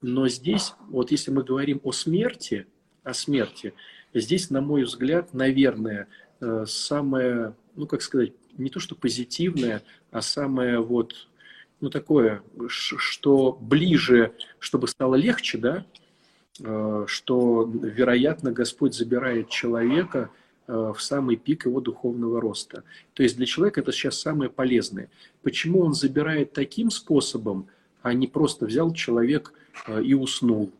но 0.00 0.28
здесь, 0.28 0.74
вот 0.88 1.10
если 1.10 1.30
мы 1.30 1.44
говорим 1.44 1.80
о 1.84 1.92
смерти, 1.92 2.66
о 3.02 3.14
смерти, 3.14 3.74
здесь, 4.14 4.50
на 4.50 4.60
мой 4.60 4.84
взгляд, 4.84 5.32
наверное, 5.32 6.08
э, 6.40 6.64
самое, 6.66 7.54
ну, 7.76 7.86
как 7.86 8.02
сказать, 8.02 8.32
не 8.58 8.68
то 8.68 8.80
что 8.80 8.94
позитивное, 8.94 9.82
а 10.10 10.20
самое 10.20 10.80
вот 10.80 11.28
ну, 11.80 11.90
такое, 11.90 12.42
что 12.68 13.58
ближе, 13.60 14.34
чтобы 14.58 14.86
стало 14.86 15.16
легче, 15.16 15.58
да, 15.58 15.86
э, 16.60 17.04
что, 17.08 17.64
вероятно, 17.64 18.52
Господь 18.52 18.94
забирает 18.94 19.48
человека 19.48 20.30
в 20.66 20.96
самый 20.98 21.36
пик 21.36 21.66
его 21.66 21.80
духовного 21.80 22.40
роста. 22.40 22.84
То 23.14 23.22
есть 23.22 23.36
для 23.36 23.46
человека 23.46 23.80
это 23.80 23.92
сейчас 23.92 24.18
самое 24.18 24.50
полезное. 24.50 25.10
Почему 25.42 25.80
он 25.80 25.94
забирает 25.94 26.52
таким 26.52 26.90
способом, 26.90 27.66
а 28.02 28.12
не 28.14 28.26
просто 28.26 28.66
взял 28.66 28.92
человек 28.92 29.52
э, 29.86 30.02
и 30.02 30.14
уснул, 30.14 30.72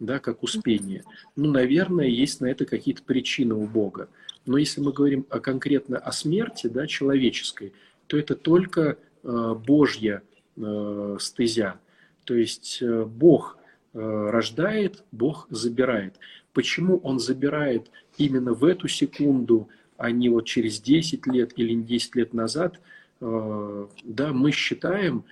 да, 0.00 0.18
как 0.18 0.42
успение? 0.42 1.04
Ну, 1.36 1.50
наверное, 1.50 2.06
есть 2.06 2.40
на 2.40 2.46
это 2.46 2.66
какие-то 2.66 3.02
причины 3.02 3.54
у 3.54 3.66
Бога. 3.66 4.08
Но 4.46 4.58
если 4.58 4.80
мы 4.80 4.92
говорим 4.92 5.26
о, 5.30 5.40
конкретно 5.40 5.98
о 5.98 6.12
смерти, 6.12 6.66
да, 6.66 6.86
человеческой, 6.86 7.72
то 8.06 8.16
это 8.16 8.34
только 8.34 8.96
Божья 9.22 10.22
э, 10.56 11.16
стезя. 11.20 11.80
То 12.24 12.34
есть 12.34 12.78
э, 12.80 13.04
Бог 13.04 13.58
э, 13.94 13.98
рождает, 14.30 15.04
Бог 15.12 15.46
забирает. 15.50 16.14
Почему 16.58 16.98
Он 17.04 17.20
забирает 17.20 17.88
именно 18.16 18.52
в 18.52 18.64
эту 18.64 18.88
секунду, 18.88 19.68
а 19.96 20.10
не 20.10 20.28
вот 20.28 20.44
через 20.46 20.80
10 20.80 21.24
лет 21.28 21.52
или 21.54 21.72
10 21.72 22.16
лет 22.16 22.34
назад, 22.34 22.80
э, 23.20 23.86
да, 24.02 24.32
мы 24.32 24.50
считаем 24.50 25.22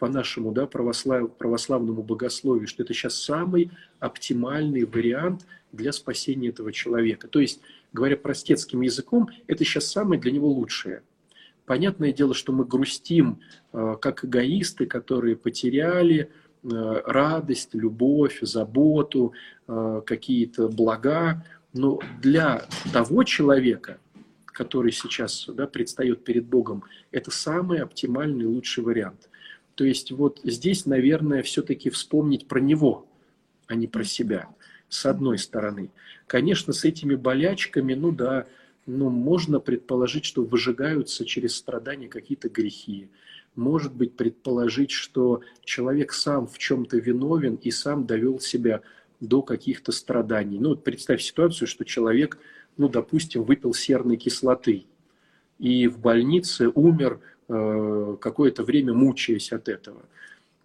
по 0.00 0.08
нашему 0.08 0.50
да, 0.50 0.66
православ, 0.66 1.36
православному 1.36 2.02
богословию, 2.02 2.66
что 2.66 2.82
это 2.82 2.94
сейчас 2.94 3.14
самый 3.14 3.70
оптимальный 4.00 4.82
вариант 4.82 5.46
для 5.70 5.92
спасения 5.92 6.48
этого 6.48 6.72
человека. 6.72 7.28
То 7.28 7.38
есть, 7.38 7.60
говоря 7.92 8.16
простецким 8.16 8.80
языком, 8.80 9.28
это 9.46 9.64
сейчас 9.64 9.86
самое 9.86 10.20
для 10.20 10.32
него 10.32 10.48
лучшее– 10.48 11.02
Понятное 11.64 12.12
дело, 12.12 12.34
что 12.34 12.52
мы 12.52 12.64
грустим 12.64 13.40
э, 13.72 13.96
как 14.00 14.24
эгоисты, 14.24 14.86
которые 14.86 15.36
потеряли 15.36 16.22
э, 16.22 16.28
радость, 16.62 17.74
любовь, 17.74 18.38
заботу, 18.42 19.32
э, 19.66 20.02
какие-то 20.06 20.68
блага. 20.68 21.44
Но 21.72 22.00
для 22.20 22.66
того 22.92 23.24
человека, 23.24 23.98
который 24.46 24.92
сейчас 24.92 25.46
да, 25.48 25.66
предстает 25.66 26.24
перед 26.24 26.44
Богом, 26.44 26.84
это 27.10 27.30
самый 27.30 27.80
оптимальный, 27.80 28.46
лучший 28.46 28.84
вариант. 28.84 29.28
То 29.74 29.84
есть 29.84 30.12
вот 30.12 30.40
здесь, 30.44 30.86
наверное, 30.86 31.42
все-таки 31.42 31.90
вспомнить 31.90 32.46
про 32.46 32.60
него, 32.60 33.06
а 33.66 33.74
не 33.74 33.86
про 33.86 34.04
себя, 34.04 34.48
с 34.88 35.06
одной 35.06 35.38
стороны. 35.38 35.90
Конечно, 36.26 36.72
с 36.72 36.84
этими 36.84 37.14
болячками, 37.14 37.94
ну 37.94 38.12
да, 38.12 38.46
ну, 38.86 39.10
можно 39.10 39.60
предположить, 39.60 40.24
что 40.24 40.44
выжигаются 40.44 41.24
через 41.24 41.56
страдания 41.56 42.08
какие-то 42.08 42.48
грехи. 42.48 43.08
Может 43.54 43.94
быть, 43.94 44.16
предположить, 44.16 44.90
что 44.90 45.42
человек 45.62 46.12
сам 46.12 46.46
в 46.46 46.56
чем-то 46.58 46.96
виновен 46.96 47.56
и 47.56 47.70
сам 47.70 48.06
довел 48.06 48.40
себя 48.40 48.80
до 49.20 49.42
каких-то 49.42 49.92
страданий. 49.92 50.58
Ну, 50.58 50.70
вот 50.70 50.84
представь 50.84 51.22
ситуацию, 51.22 51.68
что 51.68 51.84
человек, 51.84 52.38
ну, 52.76 52.88
допустим, 52.88 53.44
выпил 53.44 53.74
серной 53.74 54.16
кислоты 54.16 54.86
и 55.58 55.86
в 55.86 55.98
больнице 55.98 56.68
умер 56.68 57.20
э, 57.48 58.16
какое-то 58.20 58.64
время, 58.64 58.94
мучаясь 58.94 59.52
от 59.52 59.68
этого. 59.68 60.02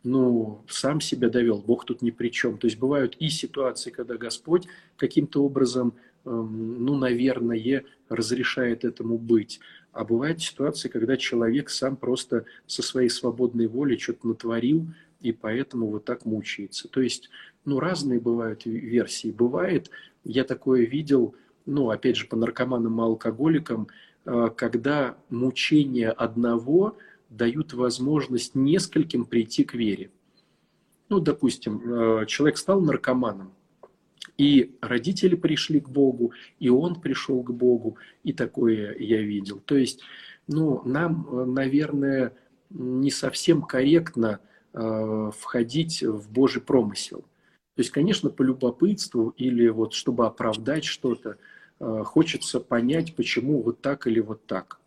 Ну, 0.04 0.64
сам 0.68 1.02
себя 1.02 1.30
довел, 1.30 1.60
Бог 1.60 1.86
тут 1.86 2.02
ни 2.02 2.10
при 2.10 2.30
чем. 2.30 2.58
То 2.58 2.66
есть 2.66 2.80
бывают 2.80 3.16
и 3.20 3.30
ситуации, 3.30 3.92
когда 3.92 4.16
Господь 4.16 4.66
каким-то 4.96 5.44
образом 5.44 5.94
ну, 6.30 6.96
наверное, 6.96 7.84
разрешает 8.10 8.84
этому 8.84 9.18
быть. 9.18 9.60
А 9.92 10.04
бывают 10.04 10.42
ситуации, 10.42 10.90
когда 10.90 11.18
человек 11.18 11.70
сам 11.70 11.98
просто 11.98 12.46
со 12.68 12.84
своей 12.84 13.10
свободной 13.10 13.68
волей 13.68 13.98
что-то 13.98 14.28
натворил, 14.28 14.88
и 15.22 15.32
поэтому 15.32 15.88
вот 15.88 16.06
так 16.06 16.26
мучается. 16.26 16.88
То 16.88 17.02
есть, 17.02 17.30
ну, 17.66 17.80
разные 17.80 18.20
бывают 18.20 18.66
версии. 18.66 19.32
Бывает, 19.32 19.90
я 20.24 20.44
такое 20.44 20.86
видел, 20.86 21.36
ну, 21.66 21.90
опять 21.90 22.16
же, 22.16 22.28
по 22.28 22.36
наркоманам 22.36 23.00
и 23.00 23.04
алкоголикам, 23.04 23.88
э, 24.26 24.50
когда 24.56 25.18
мучения 25.30 26.12
одного 26.12 26.98
дают 27.30 27.74
возможность 27.74 28.56
нескольким 28.56 29.26
прийти 29.26 29.64
к 29.64 29.74
вере. 29.74 30.12
Ну, 31.10 31.20
допустим, 31.20 31.82
э, 32.22 32.26
человек 32.28 32.58
стал 32.58 32.82
наркоманом, 32.82 33.54
и 34.38 34.76
родители 34.82 35.36
пришли 35.36 35.80
к 35.80 35.90
Богу, 35.90 36.34
и 36.60 36.70
он 36.70 37.00
пришел 37.02 37.42
к 37.44 37.52
Богу, 37.52 37.98
и 38.24 38.34
такое 38.34 38.96
я 38.98 39.22
видел. 39.22 39.60
То 39.66 39.76
есть, 39.76 40.02
ну, 40.48 40.82
нам, 40.86 41.54
наверное, 41.54 42.34
не 42.70 43.12
совсем 43.12 43.62
корректно 43.62 44.40
э, 44.74 45.32
входить 45.38 46.04
в 46.04 46.32
Божий 46.32 46.62
промысел. 46.62 47.22
То 47.76 47.82
есть, 47.82 47.92
конечно, 47.92 48.30
по 48.30 48.44
любопытству 48.44 49.34
или 49.38 49.68
вот 49.70 49.94
чтобы 49.94 50.26
оправдать 50.26 50.86
что-то, 50.86 51.38
э, 51.80 52.04
хочется 52.06 52.60
понять, 52.60 53.16
почему 53.16 53.62
вот 53.62 53.82
так 53.82 54.08
или 54.08 54.20
вот 54.20 54.46
так. 54.46 54.80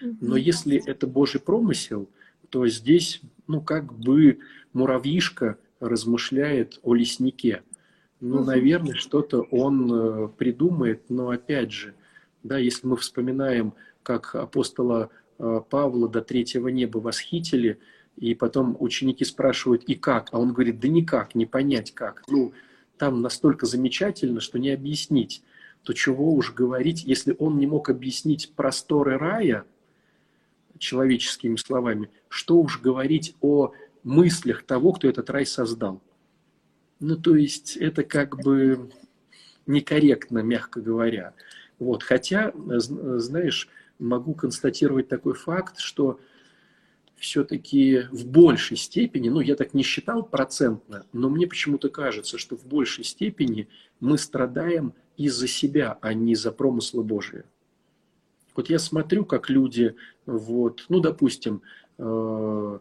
Но 0.00 0.36
если 0.36 0.82
это 0.84 1.06
Божий 1.06 1.40
промысел, 1.40 2.08
то 2.50 2.66
здесь, 2.66 3.22
ну, 3.46 3.62
как 3.62 3.94
бы 3.94 4.38
муравьишка 4.74 5.56
размышляет 5.80 6.78
о 6.82 6.94
леснике– 6.94 7.62
ну, 8.20 8.42
наверное, 8.42 8.94
что-то 8.94 9.42
он 9.42 9.92
э, 9.92 10.28
придумает, 10.28 11.10
но 11.10 11.30
опять 11.30 11.70
же, 11.70 11.94
да, 12.42 12.58
если 12.58 12.86
мы 12.86 12.96
вспоминаем, 12.96 13.74
как 14.02 14.34
апостола 14.34 15.10
э, 15.38 15.60
Павла 15.68 16.08
до 16.08 16.22
третьего 16.22 16.68
неба 16.68 16.98
восхитили, 16.98 17.78
и 18.16 18.34
потом 18.34 18.76
ученики 18.80 19.24
спрашивают, 19.24 19.84
и 19.84 19.94
как? 19.94 20.28
А 20.32 20.38
он 20.38 20.52
говорит, 20.52 20.80
да 20.80 20.88
никак, 20.88 21.34
не 21.34 21.44
понять 21.44 21.92
как. 21.92 22.22
Ну, 22.28 22.52
там 22.96 23.20
настолько 23.20 23.66
замечательно, 23.66 24.40
что 24.40 24.58
не 24.58 24.70
объяснить. 24.70 25.42
То 25.82 25.92
чего 25.92 26.32
уж 26.32 26.54
говорить, 26.54 27.04
если 27.04 27.36
он 27.38 27.58
не 27.58 27.66
мог 27.66 27.90
объяснить 27.90 28.52
просторы 28.56 29.18
рая 29.18 29.66
человеческими 30.78 31.56
словами, 31.56 32.10
что 32.28 32.58
уж 32.58 32.80
говорить 32.80 33.34
о 33.40 33.72
мыслях 34.02 34.62
того, 34.62 34.92
кто 34.92 35.08
этот 35.08 35.28
рай 35.30 35.44
создал. 35.44 36.00
Ну, 37.00 37.16
то 37.16 37.34
есть 37.36 37.76
это 37.76 38.04
как 38.04 38.42
бы 38.42 38.90
некорректно, 39.66 40.38
мягко 40.40 40.80
говоря. 40.80 41.34
Вот. 41.78 42.02
Хотя, 42.02 42.52
знаешь, 42.56 43.68
могу 43.98 44.34
констатировать 44.34 45.08
такой 45.08 45.34
факт, 45.34 45.78
что 45.78 46.18
все-таки 47.16 48.02
в 48.10 48.26
большей 48.26 48.76
степени, 48.76 49.28
ну, 49.28 49.40
я 49.40 49.56
так 49.56 49.74
не 49.74 49.82
считал 49.82 50.22
процентно, 50.22 51.06
но 51.12 51.30
мне 51.30 51.46
почему-то 51.46 51.88
кажется, 51.88 52.38
что 52.38 52.56
в 52.56 52.66
большей 52.66 53.04
степени 53.04 53.68
мы 54.00 54.18
страдаем 54.18 54.92
из-за 55.16 55.48
себя, 55.48 55.98
а 56.02 56.12
не 56.12 56.32
из-за 56.32 56.52
промысла 56.52 57.02
Божия. 57.02 57.44
Вот 58.54 58.68
я 58.70 58.78
смотрю, 58.78 59.24
как 59.24 59.50
люди, 59.50 59.94
вот, 60.26 60.84
ну, 60.88 61.00
допустим, 61.00 61.62
э, 61.98 62.78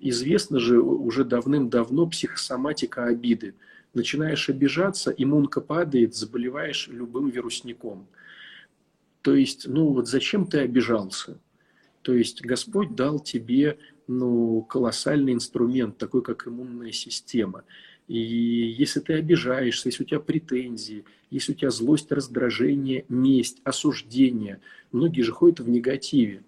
известна 0.00 0.58
же 0.58 0.80
уже 0.80 1.24
давным-давно 1.24 2.06
психосоматика 2.06 3.04
обиды. 3.04 3.54
Начинаешь 3.92 4.48
обижаться, 4.48 5.10
иммунка 5.10 5.60
падает, 5.60 6.14
заболеваешь 6.14 6.88
любым 6.88 7.28
вирусником. 7.28 8.06
То 9.22 9.34
есть, 9.34 9.66
ну 9.66 9.88
вот 9.88 10.08
зачем 10.08 10.46
ты 10.46 10.60
обижался? 10.60 11.38
То 12.02 12.14
есть 12.14 12.42
Господь 12.42 12.94
дал 12.94 13.20
тебе 13.20 13.78
ну, 14.06 14.62
колоссальный 14.62 15.34
инструмент, 15.34 15.98
такой 15.98 16.22
как 16.22 16.46
иммунная 16.46 16.92
система. 16.92 17.64
И 18.08 18.16
если 18.16 19.00
ты 19.00 19.14
обижаешься, 19.14 19.88
если 19.88 20.04
у 20.04 20.06
тебя 20.06 20.20
претензии, 20.20 21.04
если 21.30 21.52
у 21.52 21.54
тебя 21.54 21.70
злость, 21.70 22.10
раздражение, 22.10 23.04
месть, 23.08 23.60
осуждение, 23.62 24.60
многие 24.90 25.22
же 25.22 25.32
ходят 25.32 25.60
в 25.60 25.68
негативе. 25.68 26.42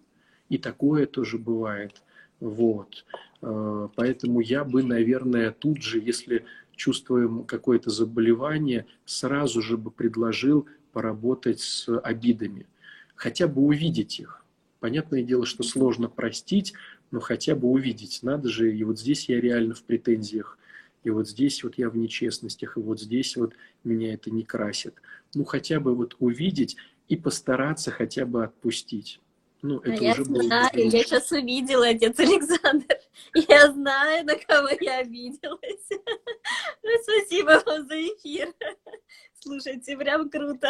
И 0.49 0.59
такое 0.59 1.07
тоже 1.07 1.39
бывает– 1.39 2.03
вот. 2.43 3.05
Э, 3.41 3.89
поэтому 3.95 4.41
я 4.41 4.65
бы, 4.65 4.83
наверное, 4.83 5.53
тут 5.53 5.81
же, 5.81 6.01
если 6.01 6.45
чувствуем 6.75 7.45
какое-то 7.45 7.91
заболевание, 7.91 8.87
сразу 9.05 9.63
же 9.63 9.77
бы 9.77 9.93
предложил 9.93 10.67
поработать 10.93 11.61
с 11.61 11.89
обидами. 12.01 12.67
хотя 13.15 13.47
бы 13.47 13.63
увидеть 13.63 14.19
их. 14.19 14.45
Понятное 14.81 15.23
дело, 15.23 15.47
что 15.47 15.63
сложно 15.63 16.09
простить, 16.09 16.75
но 17.13 17.21
хотя 17.21 17.55
бы 17.55 17.69
увидеть. 17.69 18.19
Надо 18.23 18.49
же, 18.49 18.77
и 18.77 18.83
вот 18.83 18.99
здесь 18.99 19.29
я 19.29 19.41
реально 19.41 19.75
в 19.75 19.85
претензиях, 19.85 20.59
и 21.05 21.11
вот 21.11 21.29
здесь 21.29 21.63
вот 21.63 21.79
я 21.79 21.89
в 21.89 21.97
нечестностях, 21.97 22.77
и 22.77 22.81
вот 22.81 23.01
здесь 23.01 23.37
вот 23.37 23.55
меня 23.85 24.15
это 24.15 24.33
не 24.33 24.43
красит. 24.43 24.95
Ну, 25.35 25.45
хотя 25.45 25.79
бы 25.79 25.95
вот 25.95 26.17
увидеть 26.19 26.77
и 27.07 27.17
постараться 27.17 27.93
хотя 27.93 28.27
бы 28.27 28.43
отпустить. 28.43 29.21
Ну, 29.63 29.79
это 29.79 29.93
а 29.93 29.95
я 29.95 30.13
уже 30.13 30.25
знаю, 30.25 30.71
было 30.73 30.83
я 30.83 30.91
сейчас 30.91 31.31
увидела, 31.31 31.89
отец 31.89 32.19
Александр. 32.19 32.97
Я 33.49 33.73
знаю, 33.73 34.27
на 34.27 34.35
кого 34.35 34.69
я 34.81 34.99
обиделась. 34.99 35.89
Ну, 36.83 36.91
спасибо 37.03 37.63
вам 37.65 37.87
за 37.87 37.95
эфир. 37.95 38.53
Слушайте, 39.41 39.97
прям 39.97 40.29
круто. 40.29 40.69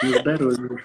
Здоровья. 0.00 0.84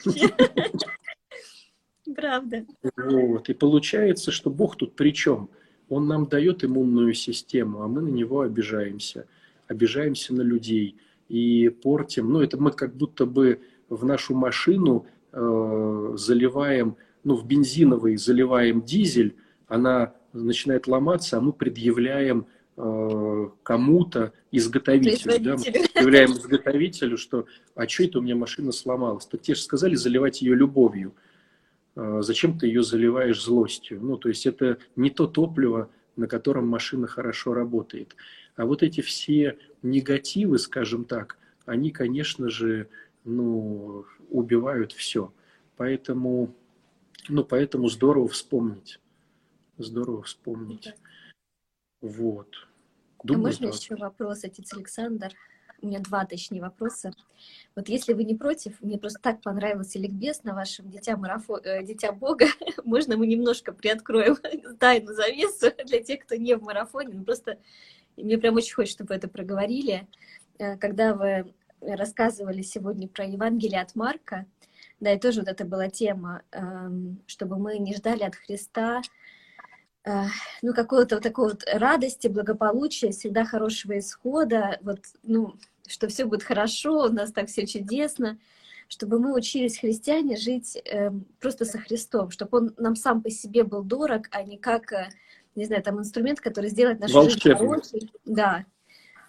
Правда. 2.15 2.65
Вот. 2.97 3.49
И 3.49 3.53
получается, 3.53 4.31
что 4.31 4.49
Бог 4.49 4.75
тут 4.75 4.95
при 4.95 5.13
чем? 5.13 5.49
Он 5.89 6.07
нам 6.07 6.25
дает 6.25 6.63
иммунную 6.63 7.13
систему, 7.13 7.83
а 7.83 7.87
мы 7.87 8.01
на 8.01 8.09
него 8.09 8.41
обижаемся. 8.41 9.27
Обижаемся 9.67 10.33
на 10.33 10.41
людей 10.41 10.97
и 11.29 11.69
портим. 11.69 12.31
Ну, 12.31 12.41
это 12.41 12.57
мы 12.57 12.71
как 12.71 12.95
будто 12.95 13.25
бы 13.27 13.61
в 13.89 14.05
нашу 14.05 14.33
машину 14.33 15.05
э, 15.35 16.13
заливаем, 16.17 16.95
ну, 17.23 17.35
в 17.35 17.45
бензиновый 17.45 18.17
заливаем 18.17 18.81
дизель, 18.81 19.35
она 19.67 20.13
начинает 20.33 20.87
ломаться, 20.87 21.37
а 21.37 21.41
мы 21.41 21.53
предъявляем 21.53 22.47
э, 22.77 23.49
кому-то, 23.63 24.33
изготовителю, 24.51 25.39
да, 25.39 25.57
мы 25.57 25.63
предъявляем 25.93 26.31
изготовителю, 26.31 27.17
что 27.17 27.45
а 27.75 27.87
что 27.87 28.03
это 28.03 28.19
у 28.19 28.21
меня 28.21 28.35
машина 28.35 28.71
сломалась? 28.71 29.25
Так 29.25 29.41
те 29.41 29.55
же 29.55 29.61
сказали 29.61 29.95
заливать 29.95 30.41
ее 30.41 30.55
любовью. 30.55 31.13
Э, 31.95 32.19
зачем 32.21 32.57
ты 32.57 32.67
ее 32.67 32.83
заливаешь 32.83 33.43
злостью? 33.43 33.99
Ну, 34.01 34.17
то 34.17 34.29
есть 34.29 34.45
это 34.45 34.77
не 34.95 35.09
то 35.09 35.27
топливо, 35.27 35.89
на 36.15 36.27
котором 36.27 36.67
машина 36.67 37.07
хорошо 37.07 37.53
работает. 37.53 38.15
А 38.55 38.65
вот 38.65 38.83
эти 38.83 39.01
все 39.01 39.57
негативы, 39.81 40.59
скажем 40.59 41.03
так, 41.03 41.37
они, 41.65 41.91
конечно 41.91 42.49
же, 42.49 42.87
ну, 43.25 44.05
убивают 44.29 44.91
все. 44.91 45.31
Поэтому, 45.77 46.53
ну, 47.27 47.43
поэтому 47.43 47.89
здорово 47.89 48.27
вспомнить. 48.27 48.99
Здорово 49.77 50.23
вспомнить. 50.23 50.93
Вот. 52.01 52.47
А 53.19 53.27
Думаю, 53.27 53.45
а 53.45 53.47
можно 53.47 53.71
так. 53.71 53.81
еще 53.81 53.95
вопрос, 53.95 54.43
отец 54.43 54.73
Александр? 54.73 55.33
У 55.81 55.87
меня 55.87 55.99
два, 55.99 56.25
точнее, 56.25 56.61
вопроса. 56.61 57.11
Вот 57.75 57.89
если 57.89 58.13
вы 58.13 58.23
не 58.23 58.35
против, 58.35 58.79
мне 58.81 58.97
просто 58.97 59.19
так 59.21 59.41
понравился 59.41 59.99
ликбез 59.99 60.43
на 60.43 60.53
вашем 60.53 60.89
«Дитя, 60.89 61.17
марафо... 61.17 61.57
Э, 61.63 61.83
Дитя 61.83 62.11
Бога». 62.11 62.45
Можно 62.85 63.17
мы 63.17 63.27
немножко 63.27 63.73
приоткроем 63.73 64.37
тайну 64.79 65.13
завесу 65.13 65.71
для 65.85 66.01
тех, 66.01 66.21
кто 66.21 66.35
не 66.35 66.55
в 66.55 66.63
марафоне? 66.63 67.15
Ну, 67.15 67.23
просто 67.23 67.59
мне 68.15 68.37
прям 68.37 68.55
очень 68.55 68.73
хочется, 68.73 68.97
чтобы 68.97 69.09
вы 69.09 69.15
это 69.15 69.27
проговорили. 69.27 70.07
Э, 70.57 70.77
когда 70.77 71.13
вы 71.13 71.53
рассказывали 71.85 72.61
сегодня 72.61 73.07
про 73.07 73.25
Евангелие 73.25 73.81
от 73.81 73.95
Марка, 73.95 74.45
да, 74.99 75.13
и 75.13 75.19
тоже 75.19 75.41
вот 75.41 75.49
это 75.49 75.65
была 75.65 75.89
тема, 75.89 76.43
эм, 76.51 77.21
чтобы 77.27 77.57
мы 77.57 77.77
не 77.77 77.93
ждали 77.93 78.23
от 78.23 78.35
Христа 78.35 79.01
э, 80.05 80.23
ну, 80.61 80.73
какого-то 80.73 81.15
вот 81.15 81.23
такого 81.23 81.49
вот 81.49 81.63
радости, 81.71 82.27
благополучия, 82.27 83.11
всегда 83.11 83.45
хорошего 83.45 83.97
исхода, 83.99 84.79
вот, 84.81 84.99
ну, 85.23 85.55
что 85.87 86.07
все 86.07 86.25
будет 86.25 86.43
хорошо, 86.43 87.05
у 87.05 87.09
нас 87.09 87.31
так 87.31 87.47
все 87.47 87.67
чудесно, 87.67 88.39
чтобы 88.87 89.19
мы 89.19 89.35
учились, 89.35 89.79
христиане, 89.79 90.37
жить 90.37 90.77
э, 90.77 91.11
просто 91.39 91.65
со 91.65 91.77
Христом, 91.77 92.29
чтобы 92.31 92.57
Он 92.57 92.73
нам 92.77 92.95
сам 92.95 93.21
по 93.21 93.29
себе 93.29 93.63
был 93.63 93.83
дорог, 93.83 94.27
а 94.31 94.43
не 94.43 94.57
как, 94.57 94.91
э, 94.93 95.09
не 95.55 95.65
знаю, 95.65 95.83
там 95.83 95.99
инструмент, 95.99 96.39
который 96.39 96.69
сделает 96.69 96.99
нашу 96.99 97.23
жизнь 97.23 97.39
хорошей. 97.39 98.11
Да, 98.25 98.65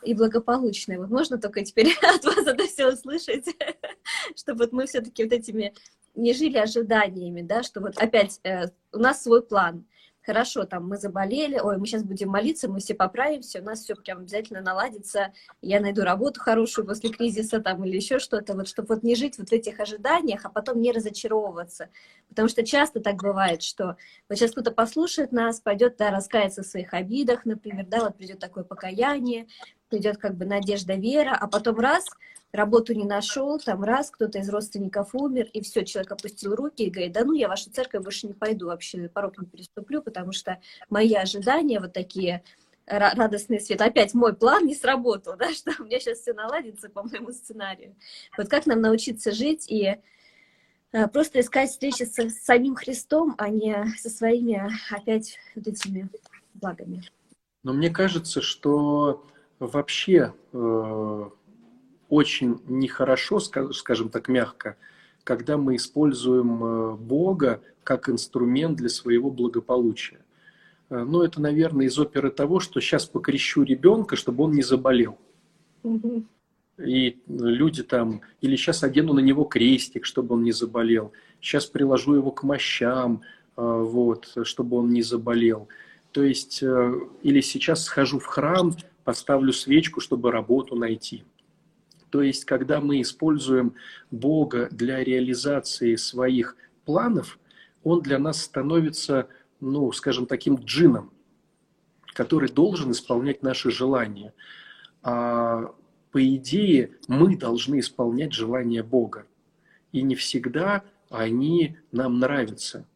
и 0.07 0.14
благополучной. 0.14 0.99
Вот 0.99 1.11
можно 1.11 1.38
только 1.38 1.64
теперь 1.64 1.92
от 2.03 2.25
вас 2.25 2.47
это 2.47 2.66
все 2.66 2.92
услышать, 2.92 3.47
чтобы 4.37 4.64
вот 4.64 4.73
мы 4.73 4.87
все-таки 4.87 5.25
вот 5.25 5.33
этими 5.33 5.75
не 6.14 6.33
жили 6.33 6.57
ожиданиями, 6.57 7.42
да, 7.42 7.62
что 7.62 7.81
вот 7.81 7.99
опять 7.99 8.40
э, 8.45 8.69
у 8.92 8.99
нас 8.99 9.23
свой 9.23 9.42
план– 9.42 9.85
хорошо, 10.27 10.64
там 10.64 10.88
мы 10.88 10.97
заболели, 10.97 11.59
ой, 11.59 11.79
мы 11.79 11.87
сейчас 11.87 12.03
будем 12.03 12.31
молиться, 12.31 12.69
мы 12.69 12.81
все 12.81 12.95
поправимся, 12.95 13.61
у 13.61 13.64
нас 13.64 13.81
все 13.81 13.95
прям 13.95 14.19
обязательно 14.19 14.61
наладится, 14.61 15.33
я 15.62 15.81
найду 15.81 16.03
работу 16.03 16.40
хорошую 16.40 16.85
после 16.85 17.11
кризиса 17.11 17.61
там 17.61 17.85
или 17.85 17.97
еще 17.97 18.19
что-то, 18.19 18.55
вот 18.55 18.66
чтобы 18.66 18.97
вот 18.97 19.05
не 19.05 19.14
жить 19.14 19.38
вот 19.38 19.51
в 19.51 19.53
этих 19.53 19.79
ожиданиях, 19.79 20.45
а 20.45 20.51
потом 20.51 20.81
не 20.81 20.90
разочаровываться. 20.90 21.90
Потому 22.29 22.49
что 22.49 22.64
часто 22.64 23.01
так 23.01 23.23
бывает, 23.23 23.62
что 23.62 23.97
вот 24.29 24.37
сейчас 24.37 24.51
кто-то 24.51 24.73
послушает 24.73 25.31
нас, 25.31 25.61
пойдет, 25.61 25.97
да, 25.97 26.11
раскаяться 26.11 26.64
в 26.64 26.66
своих 26.66 26.92
обидах, 26.92 27.45
например, 27.45 27.87
да, 27.87 28.01
вот 28.01 28.16
придет 28.16 28.40
такое 28.40 28.64
покаяние, 28.64 29.47
придет 29.88 30.18
как 30.18 30.37
бы 30.37 30.44
надежда, 30.44 30.94
вера, 30.94 31.37
а 31.38 31.46
потом 31.46 31.79
раз, 31.79 32.05
работу 32.53 32.94
не 32.94 33.05
нашел, 33.05 33.59
там 33.59 33.83
раз, 33.83 34.11
кто-то 34.11 34.38
из 34.38 34.49
родственников 34.49 35.14
умер, 35.14 35.49
и 35.53 35.61
все, 35.62 35.85
человек 35.85 36.12
опустил 36.12 36.55
руки 36.55 36.85
и 36.85 36.90
говорит, 36.90 37.12
да 37.12 37.25
ну, 37.25 37.35
я 37.35 37.46
в 37.46 37.51
вашу 37.51 37.70
церковь 37.70 38.03
больше 38.03 38.27
не 38.27 38.35
пойду, 38.35 38.66
вообще 38.66 39.09
порог 39.09 39.38
не 39.38 39.46
переступлю, 39.46 40.03
потому 40.03 40.33
что 40.33 40.61
мои 40.88 41.14
ожидания 41.14 41.81
вот 41.81 41.92
такие 41.92 42.42
радостные 42.87 43.61
свет. 43.61 43.81
Опять 43.81 44.14
мой 44.14 44.35
план 44.35 44.66
не 44.66 44.75
сработал, 44.75 45.37
да, 45.37 45.53
что 45.55 45.72
у 45.79 45.85
меня 45.85 45.99
сейчас 45.99 46.20
все 46.20 46.33
наладится 46.33 46.88
по 46.88 47.03
моему 47.03 47.33
сценарию. 47.33 47.94
Вот 48.37 48.49
как 48.49 48.66
нам 48.66 48.81
научиться 48.81 49.33
жить 49.33 49.70
и 49.70 49.96
э, 50.92 51.09
просто 51.09 51.40
искать 51.40 51.70
встречи 51.70 52.05
с 52.05 52.44
самим 52.44 52.77
Христом, 52.77 53.35
а 53.38 53.49
не 53.49 53.87
со 53.99 54.09
своими 54.09 54.70
опять 54.90 55.38
вот 55.55 55.66
этими 55.66 56.09
благами. 56.55 57.03
Но 57.64 57.72
мне 57.72 57.90
кажется, 57.90 58.40
что 58.40 59.27
вообще 59.59 60.33
э, 60.53 61.31
очень 62.09 62.61
нехорошо, 62.66 63.40
скажем 63.40 64.09
так 64.09 64.29
мягко, 64.29 64.77
когда 65.25 65.57
мы 65.57 65.77
используем 65.77 66.64
э, 66.64 66.97
Бога 66.97 67.61
как 67.83 68.09
инструмент 68.09 68.77
для 68.77 68.88
своего 68.88 69.31
благополучия. 69.31 70.25
Э, 70.90 71.05
ну, 71.05 71.23
это, 71.23 71.40
наверное, 71.40 71.87
из 71.87 71.99
оперы 71.99 72.31
того, 72.31 72.61
что 72.61 72.81
сейчас 72.81 73.07
покрещу 73.07 73.62
ребенка, 73.62 74.16
чтобы 74.16 74.45
он 74.45 74.53
не 74.53 74.62
заболел. 74.62 75.19
И 76.79 77.19
люди 77.27 77.83
там, 77.83 78.21
или 78.42 78.57
сейчас 78.57 78.83
одену 78.85 79.14
на 79.14 79.21
него 79.21 79.45
крестик, 79.45 80.05
чтобы 80.05 80.35
он 80.35 80.42
не 80.42 80.53
заболел. 80.53 81.12
Сейчас 81.40 81.64
приложу 81.64 82.14
его 82.14 82.31
к 82.33 82.42
мощам, 82.42 83.23
вот, 83.57 84.37
чтобы 84.42 84.77
он 84.77 84.90
не 84.90 85.01
заболел. 85.01 85.69
То 86.12 86.23
есть, 86.23 86.62
или 86.62 87.40
сейчас 87.40 87.85
схожу 87.85 88.19
в 88.19 88.27
храм, 88.27 88.77
поставлю 89.07 89.53
свечку, 89.53 90.01
чтобы 90.01 90.33
работу 90.33 90.75
найти. 90.75 91.25
То 92.11 92.23
есть, 92.23 92.45
когда 92.45 92.81
мы 92.81 93.01
используем 93.01 93.75
Бога 94.11 94.69
для 94.73 95.05
реализации 95.05 95.95
своих 95.95 96.57
планов, 96.85 97.38
Он 97.85 98.03
для 98.03 98.19
нас 98.19 98.42
становится, 98.42 99.29
ну, 99.61 99.92
скажем, 99.92 100.27
таким 100.27 100.57
джином, 100.57 101.12
который 102.14 102.51
должен 102.51 102.90
исполнять 102.90 103.45
наши 103.45 103.71
желания. 103.71 104.35
А 105.03 105.73
по 106.11 106.35
идее, 106.35 106.90
мы 107.07 107.37
должны 107.37 107.79
исполнять 107.79 108.33
желания 108.33 108.83
Бога. 108.83 109.25
И 109.92 110.03
не 110.03 110.16
всегда 110.16 110.83
они 111.11 111.77
нам 111.92 112.19
нравятся. 112.19 112.88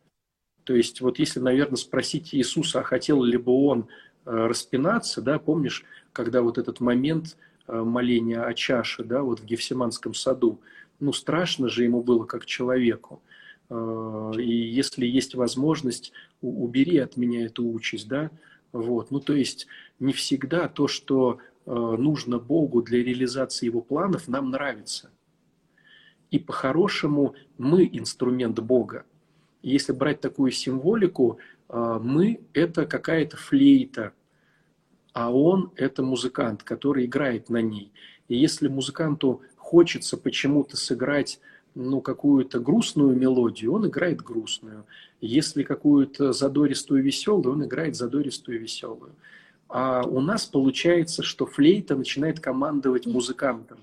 То 0.64 0.74
есть, 0.74 1.00
вот 1.02 1.20
если, 1.20 1.38
наверное, 1.38 1.76
спросить 1.76 2.34
Иисуса, 2.34 2.80
а 2.80 2.82
хотел 2.82 3.22
ли 3.22 3.36
бы 3.36 3.52
он 3.52 3.86
распинаться, 4.30 5.22
да, 5.22 5.38
помнишь, 5.38 5.84
когда 6.12 6.42
вот 6.42 6.58
этот 6.58 6.80
момент– 6.80 7.36
Э, 7.70 7.82
моления 7.84 8.42
о 8.42 8.52
чаше, 8.52 9.04
да, 9.04 9.22
вот 9.22 9.40
в 9.40 9.44
Гефсиманском 9.44 10.12
саду. 10.12 10.60
Ну, 10.98 11.12
страшно 11.12 11.68
же 11.68 11.84
ему 11.84 12.02
было 12.02 12.24
как 12.24 12.44
человеку. 12.44 13.22
Э, 13.68 14.32
и 14.36 14.50
если 14.50 15.06
есть 15.06 15.36
возможность, 15.36 16.12
убери 16.40 16.98
от 16.98 17.16
меня 17.16 17.46
эту 17.46 17.64
участь, 17.68 18.08
да, 18.08 18.32
вот. 18.72 19.12
Ну, 19.12 19.20
то 19.20 19.34
есть 19.34 19.68
не 20.00 20.12
всегда 20.12 20.66
то, 20.68 20.88
что 20.88 21.38
э, 21.66 21.70
нужно 21.70 22.40
Богу 22.40 22.82
для 22.82 23.04
реализации 23.04 23.66
его 23.66 23.82
планов, 23.82 24.26
нам 24.26 24.50
нравится. 24.50 25.10
И 26.32 26.40
по-хорошему 26.40 27.36
мы 27.56 27.88
инструмент 27.92 28.58
Бога. 28.58 29.04
если 29.62 29.92
брать 29.92 30.20
такую 30.20 30.52
символику, 30.52 31.38
мы– 31.68 32.40
это 32.54 32.86
какая-то 32.86 33.36
флейта, 33.36 34.12
а 35.12 35.32
он– 35.32 35.72
это 35.76 36.02
музыкант, 36.02 36.62
который 36.62 37.06
играет 37.06 37.48
на 37.48 37.60
ней. 37.60 37.92
И 38.28 38.36
если 38.36 38.68
музыканту 38.68 39.42
хочется 39.56 40.16
почему-то 40.16 40.76
сыграть 40.76 41.40
ну, 41.74 42.00
какую-то 42.00 42.60
грустную 42.60 43.16
мелодию, 43.16 43.72
он 43.72 43.86
играет 43.86 44.22
грустную. 44.22 44.84
Если 45.20 45.62
какую-то 45.62 46.32
задористую 46.32 47.02
веселую, 47.02 47.54
он 47.54 47.64
играет 47.64 47.96
задористую 47.96 48.60
веселую. 48.60 49.12
А 49.68 50.02
у 50.02 50.20
нас 50.20 50.46
получается, 50.46 51.22
что 51.22 51.46
флейта 51.46 51.94
начинает 51.94 52.40
командовать 52.40 53.06
музыкантом. 53.06 53.78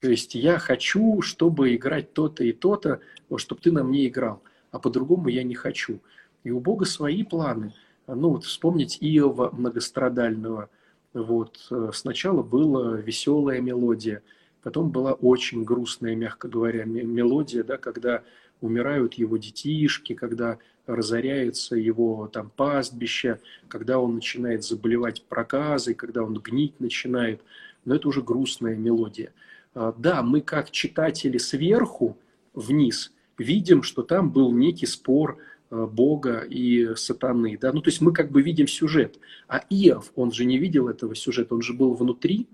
То 0.00 0.10
есть 0.10 0.34
я 0.34 0.58
хочу, 0.58 1.20
чтобы 1.22 1.74
играть 1.74 2.12
то-то 2.12 2.44
и 2.44 2.52
то-то, 2.52 3.00
чтобы 3.36 3.60
ты 3.60 3.72
на 3.72 3.84
мне 3.84 4.06
играл, 4.06 4.42
а 4.70 4.78
по-другому 4.78 5.28
я 5.28 5.42
не 5.42 5.54
хочу. 5.54 6.00
И 6.44 6.50
у 6.50 6.60
Бога 6.60 6.86
свои 6.86 7.22
планы. 7.22 7.74
Ну 8.14 8.30
вот 8.30 8.44
вспомнить 8.44 8.98
Иова 9.00 9.50
многострадального. 9.52 10.68
Вот 11.12 11.66
э, 11.70 11.90
сначала 11.92 12.42
была 12.42 12.96
веселая 12.96 13.60
мелодия, 13.60 14.22
потом 14.62 14.90
была 14.90 15.12
очень 15.12 15.64
грустная, 15.64 16.14
мягко 16.14 16.48
говоря, 16.48 16.84
мелодия, 16.84 17.64
да, 17.64 17.78
когда 17.78 18.22
умирают 18.60 19.14
его 19.14 19.36
детишки, 19.36 20.14
когда 20.14 20.58
разоряется 20.86 21.76
его 21.76 22.28
там 22.28 22.50
пастбище, 22.54 23.40
когда 23.68 23.98
он 23.98 24.16
начинает 24.16 24.64
заболевать 24.64 25.24
проказой, 25.24 25.94
когда 25.94 26.22
он 26.22 26.34
гнить 26.34 26.78
начинает. 26.80 27.40
Но 27.84 27.94
это 27.94 28.08
уже 28.08 28.22
грустная 28.22 28.76
мелодия. 28.76 29.32
А, 29.74 29.94
да, 29.96 30.22
мы 30.22 30.40
как 30.40 30.70
читатели 30.70 31.38
сверху 31.38 32.18
вниз 32.54 33.12
видим, 33.38 33.82
что 33.82 34.02
там 34.02 34.30
был 34.30 34.52
некий 34.52 34.86
спор 34.86 35.38
Бога 35.70 36.40
и 36.40 36.94
сатаны. 36.96 37.56
Да? 37.58 37.72
Ну, 37.72 37.80
то 37.80 37.90
есть 37.90 38.00
мы 38.00 38.12
как 38.12 38.30
бы 38.30 38.42
видим 38.42 38.66
сюжет. 38.66 39.18
А 39.48 39.64
Иов, 39.70 40.10
он 40.16 40.32
же 40.32 40.44
не 40.44 40.58
видел 40.58 40.88
этого 40.88 41.14
сюжета, 41.14 41.54
он 41.54 41.62
же 41.62 41.74
был 41.74 41.94
внутри. 41.94 42.48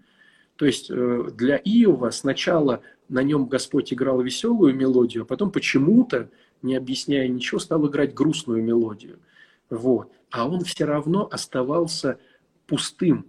То 0.57 0.67
есть 0.67 0.91
э, 0.91 1.31
для 1.35 1.57
Иова 1.57 2.11
сначала 2.11 2.83
на 3.09 3.23
нем 3.23 3.47
Господь 3.47 3.93
играл 3.93 4.21
веселую 4.21 4.75
мелодию, 4.75 5.23
а 5.23 5.27
потом 5.27 5.51
почему-то, 5.51 6.31
не 6.63 6.77
объясняя 6.77 7.29
ничего, 7.29 7.59
стал 7.59 7.87
играть 7.89 8.15
грустную 8.15 8.63
мелодию. 8.63 9.19
Вот. 9.71 10.13
А 10.31 10.49
он 10.49 10.65
все 10.65 10.85
равно 10.85 11.29
оставался 11.31 12.19
пустым, 12.67 13.27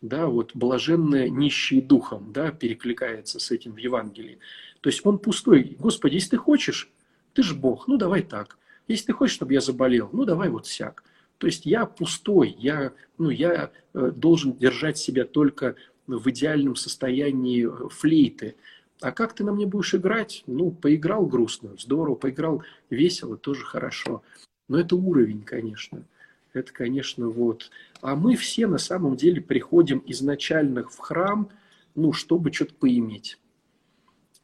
да, 0.00 0.26
вот 0.26 0.52
блаженные 0.54 1.30
нищие 1.30 1.80
духом, 1.80 2.32
да, 2.32 2.50
перекликается 2.50 3.38
с 3.38 3.50
этим 3.50 3.72
в 3.72 3.78
Евангелии. 3.78 4.38
То 4.80 4.90
есть 4.90 5.04
он 5.06 5.18
пустой. 5.18 5.76
Господи, 5.78 6.14
если 6.14 6.30
ты 6.30 6.36
хочешь, 6.36 6.90
ты 7.34 7.42
же 7.42 7.54
Бог, 7.54 7.86
ну 7.86 7.96
давай 7.96 8.22
так. 8.22 8.58
Если 8.88 9.06
ты 9.06 9.12
хочешь, 9.12 9.34
чтобы 9.34 9.52
я 9.52 9.60
заболел, 9.60 10.10
ну 10.12 10.24
давай 10.24 10.48
вот 10.48 10.66
всяк. 10.66 11.04
То 11.38 11.46
есть 11.46 11.66
я 11.66 11.86
пустой, 11.86 12.54
я, 12.58 12.92
ну, 13.18 13.30
я 13.30 13.72
э, 13.94 14.12
должен 14.14 14.56
держать 14.56 14.96
себя 14.96 15.24
только 15.24 15.74
в 16.06 16.30
идеальном 16.30 16.76
состоянии 16.76 17.66
э, 17.66 17.88
флейты. 17.88 18.54
А 19.00 19.10
как 19.10 19.34
ты 19.34 19.42
на 19.42 19.52
мне 19.52 19.66
будешь 19.66 19.94
играть? 19.94 20.44
Ну, 20.46 20.70
поиграл 20.70 21.26
грустно, 21.26 21.74
здорово, 21.78 22.14
поиграл 22.14 22.62
весело, 22.90 23.36
тоже 23.36 23.64
хорошо. 23.64 24.22
Но 24.68 24.78
это 24.78 24.94
уровень, 24.94 25.42
конечно. 25.42 26.04
Это, 26.52 26.72
конечно, 26.72 27.28
вот. 27.28 27.70
А 28.00 28.14
мы 28.14 28.36
все 28.36 28.66
на 28.66 28.78
самом 28.78 29.16
деле 29.16 29.40
приходим 29.40 30.02
изначально 30.06 30.84
в 30.84 30.98
храм, 30.98 31.50
ну, 31.94 32.12
чтобы 32.12 32.52
что-то 32.52 32.74
поиметь. 32.74 33.38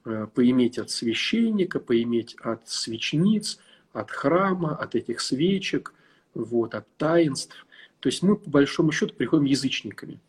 Э, 0.05 0.27
поиметь 0.35 0.79
от 0.79 0.91
священника, 0.91 1.81
поиметь 1.81 2.35
от 2.41 2.69
свечниц, 2.69 3.61
от 3.93 4.11
храма, 4.11 4.77
от 4.77 4.95
этих 4.95 5.21
свечек, 5.21 5.95
вот, 6.35 6.75
от 6.75 6.87
таинств. 6.97 7.67
То 8.01 8.09
есть 8.09 8.23
мы, 8.23 8.37
по 8.37 8.49
большому 8.51 8.93
счету, 8.93 9.15
приходим 9.15 9.45
язычниками. 9.45 10.21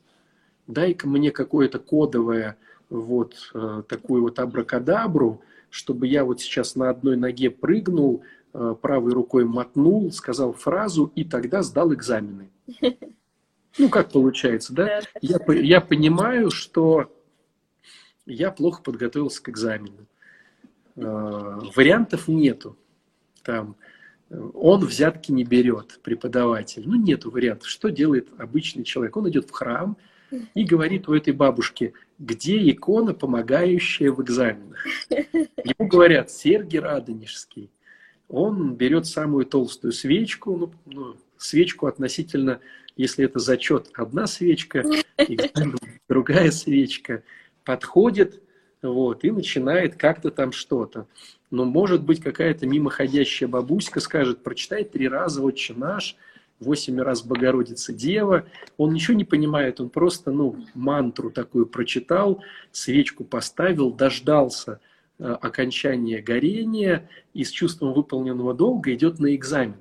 Дай-ка 0.68 1.08
мне 1.08 1.32
какое-то 1.32 1.80
кодовое, 1.80 2.58
вот, 2.90 3.52
э, 3.54 3.84
такую 3.88 4.24
вот 4.24 4.40
абракадабру, 4.40 5.42
чтобы 5.70 6.08
я 6.08 6.24
вот 6.24 6.42
сейчас 6.42 6.76
на 6.76 6.90
одной 6.90 7.16
ноге 7.16 7.52
прыгнул, 7.52 8.24
Э, 8.52 8.76
правой 8.80 9.14
рукой 9.14 9.46
мотнул, 9.46 10.12
сказал 10.12 10.54
фразу 10.54 11.12
и 11.14 11.24
тогда 11.24 11.62
сдал 11.62 11.94
экзамены. 11.94 12.50
Ну, 13.78 13.88
как 13.90 14.12
получается, 14.12 14.74
да? 14.74 15.02
Я, 15.22 15.38
я 15.48 15.80
понимаю, 15.80 16.50
что 16.50 17.16
я 18.26 18.50
плохо 18.50 18.82
подготовился 18.82 19.44
к 19.44 19.50
экзамену. 19.50 20.08
Э, 20.96 21.60
вариантов 21.76 22.28
нету. 22.28 22.76
Там, 23.44 23.76
он 24.30 24.86
взятки 24.86 25.32
не 25.32 25.44
берет, 25.44 26.00
преподаватель. 26.04 26.84
Ну, 26.86 26.96
нету 26.96 27.32
вариантов. 27.32 27.68
Что 27.68 27.90
делает 27.90 28.30
обычный 28.38 28.84
человек? 28.84 29.18
Он 29.18 29.30
идет 29.30 29.50
в 29.50 29.52
храм 29.52 29.98
и 30.54 30.64
говорит 30.64 31.10
у 31.10 31.14
этой 31.14 31.34
бабушки, 31.34 31.94
где 32.20 32.70
икона, 32.70 33.14
помогающая 33.14 34.12
в 34.12 34.22
экзаменах. 34.22 34.86
Ему 35.10 35.88
говорят, 35.88 36.30
Сергий 36.30 36.80
Радонежский 36.80 37.72
он 38.30 38.76
берет 38.76 39.08
самую 39.08 39.46
толстую 39.46 39.92
свечку, 39.92 40.56
ну, 40.56 40.72
ну, 40.86 41.18
свечку 41.38 41.88
относительно, 41.88 42.60
если 42.96 43.26
это 43.26 43.40
зачет, 43.40 43.90
одна 43.96 44.28
свечка, 44.28 44.86
другая 46.08 46.52
свечка, 46.52 47.24
подходит, 47.66 48.42
вот, 48.82 49.24
и 49.24 49.32
начинает 49.32 49.96
как-то 49.96 50.32
там 50.32 50.52
что-то. 50.52 51.08
Но 51.52 51.66
может 51.66 52.04
быть 52.04 52.22
какая-то 52.22 52.68
мимоходящая 52.68 53.50
бабуська 53.50 54.00
скажет, 54.00 54.44
прочитай 54.44 54.84
три 54.84 55.08
раза 55.08 55.42
«Отче 55.42 55.74
наш», 55.74 56.16
восемь 56.60 57.00
раз 57.00 57.24
Богородица 57.24 57.94
Дева. 57.94 58.46
Он 58.78 58.94
ничего 58.94 59.16
не 59.16 59.24
понимает, 59.26 59.80
он 59.80 59.90
просто, 59.90 60.32
ну, 60.32 60.58
мантру 60.74 61.32
такую 61.32 61.66
прочитал, 61.66 62.44
свечку 62.72 63.24
поставил, 63.24 63.92
дождался– 63.92 64.80
Э, 65.22 65.34
окончания 65.42 66.22
горения 66.22 67.10
и 67.34 67.44
с 67.44 67.52
чувством 67.52 67.92
выполненного 67.92 68.54
долга 68.54 68.94
идет 68.94 69.20
на 69.20 69.36
экзамен. 69.36 69.76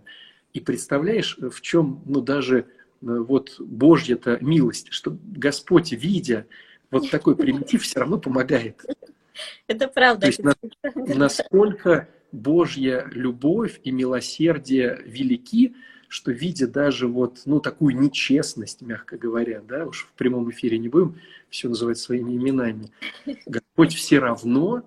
И 0.52 0.58
представляешь, 0.58 1.38
в 1.38 1.60
чем, 1.60 2.02
ну, 2.06 2.20
даже 2.20 2.58
э, 2.58 2.64
вот 3.00 3.54
Божья-то 3.60 4.38
милость, 4.40 4.88
что 4.90 5.16
Господь, 5.22 5.92
видя 5.92 6.46
вот 6.90 7.10
такой 7.10 7.36
примитив, 7.36 7.82
все 7.82 8.00
равно 8.00 8.18
помогает. 8.18 8.84
Это 9.66 9.88
правда. 9.88 10.22
То 10.22 10.26
есть, 10.26 10.42
на, 10.42 10.54
насколько 11.14 12.08
Божья 12.32 13.08
любовь 13.12 13.80
и 13.84 13.90
милосердие 13.90 15.00
велики, 15.04 15.74
что 16.08 16.32
видя 16.32 16.66
даже 16.66 17.06
вот, 17.06 17.42
ну, 17.44 17.60
такую 17.60 17.98
нечестность, 17.98 18.80
мягко 18.82 19.18
говоря, 19.18 19.60
да, 19.60 19.86
уж 19.86 20.06
в 20.06 20.12
прямом 20.16 20.50
эфире 20.50 20.78
не 20.78 20.88
будем 20.88 21.20
все 21.50 21.68
называть 21.68 21.98
своими 21.98 22.34
именами, 22.34 22.90
Господь 23.46 23.94
все 23.94 24.18
равно 24.18 24.82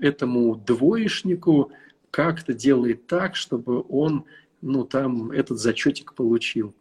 этому 0.00 0.56
двоечнику 0.56 1.70
как-то 2.10 2.52
делает 2.52 3.06
так, 3.06 3.36
чтобы 3.36 3.84
он, 3.88 4.24
ну, 4.60 4.84
там, 4.84 5.30
этот 5.30 5.58
зачетик 5.58 6.14
получил. 6.14 6.74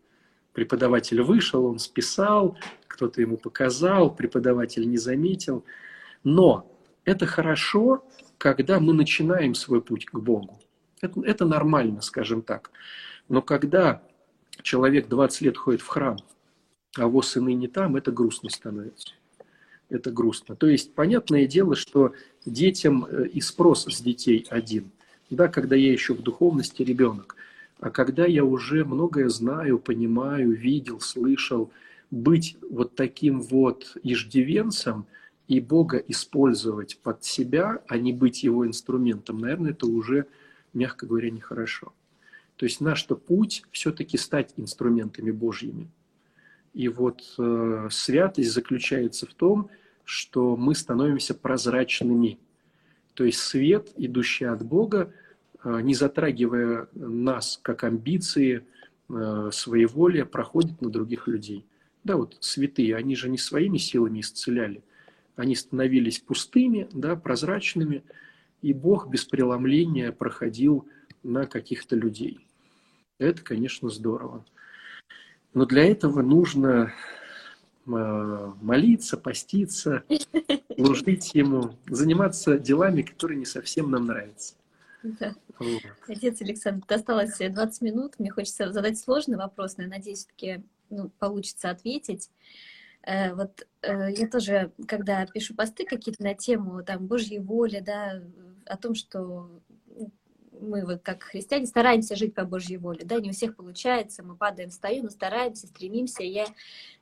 Преподаватель 0.54 1.22
вышел, 1.22 1.66
он 1.66 1.80
списал, 1.80 2.58
кто-то 2.88 3.22
ему 3.22 3.38
показал, 3.38 4.14
преподаватель 4.14 4.88
не 4.90 4.98
заметил. 4.98 5.64
Но 6.24 6.72
это 7.06 7.26
хорошо, 7.26 8.06
когда 8.38 8.80
мы 8.80 8.94
начинаем 8.94 9.56
свой 9.56 9.82
путь 9.82 10.06
к 10.06 10.18
Богу. 10.18 10.60
Это, 11.02 11.22
это 11.22 11.46
нормально, 11.46 12.02
скажем 12.02 12.42
так. 12.42 12.72
Но 13.30 13.42
когда 13.42 14.02
человек 14.62 15.08
20 15.08 15.42
лет 15.42 15.58
ходит 15.58 15.82
в 15.82 15.88
храм, 15.88 16.18
а 16.96 17.02
его 17.02 17.22
сыны 17.22 17.54
не 17.54 17.68
там, 17.68 17.96
это 17.96 18.12
грустно 18.12 18.50
становится 18.50 19.14
это 19.94 20.12
грустно. 20.12 20.56
То 20.56 20.68
есть, 20.68 20.94
понятное 20.94 21.46
дело, 21.46 21.76
что 21.76 22.14
детям 22.46 23.06
э, 23.06 23.28
и 23.28 23.42
спрос 23.42 23.86
с 23.86 24.02
детей 24.02 24.46
один. 24.50 24.92
Да, 25.30 25.48
когда 25.48 25.76
я 25.76 25.92
еще 25.92 26.14
в 26.14 26.22
духовности 26.22 26.82
ребенок. 26.84 27.36
А 27.84 27.90
когда 27.90 28.26
я 28.26 28.46
уже 28.46 28.86
многое 28.86 29.28
знаю, 29.28 29.78
понимаю, 29.78 30.52
видел, 30.52 31.02
слышал, 31.02 31.70
быть 32.12 32.56
вот 32.72 32.96
таким 32.96 33.42
вот 33.42 33.98
иждивенцем 34.04 35.06
и 35.50 35.60
Бога 35.60 35.98
использовать 35.98 36.98
под 37.04 37.26
себя, 37.26 37.84
а 37.90 37.98
не 37.98 38.14
быть 38.14 38.42
его 38.42 38.66
инструментом, 38.66 39.40
наверное, 39.40 39.72
это 39.72 39.86
уже, 39.86 40.28
мягко 40.72 41.06
говоря, 41.06 41.30
нехорошо. 41.30 41.92
То 42.56 42.66
есть 42.66 42.80
наш-то 42.80 43.18
путь 43.18 43.64
все-таки 43.74 44.18
стать 44.18 44.54
инструментами 44.56 45.32
Божьими. 45.32 45.92
И 46.74 46.88
вот 46.88 47.36
э, 47.38 47.90
святость 47.92 48.54
заключается 48.54 49.28
в 49.28 49.34
том, 49.34 49.70
что 50.06 50.56
мы 50.56 50.74
становимся 50.74 51.34
прозрачными. 51.34 52.40
То 53.14 53.26
есть 53.26 53.40
свет, 53.40 53.90
идущий 53.98 54.46
от 54.46 54.64
Бога, 54.66 55.12
не 55.64 55.94
затрагивая 55.94 56.88
нас 56.94 57.60
как 57.62 57.84
амбиции, 57.84 58.66
э, 59.10 59.50
своеволия, 59.52 60.26
проходит 60.26 60.82
на 60.82 60.90
других 60.90 61.28
людей. 61.28 61.66
Да, 62.04 62.18
вот 62.18 62.38
святые, 62.42 62.96
они 62.96 63.16
же 63.16 63.30
не 63.30 63.38
своими 63.38 63.78
силами 63.78 64.20
исцеляли. 64.20 64.84
Они 65.36 65.56
становились 65.56 66.20
пустыми, 66.20 66.88
да, 66.94 67.16
прозрачными, 67.16 68.04
и 68.62 68.74
Бог 68.74 69.10
без 69.10 69.26
преломления 69.26 70.12
проходил 70.12 70.88
на 71.24 71.46
каких-то 71.46 71.96
людей. 71.96 72.40
Это, 73.18 73.42
конечно, 73.42 73.90
здорово. 73.90 74.46
Но 75.54 75.66
для 75.66 75.86
этого 75.86 76.22
нужно 76.22 76.94
Э, 77.86 78.54
молиться, 78.62 79.18
поститься, 79.18 80.04
служить 80.78 81.36
Ему, 81.36 81.76
заниматься 81.88 82.58
делами, 82.58 83.02
которые 83.02 83.38
не 83.38 83.46
совсем 83.46 83.92
нам 83.92 84.06
нравятся. 84.06 84.56
Да. 85.04 85.36
Отец 86.08 86.42
Александр, 86.42 86.86
осталось 86.88 87.38
20 87.38 87.82
минут. 87.82 88.20
Мне 88.20 88.32
хочется 88.32 88.72
задать 88.72 88.98
сложный 88.98 89.38
вопрос, 89.38 89.78
но 89.78 89.84
я 89.84 89.90
надеюсь, 89.90 90.20
все-таки 90.20 90.64
ну, 90.90 91.10
получится 91.20 91.70
ответить. 91.70 92.30
Э, 93.04 93.34
вот 93.34 93.68
э, 93.82 94.12
я 94.12 94.28
тоже, 94.28 94.72
когда 94.88 95.26
пишу 95.26 95.56
посты 95.56 95.86
какие-то 95.86 96.24
на 96.24 96.34
тему 96.34 96.84
там 96.84 97.06
Божьей 97.06 97.40
воли, 97.40 97.80
да, 97.80 98.22
о 98.66 98.78
том, 98.78 98.96
что 98.96 99.50
мы 100.62 100.86
вот 100.86 101.02
как 101.02 101.24
христиане 101.24 101.66
стараемся 101.66 102.16
жить 102.16 102.34
по 102.34 102.46
Божьей 102.46 102.78
воле, 102.78 103.02
да, 103.04 103.20
не 103.20 103.30
у 103.30 103.34
всех 103.34 103.56
получается, 103.56 104.24
мы 104.24 104.36
падаем, 104.36 104.70
встаем, 104.70 105.04
но 105.04 105.10
стараемся, 105.10 105.68
стремимся. 105.68 106.24
Я 106.24 106.46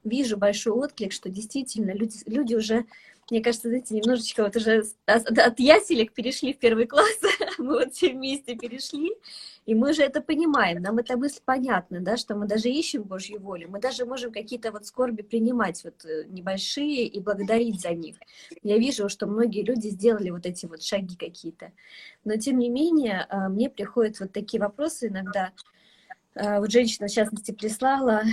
вижу 0.03 0.37
большой 0.37 0.73
отклик, 0.73 1.11
что 1.11 1.29
действительно 1.29 1.91
люди, 1.91 2.17
люди 2.25 2.55
уже 2.55 2.85
мне 3.29 3.41
кажется, 3.41 3.69
знаете, 3.69 3.95
немножечко 3.95 4.43
вот 4.43 4.55
уже 4.55 4.83
от, 5.05 5.37
от 5.37 5.59
яселек 5.59 6.13
перешли 6.13 6.53
в 6.53 6.57
первый 6.57 6.85
класс, 6.85 7.19
мы 7.57 7.79
вот 7.79 7.93
все 7.93 8.13
вместе 8.13 8.55
перешли, 8.55 9.11
и 9.65 9.75
мы 9.75 9.93
же 9.93 10.01
это 10.01 10.21
понимаем, 10.21 10.81
нам 10.81 10.97
эта 10.97 11.17
мысль 11.17 11.39
понятна, 11.45 12.01
да, 12.01 12.17
что 12.17 12.35
мы 12.35 12.47
даже 12.47 12.69
ищем 12.69 13.03
Божью 13.03 13.39
волю, 13.39 13.69
мы 13.69 13.79
даже 13.79 14.05
можем 14.05 14.31
какие-то 14.31 14.71
вот 14.71 14.85
скорби 14.85 15.21
принимать 15.21 15.83
вот 15.83 16.03
э, 16.03 16.25
небольшие 16.27 17.05
и 17.05 17.19
благодарить 17.19 17.79
за 17.79 17.91
них. 17.91 18.17
Я 18.63 18.77
вижу, 18.77 19.07
что 19.07 19.27
многие 19.27 19.63
люди 19.63 19.87
сделали 19.87 20.29
вот 20.29 20.45
эти 20.45 20.65
вот 20.65 20.81
шаги 20.81 21.15
какие-то, 21.15 21.71
но 22.23 22.37
тем 22.37 22.57
не 22.57 22.69
менее 22.69 23.25
а, 23.29 23.49
мне 23.49 23.69
приходят 23.69 24.19
вот 24.19 24.31
такие 24.31 24.59
вопросы 24.59 25.07
иногда, 25.07 25.51
вот 26.35 26.71
женщина, 26.71 27.07
в 27.07 27.11
частности, 27.11 27.51
прислала, 27.51 28.23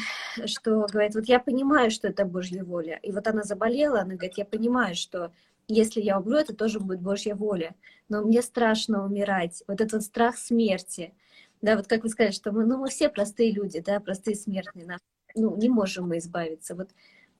что 0.46 0.86
говорит, 0.86 1.14
вот 1.14 1.26
я 1.26 1.40
понимаю, 1.40 1.90
что 1.90 2.08
это 2.08 2.24
Божья 2.24 2.62
воля. 2.64 2.98
И 3.02 3.10
вот 3.12 3.26
она 3.26 3.42
заболела, 3.42 4.00
она 4.00 4.14
говорит, 4.14 4.38
я 4.38 4.44
понимаю, 4.44 4.94
что 4.94 5.32
если 5.66 6.00
я 6.00 6.18
умру, 6.18 6.36
это 6.36 6.54
тоже 6.54 6.80
будет 6.80 7.00
Божья 7.00 7.34
воля. 7.34 7.74
Но 8.08 8.22
мне 8.22 8.40
страшно 8.42 9.04
умирать. 9.04 9.62
Вот 9.66 9.80
этот 9.80 10.02
страх 10.02 10.38
смерти. 10.38 11.12
Да, 11.60 11.76
вот 11.76 11.88
как 11.88 12.04
вы 12.04 12.08
сказали, 12.08 12.32
что 12.32 12.52
мы, 12.52 12.64
ну, 12.64 12.78
мы 12.78 12.88
все 12.88 13.08
простые 13.08 13.52
люди, 13.52 13.80
да, 13.80 14.00
простые 14.00 14.36
смертные. 14.36 14.98
Ну, 15.34 15.56
не 15.56 15.68
можем 15.68 16.08
мы 16.08 16.18
избавиться. 16.18 16.74
Вот 16.74 16.90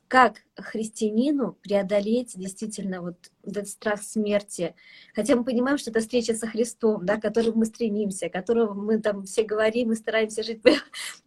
как 0.08 0.38
христианину 0.56 1.58
преодолеть 1.62 2.32
действительно 2.34 3.02
вот 3.02 3.30
этот 3.44 3.68
страх 3.68 4.02
смерти. 4.02 4.74
Хотя 5.14 5.36
мы 5.36 5.44
понимаем, 5.44 5.76
что 5.76 5.90
это 5.90 6.00
встреча 6.00 6.34
со 6.34 6.46
Христом, 6.46 7.04
да, 7.04 7.18
к 7.18 7.22
которому 7.22 7.58
мы 7.58 7.66
стремимся, 7.66 8.30
которого 8.30 8.72
мы 8.72 9.00
там 9.00 9.24
все 9.24 9.44
говорим, 9.44 9.88
мы 9.88 9.96
стараемся 9.96 10.42
жить 10.42 10.62
по, 10.62 10.70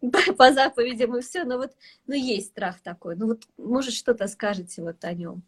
по, 0.10 0.32
по 0.32 0.52
заповедям 0.52 1.16
и 1.16 1.22
все, 1.22 1.44
но 1.44 1.58
вот 1.58 1.72
ну, 2.08 2.14
есть 2.14 2.48
страх 2.48 2.80
такой. 2.80 3.14
Ну 3.16 3.28
вот, 3.28 3.44
может, 3.56 3.94
что-то 3.94 4.26
скажете 4.26 4.82
вот 4.82 5.04
о 5.04 5.12
нем. 5.14 5.42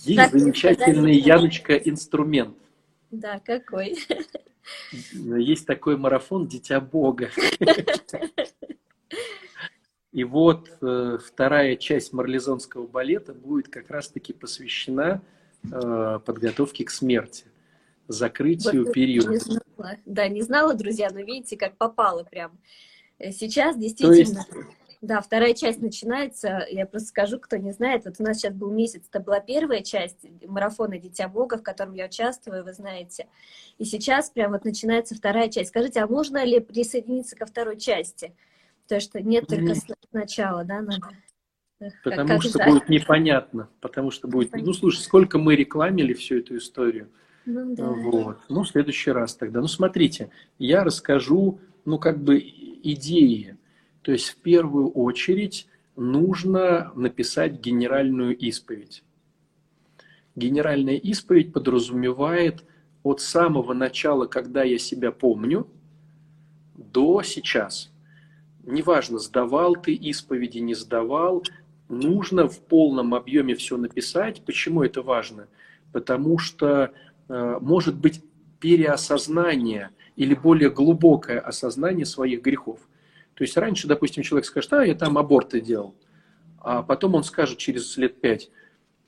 Есть 0.00 0.16
так, 0.16 0.32
замечательный, 0.32 1.20
да, 1.20 1.34
Яночка, 1.34 1.74
инструмент. 1.74 2.56
Да, 3.10 3.38
какой? 3.38 3.98
Есть 5.12 5.66
такой 5.66 5.96
марафон 5.96 6.48
«Дитя 6.48 6.80
Бога». 6.80 7.30
И 10.16 10.24
вот 10.24 10.70
э, 10.80 11.18
вторая 11.22 11.76
часть 11.76 12.14
марлезонского 12.14 12.86
балета 12.86 13.34
будет 13.34 13.68
как 13.68 13.90
раз-таки 13.90 14.32
посвящена 14.32 15.20
э, 15.70 16.20
подготовке 16.24 16.86
к 16.86 16.90
смерти, 16.90 17.44
закрытию 18.08 18.86
вот, 18.86 18.94
периода. 18.94 19.28
Не 19.28 19.36
знала. 19.36 19.96
Да, 20.06 20.26
не 20.28 20.40
знала, 20.40 20.72
друзья, 20.72 21.10
но 21.12 21.20
видите, 21.20 21.58
как 21.58 21.76
попало 21.76 22.24
прям. 22.24 22.58
Э, 23.18 23.30
сейчас 23.30 23.76
действительно... 23.76 24.42
То 24.50 24.58
есть... 24.58 24.70
Да, 25.02 25.20
вторая 25.20 25.52
часть 25.52 25.82
начинается, 25.82 26.66
я 26.70 26.86
просто 26.86 27.08
скажу, 27.08 27.38
кто 27.38 27.58
не 27.58 27.72
знает, 27.72 28.06
вот 28.06 28.14
у 28.18 28.22
нас 28.22 28.38
сейчас 28.38 28.54
был 28.54 28.70
месяц, 28.70 29.02
это 29.10 29.20
была 29.20 29.40
первая 29.40 29.82
часть 29.82 30.24
марафона 30.46 30.96
«Дитя 30.98 31.28
Бога», 31.28 31.58
в 31.58 31.62
котором 31.62 31.92
я 31.92 32.06
участвую, 32.06 32.64
вы 32.64 32.72
знаете. 32.72 33.26
И 33.76 33.84
сейчас 33.84 34.30
прям 34.30 34.52
вот 34.52 34.64
начинается 34.64 35.14
вторая 35.14 35.50
часть. 35.50 35.68
Скажите, 35.68 36.00
а 36.00 36.06
можно 36.06 36.42
ли 36.42 36.58
присоединиться 36.60 37.36
ко 37.36 37.44
второй 37.44 37.78
части? 37.78 38.32
То, 38.88 39.00
что 39.00 39.20
нет 39.20 39.46
только 39.46 39.74
сначала, 40.10 40.64
да, 40.64 40.80
надо. 40.80 41.08
Потому 42.04 42.28
как, 42.28 42.42
что 42.42 42.58
как 42.58 42.70
будет 42.70 42.88
непонятно. 42.88 43.68
Потому 43.80 44.10
что 44.10 44.28
будет. 44.28 44.50
Понятно. 44.50 44.72
Ну, 44.72 44.78
слушай, 44.78 45.00
сколько 45.00 45.38
мы 45.38 45.56
рекламили 45.56 46.14
всю 46.14 46.38
эту 46.38 46.56
историю. 46.56 47.10
Ну, 47.44 47.74
да. 47.74 47.84
Вот. 47.88 48.38
Ну, 48.48 48.62
в 48.62 48.68
следующий 48.68 49.10
раз 49.10 49.34
тогда. 49.34 49.60
Ну, 49.60 49.66
смотрите, 49.66 50.30
я 50.58 50.84
расскажу, 50.84 51.60
ну, 51.84 51.98
как 51.98 52.22
бы 52.22 52.38
идеи. 52.38 53.56
То 54.02 54.12
есть, 54.12 54.30
в 54.30 54.36
первую 54.36 54.90
очередь, 54.90 55.66
нужно 55.96 56.92
написать 56.94 57.60
генеральную 57.60 58.36
исповедь. 58.36 59.02
Генеральная 60.34 60.96
исповедь 60.96 61.52
подразумевает 61.52 62.64
от 63.02 63.20
самого 63.20 63.74
начала, 63.74 64.26
когда 64.26 64.62
я 64.62 64.78
себя 64.78 65.12
помню, 65.12 65.66
до 66.74 67.22
сейчас– 67.22 67.90
неважно, 68.66 69.18
сдавал 69.18 69.76
ты 69.76 69.94
исповеди, 69.94 70.58
не 70.58 70.74
сдавал, 70.74 71.44
нужно 71.88 72.48
в 72.48 72.60
полном 72.60 73.14
объеме 73.14 73.54
все 73.54 73.76
написать. 73.76 74.42
Почему 74.44 74.82
это 74.82 75.02
важно? 75.02 75.48
Потому 75.92 76.38
что 76.38 76.92
э, 77.28 77.58
может 77.60 77.96
быть 77.96 78.22
переосознание 78.60 79.90
или 80.16 80.34
более 80.34 80.70
глубокое 80.70 81.40
осознание 81.40 82.06
своих 82.06 82.42
грехов. 82.42 82.80
То 83.34 83.44
есть 83.44 83.56
раньше, 83.56 83.86
допустим, 83.86 84.22
человек 84.22 84.46
скажет, 84.46 84.72
а, 84.72 84.84
я 84.84 84.94
там 84.94 85.18
аборты 85.18 85.60
делал. 85.60 85.94
А 86.58 86.82
потом 86.82 87.14
он 87.14 87.22
скажет 87.22 87.58
через 87.58 87.96
лет 87.96 88.20
пять, 88.20 88.50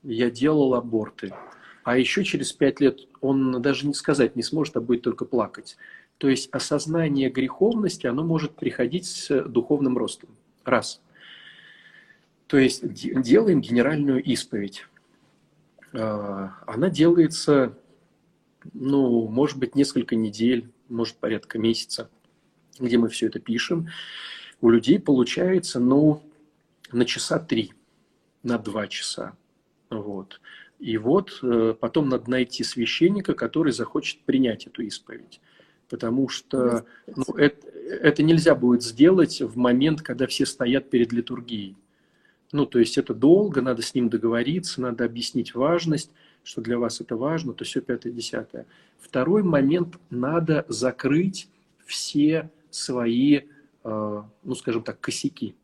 я 0.03 0.31
делал 0.31 0.75
аборты. 0.75 1.35
А 1.83 1.97
еще 1.97 2.23
через 2.23 2.53
пять 2.53 2.81
лет 2.81 3.01
он 3.21 3.63
даже 3.63 3.87
не 3.87 3.95
сказать 3.95 4.37
не 4.37 4.43
сможет, 4.43 4.77
а 4.77 4.81
будет 4.81 5.03
только 5.03 5.25
плакать. 5.25 5.79
То 6.19 6.29
есть 6.29 6.51
осознание 6.51 7.31
греховности, 7.31 8.09
оно 8.09 8.25
может 8.25 8.57
приходить 8.57 9.07
с 9.07 9.45
духовным 9.45 9.97
ростом. 9.97 10.31
Раз. 10.65 11.01
То 12.49 12.59
есть 12.59 12.83
делаем 12.93 13.61
генеральную 13.61 14.23
исповедь. 14.25 14.87
А, 15.93 16.55
она 16.67 16.91
делается, 16.91 17.79
ну, 18.73 19.29
может 19.29 19.59
быть, 19.59 19.77
несколько 19.77 20.17
недель, 20.17 20.69
может, 20.89 21.17
порядка 21.17 21.59
месяца, 21.59 22.11
где 22.81 22.99
мы 22.99 23.09
все 23.09 23.29
это 23.29 23.39
пишем. 23.39 23.89
У 24.61 24.71
людей 24.71 24.99
получается, 24.99 25.79
ну, 25.79 26.23
на 26.91 27.05
часа 27.05 27.39
три, 27.39 27.75
на 28.43 28.59
два 28.59 28.89
часа. 28.89 29.37
Вот. 29.89 30.41
И 30.81 30.97
вот 30.97 31.39
э, 31.43 31.75
потом 31.79 32.09
надо 32.09 32.31
найти 32.31 32.65
священника, 32.65 33.35
который 33.35 33.73
захочет 33.73 34.21
принять 34.23 34.67
эту 34.67 34.83
исповедь 34.83 35.41
потому 35.89 36.29
что 36.29 36.85
ну, 37.07 37.35
это, 37.37 37.67
это 37.69 38.23
нельзя 38.23 38.55
будет 38.55 38.83
сделать 38.83 39.41
в 39.41 39.57
момент, 39.57 40.03
когда 40.03 40.27
все 40.27 40.47
стоят 40.47 40.91
перед 40.91 41.13
литургией. 41.13 41.77
Ну, 42.53 42.65
то 42.65 42.79
есть 42.79 42.97
это 42.97 43.15
долго, 43.15 43.61
надо 43.61 43.83
с 43.83 43.95
ним 43.95 44.09
договориться, 44.09 44.81
надо 44.81 45.05
объяснить 45.05 45.55
важность, 45.55 46.11
что 46.45 46.63
для 46.63 46.79
вас 46.79 47.01
это 47.01 47.17
важно, 47.17 47.53
то 47.53 47.65
все 47.65 47.81
пятое, 47.81 48.13
десятое. 48.13 48.67
Второй 48.99 49.43
момент, 49.43 49.99
надо 50.09 50.65
закрыть 50.69 51.49
все 51.85 52.51
свои, 52.71 53.43
э, 53.85 54.23
ну, 54.43 54.55
скажем 54.55 54.83
так, 54.83 54.99
косяки. 55.01 55.55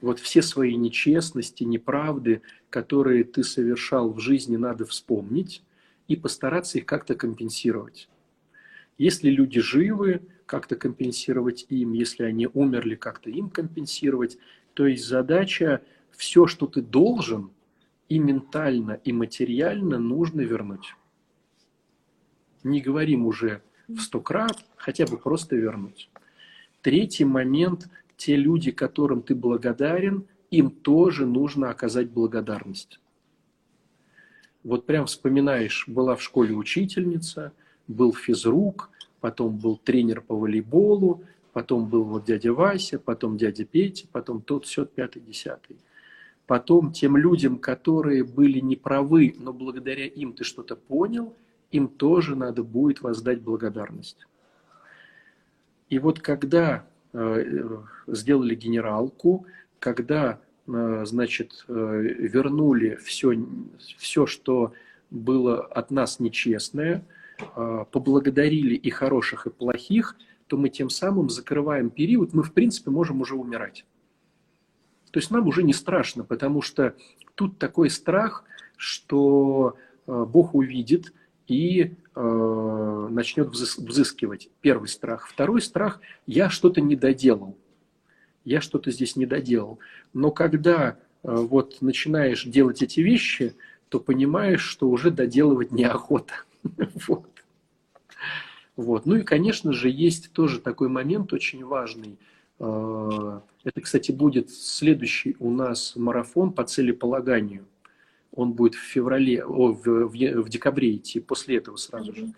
Вот 0.00 0.18
все 0.18 0.42
свои 0.42 0.76
нечестности, 0.76 1.64
неправды, 1.64 2.42
которые 2.70 3.24
ты 3.24 3.44
совершал 3.44 4.12
в 4.12 4.18
жизни, 4.18 4.56
надо 4.56 4.84
вспомнить 4.84 5.62
и 6.08 6.16
постараться 6.16 6.78
их 6.78 6.86
как-то 6.86 7.14
компенсировать. 7.14 8.08
Если 8.98 9.28
люди 9.30 9.60
живы, 9.60 10.22
как-то 10.46 10.76
компенсировать 10.76 11.66
им, 11.68 11.92
если 11.92 12.24
они 12.24 12.48
умерли, 12.52 12.94
как-то 12.94 13.28
им 13.30 13.50
компенсировать. 13.50 14.38
То 14.74 14.86
есть 14.86 15.04
задача 15.04 15.82
все, 16.12 16.46
что 16.46 16.66
ты 16.66 16.80
должен, 16.80 17.50
и 18.08 18.20
ментально, 18.20 18.92
и 18.92 19.12
материально 19.12 19.98
нужно 19.98 20.40
вернуть. 20.40 20.94
Не 22.62 22.80
говорим 22.80 23.26
уже 23.26 23.62
в 23.88 23.98
сто 23.98 24.20
крат, 24.20 24.64
хотя 24.76 25.06
бы 25.06 25.18
просто 25.18 25.56
вернуть. 25.56 26.08
Третий 26.82 27.24
момент, 27.24 27.88
те 28.16 28.36
люди, 28.36 28.70
которым 28.70 29.22
ты 29.22 29.34
благодарен, 29.34 30.26
им 30.52 30.70
тоже 30.70 31.26
нужно 31.26 31.70
оказать 31.70 32.10
благодарность. 32.10 33.00
Вот 34.62 34.86
прям 34.86 35.06
вспоминаешь, 35.06 35.86
была 35.88 36.14
в 36.14 36.22
школе 36.22 36.54
учительница– 36.54 37.52
был 37.88 38.12
физрук, 38.14 38.90
потом 39.20 39.56
был 39.56 39.76
тренер 39.76 40.20
по 40.20 40.36
волейболу, 40.36 41.24
потом 41.52 41.88
был 41.88 42.04
вот 42.04 42.24
дядя 42.24 42.52
Вася, 42.52 42.98
потом 42.98 43.36
дядя 43.36 43.64
Петя, 43.64 44.06
потом 44.12 44.42
тот, 44.42 44.66
все, 44.66 44.84
пятый, 44.84 45.20
десятый. 45.22 45.76
Потом 46.46 46.92
тем 46.92 47.16
людям, 47.16 47.58
которые 47.58 48.22
были 48.22 48.60
неправы, 48.60 49.34
но 49.38 49.52
благодаря 49.52 50.06
им 50.06 50.32
ты 50.32 50.44
что-то 50.44 50.76
понял, 50.76 51.34
им 51.72 51.88
тоже 51.88 52.36
надо 52.36 52.62
будет 52.62 53.00
воздать 53.00 53.42
благодарность. 53.42 54.26
И 55.88 55.98
вот 55.98 56.20
когда 56.20 56.84
э, 57.12 57.80
сделали 58.06 58.54
генералку, 58.54 59.46
когда, 59.80 60.38
э, 60.68 61.02
значит, 61.04 61.64
э, 61.66 61.72
вернули 61.72 62.96
все, 63.02 63.32
все, 63.98 64.26
что 64.26 64.72
было 65.10 65.62
от 65.62 65.90
нас 65.90 66.20
нечестное– 66.20 67.04
поблагодарили 67.54 68.74
и 68.74 68.90
хороших, 68.90 69.46
и 69.46 69.50
плохих, 69.50 70.16
то 70.46 70.56
мы 70.56 70.68
тем 70.68 70.90
самым 70.90 71.28
закрываем 71.28 71.90
период, 71.90 72.32
мы 72.32 72.42
в 72.42 72.52
принципе 72.52 72.90
можем 72.90 73.20
уже 73.20 73.34
умирать. 73.34 73.84
То 75.10 75.18
есть 75.18 75.30
нам 75.30 75.46
уже 75.46 75.62
не 75.62 75.72
страшно, 75.72 76.24
потому 76.24 76.62
что 76.62 76.94
тут 77.34 77.58
такой 77.58 77.90
страх, 77.90 78.44
что 78.76 79.76
э, 80.06 80.24
Бог 80.28 80.54
увидит 80.54 81.14
и 81.46 81.94
э, 82.14 83.08
начнет 83.10 83.48
взыскивать. 83.48 84.50
Первый 84.60 84.88
страх. 84.88 85.26
Второй 85.28 85.62
страх– 85.62 86.00
я 86.26 86.50
что-то 86.50 86.80
не 86.80 86.96
доделал. 86.96 87.56
Я 88.44 88.60
что-то 88.60 88.90
здесь 88.90 89.16
не 89.16 89.26
доделал. 89.26 89.78
Но 90.12 90.30
когда 90.30 90.98
э, 91.22 91.34
вот 91.34 91.80
начинаешь 91.80 92.44
делать 92.44 92.82
эти 92.82 93.00
вещи, 93.00 93.54
то 93.88 94.00
понимаешь, 94.00 94.60
что 94.60 94.88
уже 94.88 95.10
доделывать 95.10 95.72
неохота. 95.72 96.34
Вот. 97.08 97.26
Вот. 98.76 99.06
Ну 99.06 99.16
и, 99.16 99.22
конечно 99.22 99.72
же, 99.72 99.88
есть 99.88 100.32
тоже 100.32 100.60
такой 100.60 100.88
момент 100.88 101.32
очень 101.32 101.64
важный. 101.64 102.18
Э, 102.58 103.40
это, 103.64 103.80
кстати, 103.80 104.12
будет 104.12 104.50
следующий 104.50 105.36
у 105.38 105.50
нас 105.50 105.94
марафон 105.96 106.52
по 106.52 106.64
целеполаганию. 106.64 107.64
Он 108.32 108.52
будет 108.52 108.74
в 108.74 108.82
феврале, 108.82 109.44
о, 109.44 109.72
в, 109.72 109.82
в, 109.82 110.10
в 110.10 110.48
декабре 110.48 110.96
идти, 110.96 111.20
после 111.20 111.56
этого 111.56 111.76
сразу 111.76 112.14
же. 112.14 112.32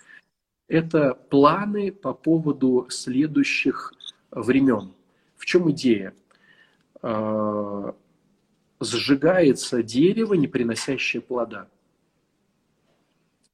Это 0.68 1.14
планы 1.14 1.91
по 1.91 2.12
поводу 2.12 2.87
следующих 2.89 3.95
времен. 4.31 4.93
В 5.37 5.45
чем 5.45 5.70
идея? 5.72 6.14
Э, 7.03 7.93
сжигается 8.81 9.83
дерево, 9.83 10.35
не 10.35 10.47
приносящее 10.47 11.20
плода. 11.20 11.68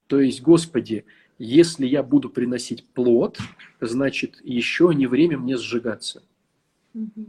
То 0.06 0.20
есть, 0.20 0.42
Господи, 0.42 1.04
если 1.38 1.86
я 1.86 2.02
буду 2.02 2.30
приносить 2.30 2.86
плод, 2.86 3.38
значит, 3.80 4.40
еще 4.44 4.92
не 4.94 5.06
время 5.06 5.38
мне 5.38 5.56
сжигаться. 5.56 6.22
Угу. 6.94 7.26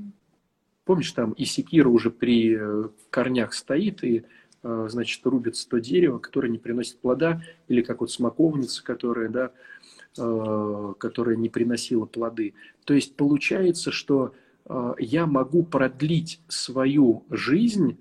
Помнишь, 0.85 1.11
там 1.13 1.31
и 1.31 1.45
секира 1.45 1.89
уже 1.89 2.11
при 2.11 2.55
э, 2.55 2.89
корнях 3.09 3.53
стоит, 3.53 4.03
и, 4.03 4.23
э, 4.61 4.87
значит, 4.89 5.25
рубится 5.25 5.67
то 5.67 5.79
дерево, 5.79 6.19
которое 6.19 6.49
не 6.49 6.59
приносит 6.59 6.99
плода, 6.99 7.41
или 7.67 7.81
как 7.81 8.01
вот 8.01 8.11
смоковница, 8.11 8.83
которая, 8.83 9.29
да, 9.29 9.51
э, 10.17 10.93
которая 10.99 11.35
не 11.37 11.49
приносила 11.49 12.05
плоды. 12.05 12.53
То 12.85 12.93
есть 12.93 13.15
получается, 13.15 13.91
что 13.91 14.33
я 14.97 15.27
могу 15.27 15.61
продлить 15.61 16.41
свою 16.47 17.23
жизнь 17.29 17.99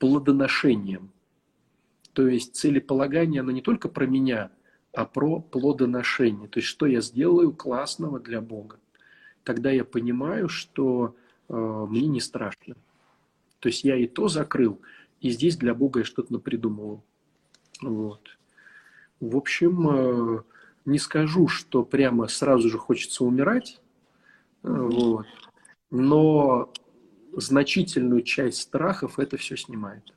плодоношением. 0.00 1.12
То 2.14 2.26
есть 2.26 2.56
целеполагание, 2.56 3.42
оно 3.42 3.50
не 3.50 3.62
только 3.62 3.88
про 3.88 4.06
меня– 4.06 4.50
а 4.94 5.04
про 5.04 5.40
плодоношение. 5.40 6.48
То 6.48 6.58
есть, 6.58 6.68
что 6.68 6.86
я 6.86 7.00
сделаю 7.00 7.52
классного 7.52 8.20
для 8.20 8.40
Бога. 8.40 8.78
Тогда 9.42 9.70
я 9.70 9.84
понимаю, 9.84 10.48
что 10.48 11.16
э, 11.48 11.54
мне 11.54 12.06
не 12.06 12.20
страшно. 12.20 12.76
То 13.58 13.68
есть, 13.68 13.82
я 13.84 13.96
и 13.96 14.06
то 14.06 14.28
закрыл, 14.28 14.80
и 15.20 15.30
здесь 15.30 15.56
для 15.56 15.74
Бога 15.74 16.00
я 16.00 16.04
что-то 16.04 16.32
напридумывал. 16.32 17.02
Вот. 17.82 18.38
В 19.18 19.36
общем, 19.36 19.88
э, 19.88 20.42
не 20.84 20.98
скажу, 20.98 21.48
что 21.48 21.82
прямо 21.82 22.28
сразу 22.28 22.68
же 22.68 22.78
хочется 22.78 23.24
умирать, 23.24 23.80
э, 24.62 24.68
вот. 24.68 25.26
но 25.90 26.72
значительную 27.32 28.22
часть 28.22 28.62
страхов 28.62 29.18
это 29.18 29.36
все 29.38 29.56
снимает. 29.56 30.14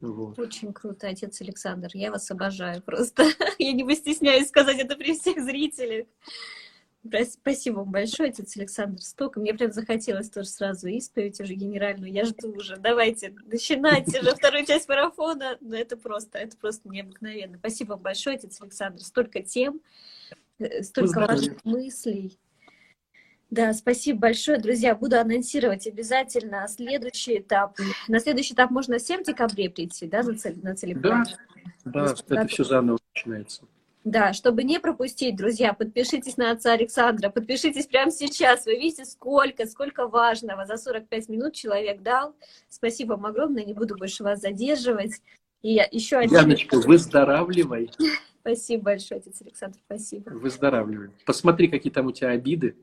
Вот. 0.00 0.38
Очень 0.38 0.72
круто, 0.72 1.08
отец 1.08 1.40
Александр. 1.42 1.90
Я 1.92 2.10
вас 2.10 2.30
обожаю 2.30 2.82
просто. 2.82 3.24
Я 3.58 3.72
не 3.72 3.84
постесняюсь 3.84 4.48
сказать 4.48 4.78
это 4.78 4.96
при 4.96 5.18
всех 5.18 5.42
зрителях. 5.42 6.06
Спасибо 7.30 7.76
вам 7.76 7.92
большое, 7.92 8.30
отец 8.30 8.56
Александр. 8.56 9.00
Столько. 9.00 9.40
Мне 9.40 9.54
прям 9.54 9.72
захотелось 9.72 10.30
тоже 10.30 10.48
сразу 10.48 10.88
исповедь 10.88 11.40
уже 11.40 11.54
генеральную. 11.54 12.12
Я 12.12 12.24
жду 12.24 12.52
уже. 12.52 12.76
Давайте, 12.76 13.34
начинайте 13.44 14.20
уже 14.20 14.34
вторую 14.34 14.66
часть 14.66 14.88
марафона. 14.88 15.56
Но 15.60 15.76
это 15.76 15.96
просто, 15.96 16.38
это 16.38 16.56
просто 16.56 16.88
необыкновенно. 16.88 17.58
Спасибо 17.58 17.92
вам 17.92 18.00
большое, 18.00 18.36
отец 18.36 18.60
Александр. 18.60 19.02
Столько 19.02 19.42
тем, 19.42 19.80
э, 20.58 20.82
столько 20.82 21.20
важных 21.20 21.64
мыслей. 21.64 22.38
Да, 23.50 23.72
спасибо 23.72 24.20
большое, 24.20 24.58
друзья. 24.58 24.94
Буду 24.94 25.18
анонсировать 25.18 25.86
обязательно 25.86 26.66
следующий 26.68 27.38
этап. 27.38 27.76
На 28.06 28.20
следующий 28.20 28.54
этап 28.54 28.70
можно 28.70 28.98
7 28.98 29.24
декабря 29.24 29.68
прийти, 29.68 30.06
да, 30.06 30.22
на, 30.22 30.36
цель, 30.36 30.58
на 30.62 30.76
целеполагание? 30.76 31.36
Да, 31.84 32.14
да, 32.14 32.36
это 32.36 32.46
все 32.46 32.64
заново 32.64 32.98
начинается. 33.14 33.62
Да, 34.04 34.32
чтобы 34.32 34.62
не 34.62 34.80
пропустить, 34.80 35.36
друзья, 35.36 35.74
подпишитесь 35.74 36.38
на 36.38 36.52
отца 36.52 36.72
Александра, 36.72 37.28
подпишитесь 37.28 37.86
прямо 37.86 38.10
сейчас. 38.10 38.64
Вы 38.64 38.76
видите, 38.76 39.04
сколько, 39.04 39.66
сколько 39.66 40.06
важного 40.06 40.64
за 40.64 40.78
45 40.78 41.28
минут 41.28 41.52
человек 41.52 42.00
дал. 42.00 42.34
Спасибо 42.68 43.12
вам 43.12 43.26
огромное, 43.26 43.64
не 43.64 43.74
буду 43.74 43.96
больше 43.96 44.22
вас 44.22 44.40
задерживать. 44.40 45.20
И 45.60 45.78
еще 45.90 46.16
один... 46.16 46.38
Яночка, 46.38 46.80
выздоравливай. 46.80 47.90
Спасибо 48.40 48.84
большое, 48.84 49.20
отец 49.20 49.42
Александр, 49.42 49.78
спасибо. 49.84 50.30
Выздоравливай. 50.30 51.10
Посмотри, 51.26 51.68
какие 51.68 51.92
там 51.92 52.06
у 52.06 52.12
тебя 52.12 52.30
обиды. 52.30 52.74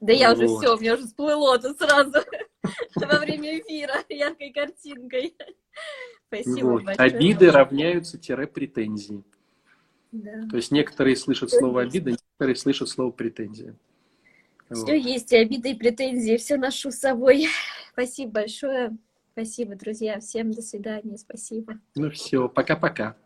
Да 0.00 0.12
я 0.12 0.32
уже 0.32 0.46
все, 0.46 0.74
у 0.74 0.80
меня 0.80 0.94
уже 0.94 1.06
всплыло 1.06 1.58
тут 1.58 1.78
сразу 1.78 2.12
во 2.96 3.18
время 3.18 3.58
эфира 3.58 4.02
яркой 4.08 4.50
картинкой. 4.50 5.34
Спасибо 6.26 6.66
вот. 6.66 6.84
большое. 6.84 7.08
Обиды 7.08 7.50
равняются-претензии. 7.50 9.22
Да. 10.12 10.46
То 10.48 10.56
есть 10.56 10.72
некоторые 10.72 11.16
слышат 11.16 11.50
слово 11.50 11.82
обида, 11.82 12.12
некоторые 12.12 12.56
слышат 12.56 12.88
слово 12.88 13.10
претензия. 13.10 13.76
Все 14.70 14.82
вот. 14.82 14.92
есть, 14.92 15.32
и 15.32 15.36
обиды, 15.36 15.72
и 15.72 15.74
претензии, 15.74 16.36
все 16.36 16.56
ношу 16.56 16.90
с 16.90 16.96
собой. 16.96 17.48
Спасибо 17.92 18.32
большое. 18.32 18.96
Спасибо, 19.32 19.74
друзья. 19.74 20.18
Всем 20.20 20.52
до 20.52 20.62
свидания. 20.62 21.16
Спасибо. 21.16 21.78
Ну 21.94 22.10
все, 22.10 22.48
пока-пока. 22.48 23.16